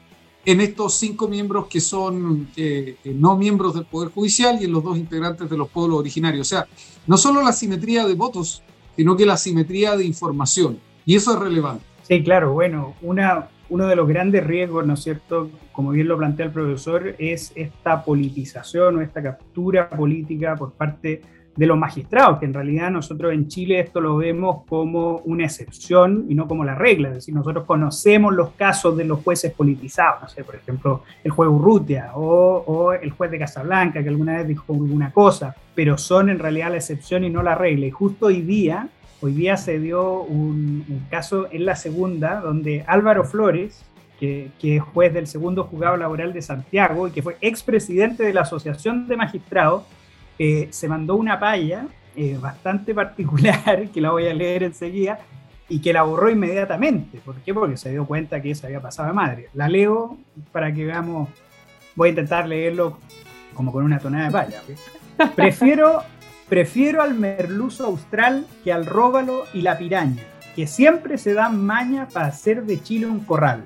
en 0.45 0.61
estos 0.61 0.93
cinco 0.93 1.27
miembros 1.27 1.67
que 1.67 1.81
son 1.81 2.47
eh, 2.55 2.95
no 3.03 3.35
miembros 3.35 3.73
del 3.73 3.83
Poder 3.83 4.11
Judicial 4.11 4.57
y 4.61 4.63
en 4.63 4.71
los 4.71 4.81
dos 4.81 4.97
integrantes 4.97 5.49
de 5.49 5.57
los 5.57 5.67
pueblos 5.67 5.99
originarios. 5.99 6.47
O 6.47 6.49
sea, 6.49 6.65
no 7.05 7.17
solo 7.17 7.41
la 7.41 7.51
simetría 7.51 8.07
de 8.07 8.13
votos, 8.13 8.63
sino 8.95 9.17
que 9.17 9.25
la 9.25 9.35
simetría 9.35 9.97
de 9.97 10.05
información. 10.05 10.79
Y 11.05 11.17
eso 11.17 11.33
es 11.33 11.39
relevante. 11.39 11.83
Sí, 12.03 12.23
claro, 12.23 12.53
bueno, 12.53 12.95
una, 13.01 13.49
uno 13.67 13.87
de 13.87 13.97
los 13.97 14.07
grandes 14.07 14.47
riesgos, 14.47 14.87
¿no 14.87 14.93
es 14.93 15.03
cierto?, 15.03 15.49
como 15.73 15.91
bien 15.91 16.07
lo 16.07 16.17
plantea 16.17 16.45
el 16.45 16.53
profesor, 16.53 17.15
es 17.19 17.51
esta 17.55 18.05
politización 18.05 18.95
o 18.95 19.01
esta 19.01 19.21
captura 19.21 19.89
política 19.89 20.55
por 20.55 20.71
parte 20.71 21.07
de 21.09 21.36
los 21.65 21.77
magistrados, 21.77 22.39
que 22.39 22.45
en 22.45 22.53
realidad 22.53 22.91
nosotros 22.91 23.33
en 23.33 23.47
Chile 23.47 23.79
esto 23.79 23.99
lo 23.99 24.17
vemos 24.17 24.63
como 24.67 25.17
una 25.25 25.45
excepción 25.45 26.25
y 26.29 26.35
no 26.35 26.47
como 26.47 26.63
la 26.63 26.75
regla, 26.75 27.09
es 27.09 27.15
decir, 27.15 27.33
nosotros 27.33 27.65
conocemos 27.65 28.33
los 28.33 28.51
casos 28.51 28.95
de 28.95 29.05
los 29.05 29.23
jueces 29.23 29.51
politizados, 29.53 30.21
no 30.21 30.27
sé, 30.29 30.43
por 30.43 30.55
ejemplo, 30.55 31.03
el 31.23 31.31
juez 31.31 31.49
Urrutia 31.49 32.11
o, 32.13 32.63
o 32.67 32.93
el 32.93 33.09
juez 33.11 33.31
de 33.31 33.39
Casablanca, 33.39 34.03
que 34.03 34.09
alguna 34.09 34.37
vez 34.37 34.47
dijo 34.47 34.73
alguna 34.73 35.11
cosa, 35.11 35.55
pero 35.73 35.97
son 35.97 36.29
en 36.29 36.39
realidad 36.39 36.69
la 36.69 36.77
excepción 36.77 37.23
y 37.23 37.29
no 37.29 37.43
la 37.43 37.55
regla. 37.55 37.85
Y 37.85 37.91
justo 37.91 38.27
hoy 38.27 38.41
día, 38.41 38.89
hoy 39.21 39.33
día 39.33 39.57
se 39.57 39.79
dio 39.79 40.21
un, 40.21 40.85
un 40.87 41.05
caso 41.09 41.47
en 41.51 41.65
la 41.65 41.75
segunda, 41.75 42.41
donde 42.41 42.83
Álvaro 42.87 43.23
Flores, 43.23 43.83
que, 44.19 44.49
que, 44.59 44.77
es 44.77 44.81
juez 44.81 45.13
del 45.13 45.27
segundo 45.27 45.63
juzgado 45.63 45.97
laboral 45.97 46.33
de 46.33 46.41
Santiago 46.41 47.07
y 47.07 47.11
que 47.11 47.21
fue 47.21 47.37
expresidente 47.41 48.23
de 48.23 48.33
la 48.33 48.41
Asociación 48.41 49.07
de 49.07 49.17
Magistrados, 49.17 49.83
eh, 50.39 50.67
se 50.71 50.87
mandó 50.87 51.15
una 51.15 51.39
palla 51.39 51.87
eh, 52.15 52.37
bastante 52.39 52.93
particular, 52.93 53.89
que 53.93 54.01
la 54.01 54.11
voy 54.11 54.27
a 54.27 54.33
leer 54.33 54.63
enseguida, 54.63 55.19
y 55.69 55.79
que 55.79 55.93
la 55.93 56.03
borró 56.03 56.29
inmediatamente. 56.29 57.19
¿Por 57.19 57.35
qué? 57.35 57.53
Porque 57.53 57.77
se 57.77 57.91
dio 57.91 58.05
cuenta 58.05 58.41
que 58.41 58.51
eso 58.51 58.67
había 58.67 58.81
pasado 58.81 59.09
de 59.09 59.13
madre. 59.13 59.49
La 59.53 59.67
leo 59.67 60.17
para 60.51 60.73
que 60.73 60.85
veamos, 60.85 61.29
voy 61.95 62.07
a 62.07 62.09
intentar 62.11 62.47
leerlo 62.47 62.99
como 63.53 63.71
con 63.71 63.83
una 63.83 63.99
tonada 63.99 64.25
de 64.25 64.31
palla. 64.31 64.61
¿okay? 64.63 64.75
Prefiero, 65.35 66.03
prefiero 66.47 67.01
al 67.01 67.15
merluzo 67.15 67.85
austral 67.85 68.45
que 68.63 68.71
al 68.71 68.85
róbalo 68.85 69.43
y 69.53 69.61
la 69.61 69.77
piraña, 69.77 70.23
que 70.55 70.67
siempre 70.67 71.17
se 71.17 71.33
dan 71.33 71.65
maña 71.65 72.07
para 72.07 72.27
hacer 72.27 72.63
de 72.63 72.81
Chile 72.81 73.07
un 73.07 73.19
corral. 73.21 73.65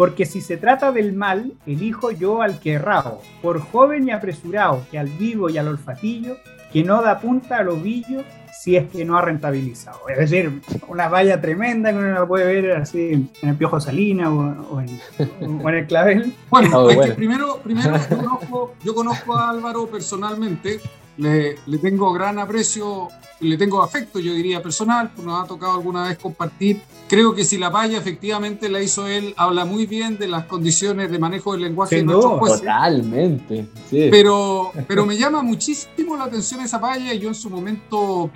Porque 0.00 0.24
si 0.24 0.40
se 0.40 0.56
trata 0.56 0.92
del 0.92 1.12
mal, 1.12 1.52
elijo 1.66 2.10
yo 2.10 2.40
al 2.40 2.58
que 2.58 2.72
errao, 2.72 3.20
por 3.42 3.60
joven 3.60 4.08
y 4.08 4.12
apresurado, 4.12 4.82
que 4.90 4.98
al 4.98 5.08
vivo 5.08 5.50
y 5.50 5.58
al 5.58 5.68
olfatillo, 5.68 6.38
que 6.72 6.82
no 6.82 7.02
da 7.02 7.20
punta 7.20 7.58
al 7.58 7.68
ovillo 7.68 8.24
si 8.50 8.76
es 8.76 8.88
que 8.88 9.04
no 9.04 9.18
ha 9.18 9.20
rentabilizado. 9.20 9.98
Es 10.08 10.16
decir, 10.16 10.62
una 10.88 11.10
valla 11.10 11.38
tremenda 11.42 11.92
que 11.92 11.98
uno 11.98 12.12
la 12.12 12.26
puede 12.26 12.46
ver 12.46 12.78
así 12.78 13.28
en 13.42 13.48
el 13.50 13.56
Piojo 13.56 13.78
Salina 13.78 14.32
o, 14.32 14.74
o, 14.74 14.80
en, 14.80 15.60
o 15.62 15.68
en, 15.68 15.74
el 15.74 15.86
Clavel. 15.86 16.34
Bueno, 16.48 16.78
oh, 16.78 16.94
bueno. 16.94 17.14
primero, 17.14 17.60
primero 17.62 17.94
yo, 17.98 18.16
conozco, 18.16 18.74
yo 18.82 18.94
conozco 18.94 19.36
a 19.36 19.50
Álvaro 19.50 19.86
personalmente, 19.86 20.80
le, 21.20 21.56
le, 21.66 21.78
tengo 21.78 22.12
gran 22.12 22.38
aprecio, 22.38 23.08
le 23.40 23.56
tengo 23.58 23.82
afecto, 23.82 24.18
yo 24.18 24.32
diría 24.32 24.62
personal, 24.62 25.10
pues 25.14 25.26
nos 25.26 25.42
ha 25.42 25.46
tocado 25.46 25.74
alguna 25.74 26.08
vez 26.08 26.18
compartir. 26.18 26.80
Creo 27.08 27.34
que 27.34 27.44
si 27.44 27.58
la 27.58 27.70
palla 27.70 27.98
efectivamente 27.98 28.68
la 28.68 28.80
hizo 28.80 29.06
él, 29.06 29.34
habla 29.36 29.64
muy 29.64 29.86
bien 29.86 30.16
de 30.16 30.28
las 30.28 30.46
condiciones 30.46 31.10
de 31.10 31.18
manejo 31.18 31.52
del 31.52 31.62
lenguaje 31.62 31.96
sí, 31.96 32.00
de 32.00 32.04
nuestros 32.04 32.32
no, 32.32 32.38
jueces. 32.38 32.60
Totalmente. 32.60 33.66
Sí. 33.90 34.08
Pero, 34.10 34.72
pero 34.88 35.04
me 35.04 35.16
llama 35.16 35.42
muchísimo 35.42 36.16
la 36.16 36.24
atención 36.24 36.60
esa 36.60 36.80
palla 36.80 37.12
y 37.12 37.18
yo 37.18 37.28
en 37.28 37.34
su 37.34 37.50
momento, 37.50 38.30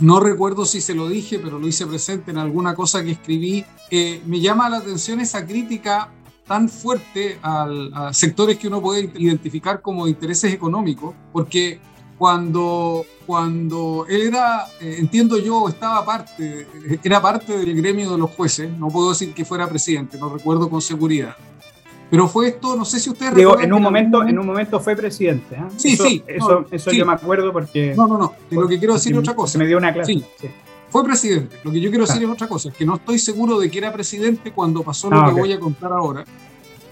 no 0.00 0.20
recuerdo 0.20 0.64
si 0.64 0.80
se 0.80 0.94
lo 0.94 1.08
dije, 1.08 1.38
pero 1.38 1.58
lo 1.58 1.68
hice 1.68 1.86
presente 1.86 2.30
en 2.30 2.38
alguna 2.38 2.74
cosa 2.74 3.04
que 3.04 3.12
escribí. 3.12 3.64
Eh, 3.90 4.22
me 4.26 4.40
llama 4.40 4.68
la 4.68 4.78
atención 4.78 5.20
esa 5.20 5.46
crítica 5.46 6.10
tan 6.48 6.68
fuerte 6.68 7.38
al, 7.42 7.92
a 7.94 8.12
sectores 8.12 8.58
que 8.58 8.66
uno 8.66 8.80
puede 8.80 9.12
identificar 9.18 9.82
como 9.82 10.08
intereses 10.08 10.52
económicos, 10.52 11.14
porque 11.30 11.78
cuando, 12.18 13.06
cuando 13.26 14.04
él 14.08 14.22
era, 14.22 14.66
eh, 14.80 14.96
entiendo 14.98 15.38
yo, 15.38 15.68
estaba 15.68 16.04
parte, 16.04 16.66
era 17.02 17.22
parte 17.22 17.56
del 17.56 17.74
gremio 17.76 18.10
de 18.10 18.18
los 18.18 18.30
jueces, 18.30 18.70
no 18.76 18.88
puedo 18.88 19.10
decir 19.10 19.32
que 19.32 19.44
fuera 19.44 19.68
presidente, 19.68 20.18
no 20.18 20.28
recuerdo 20.28 20.68
con 20.68 20.82
seguridad. 20.82 21.36
Pero 22.10 22.26
fue 22.26 22.48
esto, 22.48 22.74
no 22.74 22.84
sé 22.84 23.00
si 23.00 23.10
ustedes 23.10 23.34
Digo, 23.34 23.60
en 23.60 23.72
un 23.72 23.82
momento, 23.82 24.26
en 24.26 24.38
un 24.38 24.46
momento 24.46 24.80
fue 24.80 24.96
presidente. 24.96 25.54
¿eh? 25.54 25.64
Sí, 25.76 25.92
eso, 25.92 26.04
sí. 26.04 26.24
Eso, 26.26 26.60
no, 26.60 26.66
eso 26.70 26.90
sí. 26.90 26.96
yo 26.96 27.04
me 27.04 27.12
acuerdo 27.12 27.52
porque. 27.52 27.94
No, 27.94 28.06
no, 28.06 28.16
no. 28.16 28.34
Lo 28.50 28.66
que 28.66 28.78
quiero 28.78 28.94
decir 28.94 29.12
es 29.12 29.18
otra 29.18 29.34
cosa. 29.34 29.52
Se 29.52 29.58
me 29.58 29.66
dio 29.66 29.76
una 29.76 29.92
clase. 29.92 30.14
Sí. 30.14 30.24
sí. 30.40 30.48
Fue 30.88 31.04
presidente. 31.04 31.56
Lo 31.62 31.70
que 31.70 31.80
yo 31.80 31.90
quiero 31.90 32.06
decir 32.06 32.22
es 32.22 32.28
otra 32.28 32.48
cosa. 32.48 32.70
Es 32.70 32.74
que 32.74 32.86
no 32.86 32.94
estoy 32.94 33.18
seguro 33.18 33.58
de 33.58 33.70
que 33.70 33.76
era 33.76 33.92
presidente 33.92 34.52
cuando 34.52 34.82
pasó 34.82 35.10
lo 35.10 35.20
ah, 35.20 35.26
que 35.26 35.32
okay. 35.32 35.42
voy 35.42 35.52
a 35.52 35.60
contar 35.60 35.92
ahora. 35.92 36.24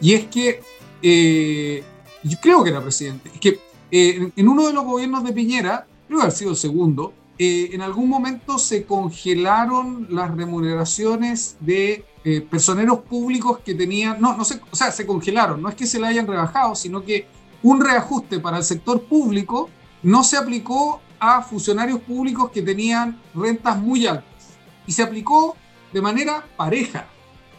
Y 0.03 0.13
es 0.13 0.27
que 0.27 0.61
eh, 1.01 1.83
yo 2.23 2.37
creo 2.41 2.63
que 2.63 2.71
era 2.71 2.83
presidente. 2.83 3.31
Es 3.33 3.41
que 3.41 3.59
eh, 3.91 4.31
en 4.35 4.49
uno 4.49 4.67
de 4.67 4.73
los 4.73 4.85
gobiernos 4.85 5.25
de 5.25 5.33
Piñera, 5.33 5.87
creo 6.09 6.21
haber 6.21 6.33
sido 6.33 6.51
el 6.51 6.57
segundo, 6.57 7.13
eh, 7.39 7.71
en 7.73 7.83
algún 7.83 8.09
momento 8.09 8.59
se 8.59 8.85
congelaron 8.87 10.07
las 10.11 10.35
remuneraciones 10.35 11.57
de 11.61 12.05
eh, 12.25 12.41
personeros 12.41 13.01
públicos 13.01 13.59
que 13.65 13.75
tenían, 13.75 14.21
no, 14.21 14.37
no 14.37 14.45
sé, 14.45 14.61
o 14.71 14.75
sea, 14.77 14.91
se 14.91 15.07
congelaron, 15.07 15.61
no 15.61 15.69
es 15.69 15.75
que 15.75 15.87
se 15.87 16.01
le 16.01 16.07
hayan 16.07 16.27
rebajado, 16.27 16.75
sino 16.75 17.05
que 17.05 17.27
un 17.63 17.81
reajuste 17.81 18.41
para 18.41 18.57
el 18.59 18.65
sector 18.65 19.03
público 19.03 19.69
no 20.03 20.25
se 20.25 20.37
aplicó 20.37 21.01
a 21.19 21.43
funcionarios 21.43 22.01
públicos 22.01 22.51
que 22.51 22.63
tenían 22.63 23.21
rentas 23.35 23.79
muy 23.79 24.07
altas 24.07 24.57
y 24.87 24.93
se 24.93 25.03
aplicó 25.03 25.57
de 25.93 26.01
manera 26.01 26.45
pareja, 26.57 27.07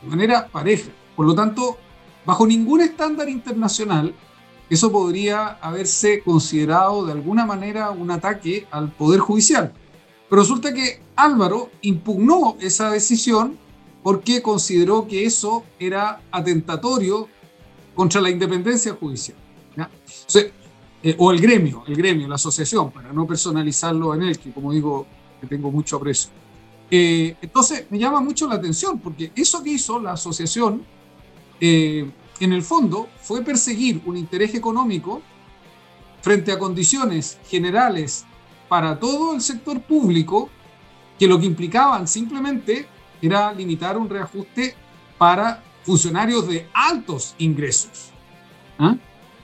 de 0.02 0.10
manera 0.10 0.48
pareja. 0.48 0.90
Por 1.16 1.26
lo 1.26 1.36
tanto, 1.36 1.78
bajo 2.26 2.48
ningún 2.48 2.82
estándar 2.82 3.30
internacional, 3.30 4.14
eso 4.70 4.92
podría 4.92 5.58
haberse 5.62 6.22
considerado 6.22 7.06
de 7.06 7.14
alguna 7.14 7.46
manera 7.46 7.92
un 7.92 8.12
ataque 8.12 8.68
al 8.72 8.92
Poder 8.92 9.20
Judicial. 9.20 9.74
Pero 10.30 10.42
resulta 10.42 10.74
que 10.74 11.02
Álvaro 11.16 11.70
impugnó 11.82 12.58
esa 12.60 12.92
decisión 12.92 13.58
porque 14.04 14.42
consideró 14.42 15.08
que 15.08 15.26
eso 15.26 15.64
era 15.80 16.22
atentatorio 16.32 17.28
contra 17.96 18.22
la 18.22 18.30
independencia 18.30 18.94
judicial. 18.94 19.38
Eh, 21.04 21.16
o 21.20 21.32
el 21.32 21.40
gremio, 21.40 21.84
el 21.88 21.96
gremio, 21.96 22.28
la 22.28 22.36
asociación, 22.36 22.92
para 22.92 23.14
no 23.14 23.28
personalizarlo 23.28 24.16
en 24.16 24.24
él, 24.24 24.40
que 24.40 24.52
como 24.52 24.72
digo, 24.74 25.06
que 25.40 25.48
tengo 25.48 25.72
mucho 25.72 25.98
aprecio. 25.98 26.32
Eh, 26.90 27.36
entonces, 27.42 27.86
me 27.90 28.00
llama 28.00 28.20
mucho 28.20 28.48
la 28.48 28.56
atención, 28.56 29.00
porque 29.00 29.32
eso 29.36 29.62
que 29.62 29.72
hizo 29.72 30.00
la 30.00 30.14
asociación, 30.14 30.84
eh, 31.62 32.10
en 32.40 32.54
el 32.54 32.62
fondo, 32.62 33.10
fue 33.22 33.42
perseguir 33.42 34.02
un 34.06 34.18
interés 34.18 34.54
económico 34.54 35.22
frente 36.22 36.52
a 36.52 36.60
condiciones 36.60 37.40
generales 37.50 38.26
para 38.68 39.00
todo 39.00 39.36
el 39.36 39.42
sector 39.42 39.82
público, 39.82 40.50
que 41.18 41.28
lo 41.28 41.40
que 41.40 41.46
implicaban 41.46 42.08
simplemente 42.08 42.88
era 43.22 43.52
limitar 43.54 43.98
un 43.98 44.10
reajuste 44.10 44.76
para 45.18 45.64
funcionarios 45.84 46.48
de 46.48 46.68
altos 46.74 47.34
ingresos. 47.38 48.12
¿Ah? 48.78 48.96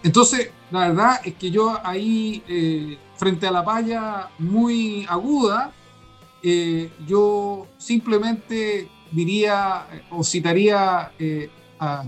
Entonces, 0.04 0.52
la 0.70 0.89
verdad 0.89 1.22
es 1.24 1.36
que 1.36 1.50
yo 1.50 1.80
ahí, 1.84 2.44
eh, 2.48 2.98
frente 3.16 3.48
a 3.48 3.52
la 3.52 3.62
valla 3.62 4.30
muy 4.38 5.06
aguda, 5.08 5.72
eh, 6.44 6.91
yo 7.08 7.68
simplemente 7.78 8.89
diría 9.12 9.88
o 10.10 10.24
citaría 10.24 11.14
eh, 11.18 11.50
a 11.80 12.04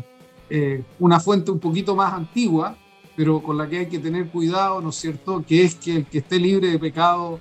una 1.00 1.20
fuente 1.20 1.52
un 1.52 1.60
poquito 1.60 1.96
más 1.96 2.14
antigua, 2.14 2.78
pero 3.16 3.42
con 3.42 3.58
la 3.58 3.68
que 3.68 3.80
hay 3.80 3.86
que 3.88 4.00
tener 4.00 4.28
cuidado, 4.28 4.82
¿no 4.82 4.90
es 4.90 4.96
cierto? 4.96 5.44
Que 5.48 5.64
es 5.64 5.76
que 5.76 5.98
el 5.98 6.06
que 6.06 6.20
esté 6.20 6.40
libre 6.40 6.70
de 6.70 6.80
pecado 6.80 7.40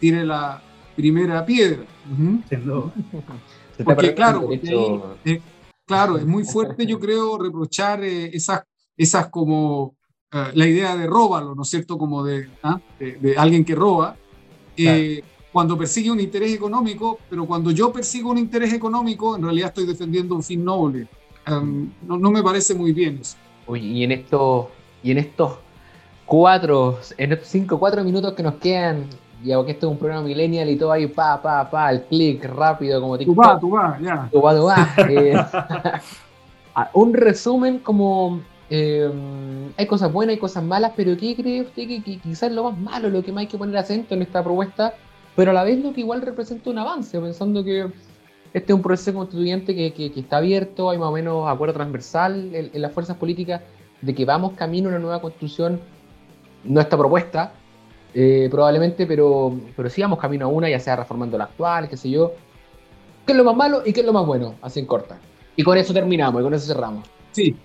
tiene 0.00 0.24
la 0.24 0.62
primera 0.96 1.44
piedra. 1.46 1.84
Porque 3.84 4.14
claro, 4.14 4.48
claro, 5.86 6.18
es 6.18 6.26
muy 6.26 6.44
fuerte, 6.44 6.86
yo 6.86 6.98
creo, 6.98 7.38
reprochar 7.38 8.04
esas, 8.04 8.62
esas 8.96 9.28
como 9.28 9.94
la 10.30 10.66
idea 10.66 10.96
de 10.96 11.06
róbalo, 11.06 11.54
¿no 11.54 11.62
es 11.62 11.68
cierto? 11.68 11.98
Como 11.98 12.24
de, 12.24 12.48
¿ah? 12.62 12.80
de, 12.98 13.34
alguien 13.36 13.64
que 13.64 13.74
roba 13.74 14.16
cuando 15.52 15.76
persigue 15.76 16.10
un 16.10 16.18
interés 16.18 16.54
económico, 16.54 17.18
pero 17.28 17.46
cuando 17.46 17.70
yo 17.70 17.92
persigo 17.92 18.30
un 18.30 18.38
interés 18.38 18.72
económico, 18.72 19.36
en 19.36 19.42
realidad 19.42 19.68
estoy 19.68 19.86
defendiendo 19.86 20.34
un 20.34 20.42
fin 20.42 20.64
noble. 20.64 21.06
Um, 21.50 21.90
no, 22.02 22.30
me 22.30 22.42
parece 22.42 22.74
muy 22.74 22.92
bien 22.92 23.18
eso. 23.20 23.36
y 23.76 24.04
en 24.04 24.12
estos, 24.12 24.66
y 25.02 25.10
en 25.10 25.18
estos 25.18 25.58
cuatro, 26.24 26.98
en 27.16 27.32
estos 27.32 27.48
cinco, 27.48 27.78
cuatro 27.78 28.04
minutos 28.04 28.32
que 28.34 28.42
nos 28.42 28.54
quedan, 28.54 29.06
ya 29.42 29.64
que 29.64 29.72
esto 29.72 29.86
es 29.86 29.92
un 29.92 29.98
programa 29.98 30.26
millennial 30.26 30.70
y 30.70 30.76
todo 30.76 30.92
ahí, 30.92 31.06
pa, 31.08 31.42
pa, 31.42 31.68
pa, 31.68 31.90
el 31.90 32.02
clic 32.04 32.44
rápido, 32.44 33.00
como 33.00 33.18
TikTok. 33.18 33.34
Tú 33.34 33.40
va, 33.40 33.60
tú 33.60 33.70
va, 33.70 33.98
ya. 34.00 34.28
Tú 34.30 34.40
va, 34.40 34.56
tú 34.56 34.64
va. 34.64 34.88
Eh, 35.08 35.34
un 36.94 37.12
resumen 37.14 37.80
como 37.80 38.40
eh, 38.70 39.10
hay 39.76 39.86
cosas 39.86 40.12
buenas, 40.12 40.34
hay 40.34 40.38
cosas 40.38 40.62
malas, 40.62 40.92
pero 40.94 41.16
¿qué 41.16 41.34
cree 41.34 41.62
usted 41.62 41.88
que, 41.88 42.02
que, 42.02 42.18
quizás 42.18 42.52
lo 42.52 42.70
más 42.70 42.78
malo, 42.78 43.08
lo 43.10 43.22
que 43.22 43.32
más 43.32 43.42
hay 43.42 43.46
que 43.48 43.58
poner 43.58 43.76
acento 43.76 44.14
en 44.14 44.22
esta 44.22 44.42
propuesta 44.42 44.94
pero 45.34 45.50
a 45.50 45.54
la 45.54 45.64
vez 45.64 45.82
lo 45.82 45.92
que 45.92 46.00
igual 46.00 46.22
representa 46.22 46.70
un 46.70 46.78
avance, 46.78 47.18
pensando 47.18 47.64
que 47.64 47.90
este 48.52 48.72
es 48.72 48.76
un 48.76 48.82
proceso 48.82 49.14
constituyente 49.14 49.74
que, 49.74 50.12
está 50.14 50.36
abierto, 50.38 50.90
hay 50.90 50.98
más 50.98 51.08
o 51.08 51.12
menos 51.12 51.48
acuerdo 51.48 51.74
transversal 51.74 52.54
en, 52.54 52.82
las 52.82 52.92
fuerzas 52.92 53.16
políticas 53.16 53.62
de 54.00 54.14
que 54.14 54.24
vamos 54.24 54.52
camino 54.52 54.88
a 54.88 54.90
una 54.90 54.98
nueva 54.98 55.20
constitución, 55.20 55.80
no 56.64 56.80
esta 56.80 56.98
propuesta, 56.98 57.54
eh, 58.14 58.48
probablemente, 58.50 59.06
pero, 59.06 59.54
pero 59.74 59.88
sí 59.88 60.02
vamos 60.02 60.18
camino 60.18 60.46
a 60.46 60.48
una, 60.48 60.68
ya 60.68 60.78
sea 60.78 60.96
reformando 60.96 61.38
la 61.38 61.44
actual, 61.44 61.88
qué 61.88 61.96
sé 61.96 62.10
yo. 62.10 62.34
¿Qué 63.24 63.32
es 63.32 63.38
lo 63.38 63.44
más 63.44 63.56
malo 63.56 63.82
y 63.86 63.92
qué 63.92 64.00
es 64.00 64.06
lo 64.06 64.12
más 64.12 64.26
bueno? 64.26 64.56
Así 64.60 64.80
en 64.80 64.86
corta. 64.86 65.18
Y 65.56 65.62
con 65.62 65.78
eso 65.78 65.94
terminamos 65.94 66.40
y 66.40 66.44
con 66.44 66.52
eso 66.52 66.66
cerramos. 66.66 67.08
Sí. 67.30 67.56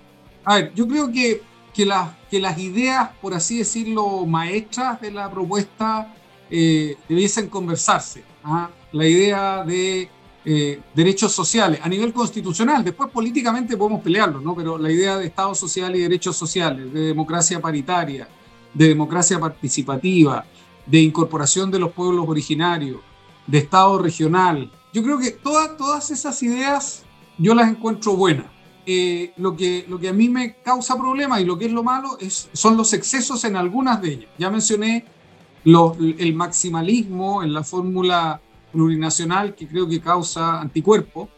A 0.45 0.55
ver, 0.55 0.73
yo 0.73 0.87
creo 0.87 1.11
que 1.11 1.41
las 1.85 2.57
ideas, 2.59 3.09
por 3.21 3.33
así 3.33 3.57
decirlo, 3.57 4.25
maestras 4.25 5.01
de 5.01 5.11
la 5.11 5.29
propuesta 5.29 6.13
eh, 6.49 6.95
debiesen 7.09 7.49
conversarse. 7.49 8.23
¿ah? 8.43 8.69
La 8.93 9.05
idea 9.05 9.63
de 9.65 10.09
eh, 10.49 10.79
derechos 10.95 11.33
sociales 11.33 11.81
a 11.83 11.89
nivel 11.89 12.13
constitucional, 12.13 12.81
después 12.81 13.11
políticamente 13.11 13.75
podemos 13.75 14.01
pelearlo, 14.01 14.39
¿no? 14.39 14.55
pero 14.55 14.77
la 14.77 14.89
idea 14.89 15.17
de 15.17 15.25
Estado 15.25 15.53
social 15.53 15.93
y 15.93 15.99
derechos 15.99 16.37
sociales, 16.37 16.93
de 16.93 17.01
democracia 17.01 17.59
paritaria, 17.59 18.29
de 18.73 18.87
democracia 18.87 19.37
participativa, 19.41 20.45
de 20.85 21.01
incorporación 21.01 21.69
de 21.69 21.79
los 21.79 21.91
pueblos 21.91 22.29
originarios, 22.29 23.01
de 23.45 23.57
Estado 23.57 23.99
regional, 23.99 24.71
yo 24.93 25.03
creo 25.03 25.19
que 25.19 25.31
todas, 25.31 25.75
todas 25.75 26.11
esas 26.11 26.41
ideas 26.41 27.03
yo 27.37 27.53
las 27.53 27.69
encuentro 27.69 28.15
buenas. 28.15 28.45
Eh, 28.85 29.33
lo, 29.35 29.53
que, 29.53 29.83
lo 29.89 29.99
que 29.99 30.07
a 30.07 30.13
mí 30.13 30.29
me 30.29 30.55
causa 30.63 30.97
problemas 30.97 31.41
y 31.41 31.43
lo 31.43 31.57
que 31.57 31.65
es 31.65 31.73
lo 31.73 31.83
malo 31.83 32.17
es, 32.21 32.47
son 32.53 32.77
los 32.77 32.93
excesos 32.93 33.43
en 33.43 33.57
algunas 33.57 34.01
de 34.01 34.13
ellas. 34.13 34.29
Ya 34.37 34.49
mencioné 34.49 35.03
el 35.65 36.33
maximalismo 36.33 37.43
en 37.43 37.51
la 37.51 37.65
fórmula 37.65 38.39
plurinacional 38.71 39.55
que 39.55 39.67
creo 39.67 39.87
que 39.87 39.99
causa 39.99 40.61
anticuerpo, 40.61 41.29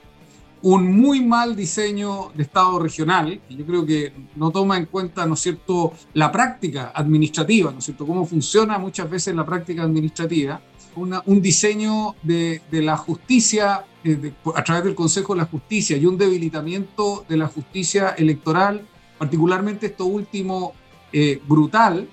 un 0.62 0.92
muy 0.94 1.22
mal 1.22 1.56
diseño 1.56 2.32
de 2.36 2.44
Estado 2.44 2.80
regional, 2.80 3.40
que 3.48 3.56
yo 3.56 3.66
creo 3.66 3.86
que 3.86 4.12
no 4.36 4.52
toma 4.52 4.78
en 4.78 4.86
cuenta, 4.86 5.26
¿no 5.26 5.36
es 5.36 5.40
cierto?, 5.40 5.94
la 6.14 6.32
práctica 6.32 6.92
administrativa, 6.94 7.72
¿no 7.72 7.80
es 7.80 7.86
cierto?, 7.86 8.06
cómo 8.06 8.26
funciona 8.26 8.78
muchas 8.78 9.10
veces 9.10 9.36
la 9.36 9.46
práctica 9.46 9.84
administrativa, 9.84 10.62
un 10.96 11.42
diseño 11.42 12.16
de, 12.24 12.62
la 12.72 12.98
justicia 12.98 13.86
eh, 14.04 14.34
a 14.54 14.64
través 14.64 14.84
del 14.84 14.96
Consejo 14.96 15.34
de 15.34 15.40
la 15.42 15.46
Justicia 15.46 15.96
y 15.96 16.06
un 16.06 16.18
debilitamiento 16.18 17.26
de 17.30 17.38
la 17.38 17.48
justicia 17.48 18.10
electoral, 18.18 18.86
particularmente 19.18 19.86
esto 19.88 20.06
último 20.06 20.74
eh, 21.14 21.42
brutal, 21.48 22.10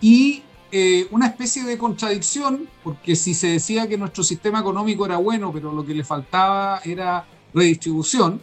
y 0.00 0.42
eh, 0.72 1.08
una 1.10 1.26
especie 1.26 1.64
de 1.64 1.76
contradicción, 1.76 2.68
porque 2.84 3.16
si 3.16 3.34
se 3.34 3.48
decía 3.48 3.88
que 3.88 3.98
nuestro 3.98 4.22
sistema 4.22 4.60
económico 4.60 5.04
era 5.04 5.16
bueno, 5.16 5.52
pero 5.52 5.72
lo 5.72 5.84
que 5.84 5.94
le 5.94 6.04
faltaba 6.04 6.80
era 6.84 7.26
redistribución, 7.52 8.40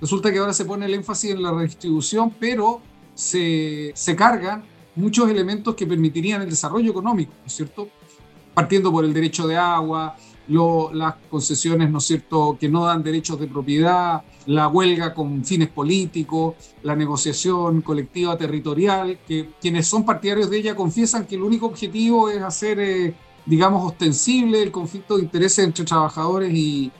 resulta 0.00 0.32
que 0.32 0.38
ahora 0.38 0.52
se 0.52 0.64
pone 0.64 0.86
el 0.86 0.94
énfasis 0.94 1.32
en 1.32 1.42
la 1.42 1.52
redistribución, 1.52 2.34
pero 2.40 2.80
se, 3.14 3.92
se 3.94 4.16
cargan 4.16 4.64
muchos 4.94 5.28
elementos 5.28 5.74
que 5.74 5.86
permitirían 5.86 6.42
el 6.42 6.50
desarrollo 6.50 6.90
económico, 6.90 7.32
¿no 7.40 7.46
es 7.46 7.52
cierto? 7.52 7.88
Partiendo 8.54 8.90
por 8.90 9.04
el 9.04 9.12
derecho 9.12 9.46
de 9.46 9.56
agua, 9.56 10.16
las 10.48 11.14
concesiones, 11.30 11.90
¿no 11.90 11.98
es 11.98 12.04
cierto?, 12.04 12.56
que 12.58 12.68
no 12.68 12.84
dan 12.84 13.02
derechos 13.02 13.38
de 13.40 13.46
propiedad, 13.46 14.22
la 14.46 14.68
huelga 14.68 15.12
con 15.12 15.44
fines 15.44 15.68
políticos, 15.68 16.54
la 16.82 16.94
negociación 16.94 17.82
colectiva 17.82 18.36
territorial, 18.36 19.18
que 19.26 19.50
quienes 19.60 19.86
son 19.86 20.04
partidarios 20.04 20.50
de 20.50 20.58
ella 20.58 20.76
confiesan 20.76 21.26
que 21.26 21.34
el 21.34 21.42
único 21.42 21.66
objetivo 21.66 22.30
es 22.30 22.42
hacer, 22.42 22.78
eh, 22.80 23.14
digamos, 23.44 23.84
ostensible 23.84 24.62
el 24.62 24.70
conflicto 24.70 25.16
de 25.16 25.24
intereses 25.24 25.64
entre 25.64 25.84
trabajadores 25.84 26.52
y, 26.54 26.92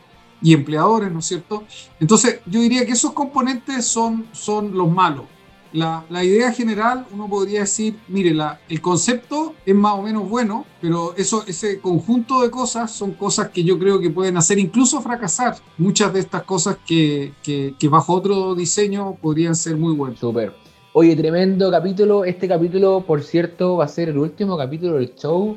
y, 0.43 0.53
empleadores, 0.53 1.13
¿no 1.13 1.21
es 1.21 1.27
cierto? 1.27 1.65
Entonces, 2.01 2.41
yo 2.47 2.61
diría 2.61 2.85
que 2.85 2.93
esos 2.93 3.13
componentes 3.13 3.87
son, 3.87 4.27
son 4.33 4.77
los 4.77 4.91
malos 4.91 5.27
la, 5.73 6.25
idea 6.25 6.53
general, 6.53 7.07
uno 7.13 7.29
podría 7.29 7.61
decir, 7.61 7.97
mire, 8.09 8.33
la, 8.33 8.61
el 8.69 8.81
concepto 8.81 9.55
es 9.65 9.75
más 9.75 9.95
o 9.95 10.03
menos 10.03 10.29
bueno, 10.29 10.65
pero 10.81 11.15
eso, 11.17 11.45
ese 11.47 11.81
conjunto 11.81 12.43
de 12.43 12.51
cosas 12.51 12.91
son 12.91 13.13
cosas 13.13 13.51
que 13.51 13.65
yo 13.65 13.79
creo 13.79 14.01
que 14.01 14.11
pueden 14.11 14.37
hacer 14.37 14.59
incluso 14.59 15.01
fracasar 15.01 15.57
muchas 15.79 16.13
de 16.13 16.21
estas 16.21 16.43
cosas 16.43 16.79
que, 16.87 17.33
que, 17.43 17.89
bajo 17.89 18.15
otro 18.15 18.55
diseño 18.55 19.17
podrían 19.21 19.55
ser 19.55 19.77
muy 19.77 19.95
buenas. 19.95 20.19
Súper. 20.19 20.53
Oye, 20.93 21.15
tremendo 21.15 21.71
capítulo. 21.71 22.25
Este 22.25 22.49
capítulo, 22.49 23.03
por 23.07 23.23
cierto, 23.23 23.77
va 23.77 23.85
a 23.85 23.89
ser 23.89 24.09
el 24.09 24.19
último 24.19 24.57
capítulo 24.57 24.95
del 24.95 25.15
show. 25.15 25.57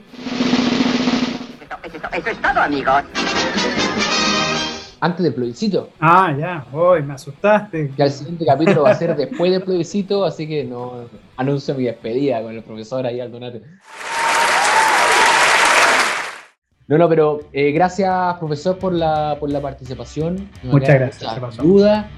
Eso, 1.81 2.29
es 2.29 2.41
todo, 2.41 2.61
amigos 2.61 3.03
antes 5.01 5.23
del 5.23 5.33
plebiscito. 5.33 5.89
Ah, 5.99 6.35
ya, 6.37 6.65
hoy 6.73 7.03
me 7.03 7.13
asustaste. 7.13 7.91
Que 7.95 8.03
el 8.03 8.11
siguiente 8.11 8.45
capítulo 8.45 8.83
va 8.83 8.91
a 8.91 8.95
ser 8.95 9.15
después 9.15 9.51
del 9.51 9.63
plebiscito, 9.63 10.25
así 10.25 10.47
que 10.47 10.63
no 10.63 11.05
anuncio 11.37 11.75
mi 11.75 11.83
despedida 11.83 12.41
con 12.41 12.55
el 12.55 12.63
profesor 12.63 13.05
ahí 13.05 13.19
al 13.19 13.31
donate. 13.31 13.61
No, 16.87 16.97
no, 16.97 17.07
pero 17.07 17.41
eh, 17.53 17.71
gracias, 17.71 18.37
profesor, 18.39 18.79
por 18.79 18.93
la, 18.93 19.37
por 19.39 19.51
la 19.51 19.61
participación. 19.61 20.49
Muchas 20.63 20.95
gracias. 20.95 21.57
Duda. 21.57 22.09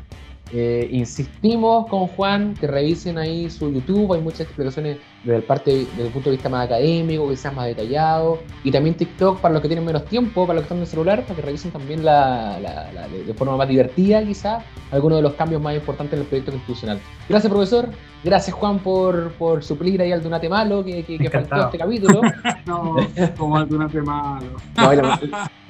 Eh, 0.53 0.89
insistimos 0.91 1.87
con 1.87 2.07
Juan 2.07 2.55
que 2.59 2.67
revisen 2.67 3.17
ahí 3.17 3.49
su 3.49 3.71
YouTube, 3.71 4.13
hay 4.13 4.21
muchas 4.21 4.41
explicaciones 4.41 4.97
desde 5.23 5.37
el, 5.37 5.43
parte, 5.43 5.71
desde 5.95 6.07
el 6.07 6.11
punto 6.11 6.29
de 6.29 6.35
vista 6.35 6.49
más 6.49 6.65
académico, 6.65 7.29
quizás 7.29 7.53
más 7.53 7.67
detallado, 7.67 8.39
y 8.63 8.71
también 8.71 8.95
TikTok 8.95 9.39
para 9.39 9.53
los 9.53 9.61
que 9.61 9.67
tienen 9.69 9.85
menos 9.85 10.03
tiempo, 10.05 10.45
para 10.45 10.55
los 10.55 10.63
que 10.63 10.65
están 10.65 10.77
en 10.79 10.81
el 10.83 10.87
celular, 10.87 11.21
para 11.23 11.35
que 11.35 11.41
revisen 11.41 11.71
también 11.71 12.03
la, 12.03 12.59
la- 12.59 12.91
la- 12.91 13.07
de, 13.07 13.23
de 13.23 13.33
forma 13.33 13.55
más 13.55 13.67
divertida 13.69 14.21
quizás 14.23 14.63
algunos 14.91 15.19
de 15.19 15.21
los 15.21 15.33
cambios 15.35 15.61
más 15.61 15.73
importantes 15.75 16.15
en 16.15 16.21
el 16.23 16.27
proyecto 16.27 16.51
institucional. 16.51 16.99
Gracias 17.29 17.49
profesor, 17.51 17.87
gracias 18.23 18.53
Juan 18.55 18.79
por, 18.79 19.31
por 19.33 19.63
suplir 19.63 20.01
ahí 20.01 20.11
al 20.11 20.21
Donate 20.21 20.49
Malo 20.49 20.83
que, 20.83 21.03
que, 21.03 21.17
que 21.17 21.29
faltó 21.29 21.55
este 21.65 21.77
capítulo. 21.77 22.21
No, 22.65 22.95
como 23.37 23.57
alternate 23.57 24.01
malo. 24.01 24.45
No, 24.77 24.93
le, 24.93 25.01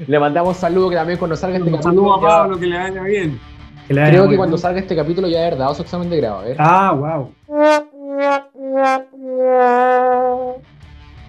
le 0.08 0.20
mandamos 0.20 0.58
saludos 0.58 0.90
que 0.90 0.96
también 0.98 1.18
cuando 1.18 1.36
salga 1.38 1.58
este 1.58 1.70
Un 1.70 1.76
capítulo. 1.78 1.96
saludo 1.96 2.14
a 2.16 2.22
Pablo, 2.22 2.60
que 2.60 2.66
le 2.68 2.78
vaya 2.78 3.02
bien. 3.04 3.40
Que 3.96 4.10
creo 4.10 4.30
que 4.30 4.38
cuando 4.38 4.56
bien. 4.56 4.62
salga 4.62 4.80
este 4.80 4.96
capítulo 4.96 5.28
ya 5.28 5.40
haber 5.42 5.58
dado 5.58 5.74
su 5.76 5.82
examen 5.82 6.10
de 6.10 6.18
grado. 6.18 6.42
Ver. 6.44 6.56
Ah, 6.60 6.92
wow. 6.94 7.32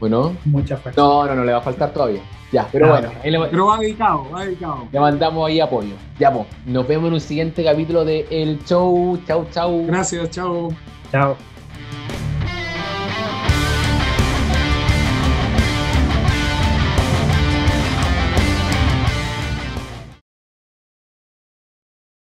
Bueno, 0.00 0.32
Mucha 0.44 0.76
fuerza. 0.76 1.00
no, 1.00 1.26
no, 1.26 1.34
no, 1.34 1.44
le 1.44 1.52
va 1.52 1.58
a 1.58 1.62
faltar 1.62 1.92
todavía. 1.92 2.20
Ya, 2.50 2.66
pero 2.70 2.86
Ah, 2.86 2.90
bueno, 3.00 3.08
ahí 3.22 3.30
le, 3.30 3.40
Pero 3.48 3.66
va 3.66 3.78
dedicado, 3.78 4.26
va 4.34 4.44
dedicado. 4.44 4.78
le 4.92 5.00
mandamos 5.00 5.48
ahí 5.48 5.60
apoyo. 5.60 5.94
Ya, 6.18 6.32
pues, 6.32 6.46
nos 6.66 6.86
vemos 6.86 7.08
en 7.08 7.14
un 7.14 7.20
siguiente 7.20 7.64
capítulo 7.64 8.04
de 8.04 8.26
El 8.30 8.62
Show. 8.64 9.18
Chau, 9.26 9.46
chau. 9.52 9.86
Gracias, 9.86 10.30
chao. 10.30 10.68
Chao. 11.10 11.36